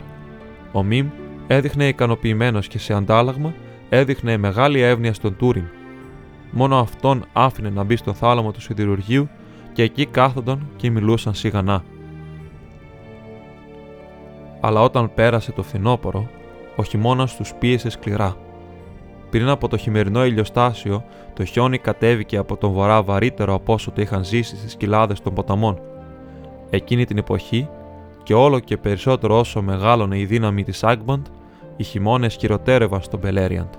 Ο 0.72 0.84
Μιμ 0.84 1.08
έδειχνε 1.48 1.88
ικανοποιημένος 1.88 2.68
και 2.68 2.80
σε 2.80 2.94
αντάλλαγμα 2.94 3.54
έδειχνε 3.90 4.38
μεγάλη 4.38 4.82
εύνοια 4.82 5.14
στον 5.14 5.36
Τούριν. 5.38 5.66
Μόνο 6.52 6.80
αυτόν 6.80 7.26
άφηνε 7.34 7.70
να 7.70 7.84
μπει 7.84 7.96
στο 7.96 8.14
θάλαμο 8.14 8.52
του 8.52 8.62
σιδηρουργείου 8.62 9.30
και 9.76 9.84
εκεί 9.84 10.06
κάθονταν 10.06 10.68
και 10.76 10.90
μιλούσαν 10.92 11.34
σιγανά. 11.34 11.84
Αλλά 14.62 14.82
όταν 14.82 15.14
πέρασε 15.14 15.52
το 15.52 15.64
φθινόπωρο, 15.64 16.28
ο 16.76 16.84
χειμώνας 16.84 17.36
τους 17.36 17.54
πίεσε 17.54 17.90
σκληρά. 17.90 18.36
Πριν 19.30 19.50
από 19.50 19.68
το 19.68 19.78
χειμερινό 19.78 20.26
ηλιοστάσιο, 20.26 21.04
το 21.34 21.46
χιόνι 21.46 21.78
κατέβηκε 21.78 22.38
από 22.38 22.58
τον 22.58 22.72
βορρά 22.72 23.04
βαρύτερο 23.04 23.54
από 23.54 23.74
όσο 23.74 23.92
το 23.92 24.02
είχαν 24.02 24.24
ζήσει 24.24 24.58
στις 24.58 24.76
κοιλάδες 24.76 25.22
των 25.22 25.34
ποταμών. 25.34 25.80
Εκείνη 26.70 27.06
την 27.06 27.18
εποχή, 27.18 27.70
και 28.24 28.34
όλο 28.34 28.60
και 28.60 28.78
περισσότερο 28.78 29.40
όσο 29.40 29.62
μεγάλωνε 29.62 30.20
η 30.20 30.26
δύναμη 30.26 30.64
της 30.64 30.84
Άγμπαντ, 30.84 31.26
οι 31.76 31.84
χειμώνες 31.84 32.36
χειροτέρευαν 32.36 33.02
στον 33.02 33.20
Μπελέριαντ. 33.20 33.74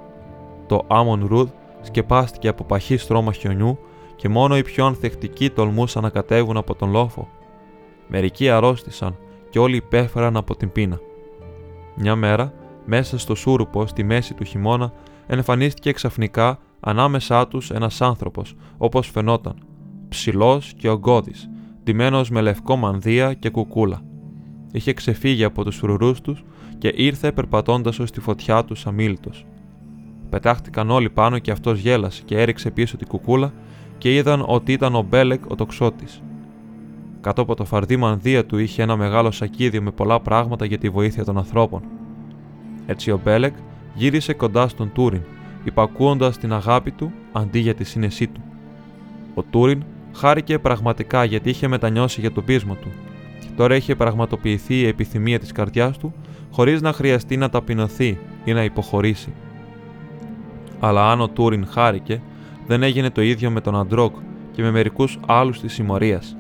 Το 0.67 0.85
Άμον 0.87 1.27
Ρουδ 1.27 1.49
σκεπάστηκε 1.81 2.49
από 2.49 2.65
παχύ 2.65 2.97
στρώμα 2.97 3.33
χιονιού 3.33 3.79
και 4.17 4.29
μόνο 4.29 4.57
οι 4.57 4.63
πιο 4.63 4.87
ανθεκτικοί 4.87 5.51
τολμούσαν 5.51 6.03
να 6.03 6.11
κατέβουν 6.11 6.57
από 6.57 6.75
τον 6.75 6.91
λόφο. 6.91 7.29
Μερικοί 8.09 8.51
αρρώστησαν 8.51 9.17
και 9.51 9.59
όλοι 9.59 9.77
υπέφεραν 9.77 10.37
από 10.37 10.57
την 10.57 10.73
πείνα. 10.73 11.01
Μια 11.97 12.17
μέρα, 12.17 12.53
μέσα 12.85 13.19
στο 13.19 13.35
σούρουπο 13.35 13.87
στη 13.87 14.05
μέση 14.05 14.35
του 14.35 14.45
χειμώνα, 14.45 14.93
εμφανίστηκε 15.27 15.93
ξαφνικά 15.93 16.59
ανάμεσά 16.81 17.49
τους 17.49 17.71
ένας 17.71 18.01
άνθρωπος, 18.01 18.55
όπως 18.79 19.11
φαινόταν, 19.11 19.55
ψηλός 20.09 20.73
και 20.77 20.89
ογκώδης, 20.89 21.49
ντυμένος 21.85 22.31
με 22.31 22.41
λευκό 22.41 22.77
μανδύα 22.77 23.35
και 23.35 23.51
κουκούλα. 23.51 24.03
Είχε 24.73 24.93
ξεφύγει 24.93 25.45
από 25.45 25.65
τους 25.65 25.77
φρουρούς 25.77 26.21
τους 26.21 26.45
και 26.79 26.93
ήρθε 26.95 27.33
περπατώντας 27.33 27.99
ως 27.99 28.11
τη 28.11 28.21
φωτιά 28.21 28.65
του 28.65 28.77
αμήλυτο. 28.85 29.31
Πετάχτηκαν 30.31 30.91
όλοι 30.91 31.11
πάνω 31.11 31.39
και 31.39 31.51
αυτός 31.51 31.79
γέλασε 31.79 32.23
και 32.25 32.41
έριξε 32.41 32.71
πίσω 32.71 32.97
την 32.97 33.07
κουκούλα 33.07 33.53
και 33.99 34.15
είδαν 34.15 34.45
ότι 34.47 34.73
ήταν 34.73 34.95
ο 34.95 35.03
Μπέλεκ 35.03 35.51
ο 35.51 35.55
τοξότης. 35.55 36.23
Κάτω 37.21 37.43
από 37.43 37.55
το 37.55 37.65
φαρδί 37.65 37.97
μανδύα 37.97 38.47
του 38.47 38.59
είχε 38.59 38.83
ένα 38.83 38.97
μεγάλο 38.97 39.31
σακίδιο 39.31 39.83
με 39.83 39.91
πολλά 39.91 40.21
πράγματα 40.21 40.65
για 40.65 40.79
τη 40.79 40.89
βοήθεια 40.89 41.25
των 41.25 41.39
ανθρώπων. 41.39 41.83
Έτσι 42.87 43.11
ο 43.11 43.21
Μπέλεκ 43.25 43.55
γύρισε 43.95 44.33
κοντά 44.33 44.69
στον 44.69 44.93
Τούριν, 44.93 45.23
υπακούοντας 45.65 46.39
την 46.39 46.53
αγάπη 46.53 46.91
του 46.91 47.13
αντί 47.33 47.59
για 47.59 47.75
τη 47.75 47.85
σύνεσή 47.85 48.27
του. 48.27 48.41
Ο 49.35 49.43
Τούριν 49.43 49.83
χάρηκε 50.13 50.59
πραγματικά 50.59 51.25
γιατί 51.25 51.51
είχε 51.51 51.69
μετανιώσει 51.69 52.21
για 52.21 52.33
τον 52.33 52.45
πείσμα 52.45 52.75
του 52.75 52.89
και 53.41 53.47
τώρα 53.57 53.77
είχε 53.77 53.95
πραγματοποιηθεί 53.95 54.75
η 54.75 54.87
επιθυμία 54.87 55.39
της 55.39 55.53
καρδιάς 55.53 55.99
του 55.99 56.15
χωρίς 56.51 56.83
να 56.83 56.93
χρειαστεί 56.93 57.37
να 57.37 57.49
ταπεινωθεί 57.49 58.19
ή 58.45 58.53
να 58.53 58.65
υποχωρήσει. 58.65 59.33
Αλλά 60.81 61.11
αν 61.11 61.21
ο 61.21 61.29
Τούριν 61.29 61.67
χάρηκε, 61.67 62.23
δεν 62.67 62.83
έγινε 62.83 63.11
το 63.11 63.23
ίδιο 63.23 63.51
με 63.51 63.61
τον 63.61 63.77
Άντρογκ 63.77 64.17
και 64.53 64.63
με 64.63 64.71
μερικούς 64.71 65.19
άλλους 65.27 65.61
της 65.61 65.73
συμμορίας. 65.73 66.37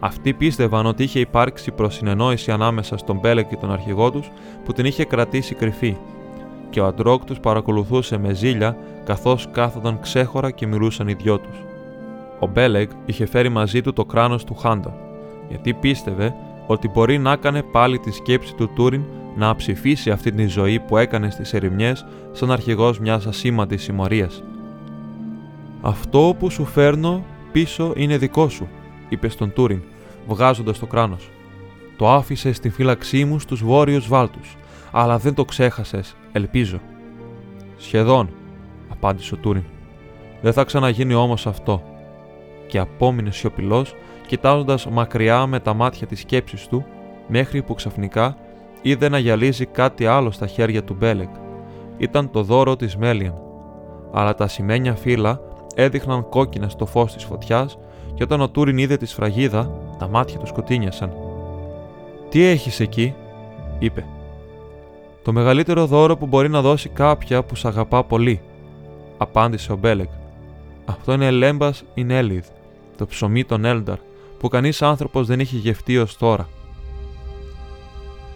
Αυτοί 0.00 0.32
πίστευαν 0.32 0.86
ότι 0.86 1.02
είχε 1.02 1.20
υπάρξει 1.20 1.70
προσυνεννόηση 1.70 2.50
ανάμεσα 2.50 2.96
στον 2.96 3.18
Μπέλεγκ 3.18 3.48
και 3.48 3.56
τον 3.56 3.72
αρχηγό 3.72 4.10
τους 4.10 4.30
που 4.64 4.72
την 4.72 4.84
είχε 4.84 5.04
κρατήσει 5.04 5.54
κρυφή, 5.54 5.96
και 6.70 6.80
ο 6.80 6.86
Άντρογκ 6.86 7.24
τους 7.24 7.40
παρακολουθούσε 7.40 8.18
με 8.18 8.32
ζήλια 8.32 8.76
καθώς 9.04 9.48
κάθονταν 9.52 10.00
ξέχωρα 10.00 10.50
και 10.50 10.66
μιλούσαν 10.66 11.08
οι 11.08 11.12
δυο 11.12 11.38
τους. 11.38 11.56
Ο 12.38 12.46
Μπέλεγκ 12.46 12.90
είχε 13.06 13.26
φέρει 13.26 13.48
μαζί 13.48 13.80
του 13.80 13.92
το 13.92 14.04
κράνος 14.04 14.44
του 14.44 14.54
Χάντορ, 14.54 14.96
γιατί 15.48 15.74
πίστευε 15.74 16.34
ότι 16.66 16.88
μπορεί 16.88 17.18
να 17.18 17.32
έκανε 17.32 17.62
πάλι 17.62 17.98
τη 17.98 18.10
σκέψη 18.10 18.54
του 18.54 18.70
Τούριν 18.74 19.02
να 19.36 19.56
ψηφίσει 19.56 20.10
αυτή 20.10 20.32
τη 20.32 20.46
ζωή 20.46 20.80
που 20.80 20.96
έκανε 20.96 21.30
στις 21.30 21.54
ερημιές 21.54 22.06
σαν 22.32 22.50
αρχηγός 22.50 22.98
μιας 22.98 23.26
ασήμαντης 23.26 23.82
συμμορίας. 23.82 24.42
Αυτό 25.86 26.36
που 26.38 26.50
σου 26.50 26.64
φέρνω 26.64 27.24
πίσω 27.52 27.92
είναι 27.96 28.16
δικό 28.16 28.48
σου, 28.48 28.68
είπε 29.08 29.28
στον 29.28 29.52
Τούριν, 29.52 29.82
βγάζοντας 30.26 30.78
το 30.78 30.86
κράνος. 30.86 31.30
Το 31.96 32.10
άφησες 32.10 32.56
στη 32.56 32.68
φύλαξή 32.68 33.24
μου 33.24 33.38
στους 33.38 33.64
βόρειους 33.64 34.08
βάλτους, 34.08 34.56
αλλά 34.92 35.18
δεν 35.18 35.34
το 35.34 35.44
ξέχασες, 35.44 36.16
ελπίζω. 36.32 36.80
Σχεδόν, 37.76 38.30
απάντησε 38.88 39.34
ο 39.34 39.36
Τούριν. 39.36 39.64
Δεν 40.40 40.52
θα 40.52 40.64
ξαναγίνει 40.64 41.14
όμως 41.14 41.46
αυτό. 41.46 41.82
Και 42.66 42.78
απόμεινε 42.78 43.30
σιωπηλός, 43.30 43.94
κοιτάζοντας 44.26 44.86
μακριά 44.86 45.46
με 45.46 45.60
τα 45.60 45.74
μάτια 45.74 46.06
της 46.06 46.20
σκέψης 46.20 46.66
του, 46.66 46.86
μέχρι 47.28 47.62
που 47.62 47.74
ξαφνικά 47.74 48.36
είδε 48.82 49.08
να 49.08 49.18
γυαλίζει 49.18 49.66
κάτι 49.66 50.06
άλλο 50.06 50.30
στα 50.30 50.46
χέρια 50.46 50.84
του 50.84 50.94
Μπέλεκ. 50.98 51.30
Ήταν 51.96 52.30
το 52.30 52.42
δώρο 52.42 52.76
της 52.76 52.96
Μέλιαν. 52.96 53.34
Αλλά 54.12 54.34
τα 54.34 54.48
σημαίνια 54.48 54.94
φύλλα 54.94 55.40
έδειχναν 55.74 56.28
κόκκινα 56.28 56.68
στο 56.68 56.86
φως 56.86 57.12
της 57.12 57.24
φωτιάς 57.24 57.78
και 58.14 58.22
όταν 58.22 58.40
ο 58.40 58.48
Τούριν 58.48 58.78
είδε 58.78 58.96
τη 58.96 59.06
σφραγίδα, 59.06 59.70
τα 59.98 60.08
μάτια 60.08 60.38
του 60.38 60.46
σκοτίνιασαν. 60.46 61.12
Τι 62.28 62.42
έχεις 62.44 62.80
εκεί, 62.80 63.14
είπε. 63.78 64.04
Το 65.22 65.32
μεγαλύτερο 65.32 65.86
δώρο 65.86 66.16
που 66.16 66.26
μπορεί 66.26 66.48
να 66.48 66.60
δώσει 66.60 66.88
κάποια 66.88 67.42
που 67.42 67.54
σ' 67.54 67.64
αγαπά 67.64 68.04
πολύ, 68.04 68.40
απάντησε 69.16 69.72
ο 69.72 69.76
Μπέλεκ. 69.76 70.08
Αυτό 70.84 71.12
είναι 71.12 71.30
λέμπας 71.30 71.84
Ινέλιδ, 71.94 72.44
το 72.96 73.06
ψωμί 73.06 73.44
των 73.44 73.64
Έλνταρ, 73.64 73.96
που 74.38 74.48
κανείς 74.48 74.82
άνθρωπος 74.82 75.26
δεν 75.26 75.40
έχει 75.40 75.56
γευτεί 75.56 75.98
ως 75.98 76.16
τώρα. 76.16 76.48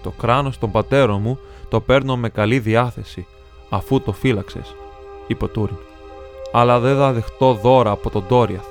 Το 0.03 0.11
κράνος 0.11 0.59
των 0.59 0.71
πατέρων 0.71 1.21
μου 1.21 1.39
το 1.69 1.81
παίρνω 1.81 2.17
με 2.17 2.29
καλή 2.29 2.59
διάθεση, 2.59 3.27
αφού 3.69 4.01
το 4.01 4.13
φύλαξες, 4.13 4.75
είπε 5.27 5.45
ο 5.45 5.49
Τούριν. 5.49 5.77
Αλλά 6.53 6.79
δεν 6.79 6.97
θα 6.97 7.13
δεχτώ 7.13 7.53
δώρα 7.53 7.91
από 7.91 8.11
τον 8.11 8.25
Τόριαθ. 8.29 8.67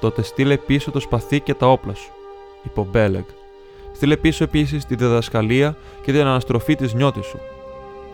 Τότε 0.00 0.22
στείλε 0.22 0.56
πίσω 0.56 0.90
το 0.90 1.00
σπαθί 1.00 1.40
και 1.40 1.54
τα 1.54 1.66
όπλα 1.66 1.94
σου, 1.94 2.12
είπε 2.62 2.80
ο 2.80 2.86
Μπέλεγ. 2.90 3.24
Στείλε 3.92 4.16
πίσω 4.16 4.44
επίσης 4.44 4.84
τη 4.84 4.94
διδασκαλία 4.94 5.76
και 6.02 6.12
την 6.12 6.20
αναστροφή 6.20 6.74
της 6.74 6.94
νιώτης 6.94 7.26
σου. 7.26 7.38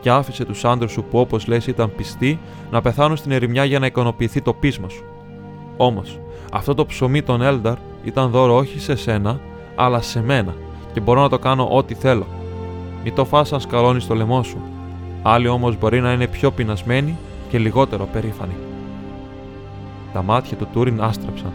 Και 0.00 0.10
άφησε 0.10 0.44
τους 0.44 0.64
άντρες 0.64 0.90
σου 0.90 1.04
που, 1.10 1.18
όπως 1.18 1.46
λες, 1.46 1.66
ήταν 1.66 1.92
πιστοί, 1.96 2.38
να 2.70 2.80
πεθάνουν 2.80 3.16
στην 3.16 3.32
ερημιά 3.32 3.64
για 3.64 3.78
να 3.78 3.86
ικανοποιηθεί 3.86 4.42
το 4.42 4.52
πείσμα 4.52 4.88
σου. 4.88 5.04
Όμως, 5.76 6.20
αυτό 6.52 6.74
το 6.74 6.86
ψωμί 6.86 7.22
των 7.22 7.42
Έλνταρ 7.42 7.76
ήταν 8.04 8.30
δώρο 8.30 8.56
όχι 8.56 8.80
σε 8.80 8.96
σένα, 8.96 9.40
αλλά 9.74 10.00
σε 10.00 10.22
μένα, 10.22 10.54
και 10.92 11.00
μπορώ 11.00 11.20
να 11.20 11.28
το 11.28 11.38
κάνω 11.38 11.68
ό,τι 11.70 11.94
θέλω. 11.94 12.26
Μην 13.04 13.14
το 13.14 13.24
φας 13.24 13.52
αν 13.52 13.60
σκαλώνεις 13.60 14.06
το 14.06 14.14
λαιμό 14.14 14.42
σου. 14.42 14.58
Άλλοι 15.22 15.48
όμως 15.48 15.78
μπορεί 15.78 16.00
να 16.00 16.12
είναι 16.12 16.26
πιο 16.26 16.50
πεινασμένοι 16.50 17.18
και 17.50 17.58
λιγότερο 17.58 18.04
περήφανοι. 18.04 18.54
Τα 20.12 20.22
μάτια 20.22 20.56
του 20.56 20.68
Τούριν 20.72 21.00
άστραψαν 21.00 21.52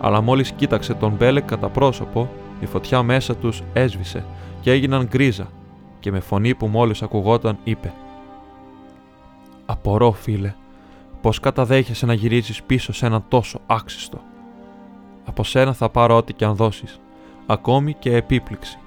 αλλά 0.00 0.20
μόλις 0.20 0.52
κοίταξε 0.52 0.94
τον 0.94 1.12
Μπέλεκ 1.12 1.44
κατά 1.44 1.68
πρόσωπο, 1.68 2.28
η 2.60 2.66
φωτιά 2.66 3.02
μέσα 3.02 3.36
τους 3.36 3.62
έσβησε 3.72 4.24
και 4.60 4.70
έγιναν 4.70 5.06
γκρίζα 5.06 5.48
και 6.00 6.10
με 6.10 6.20
φωνή 6.20 6.54
που 6.54 6.66
μόλις 6.66 7.02
ακουγόταν 7.02 7.58
είπε 7.64 7.92
«Απορώ, 9.66 10.12
φίλε, 10.12 10.54
πως 11.20 11.40
καταδέχεσαι 11.40 12.06
να 12.06 12.12
γυρίζεις 12.12 12.62
πίσω 12.62 12.92
σε 12.92 13.06
ένα 13.06 13.22
τόσο 13.28 13.60
άξιστο. 13.66 14.20
Από 15.24 15.44
σένα 15.44 15.72
θα 15.72 15.88
πάρω 15.88 16.16
ό,τι 16.16 16.32
και 16.32 16.44
αν 16.44 16.54
δώσεις, 16.54 17.00
ακόμη 17.46 17.92
και 17.92 18.16
επίπληξη. 18.16 18.78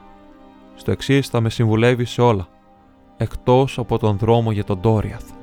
Στο 0.75 0.91
εξής 0.91 1.27
θα 1.27 1.41
με 1.41 1.49
συμβουλεύεις 1.49 2.09
σε 2.09 2.21
όλα, 2.21 2.47
εκτός 3.17 3.77
από 3.77 3.97
τον 3.97 4.17
δρόμο 4.17 4.51
για 4.51 4.63
τον 4.63 4.81
Τόριαθ. 4.81 5.38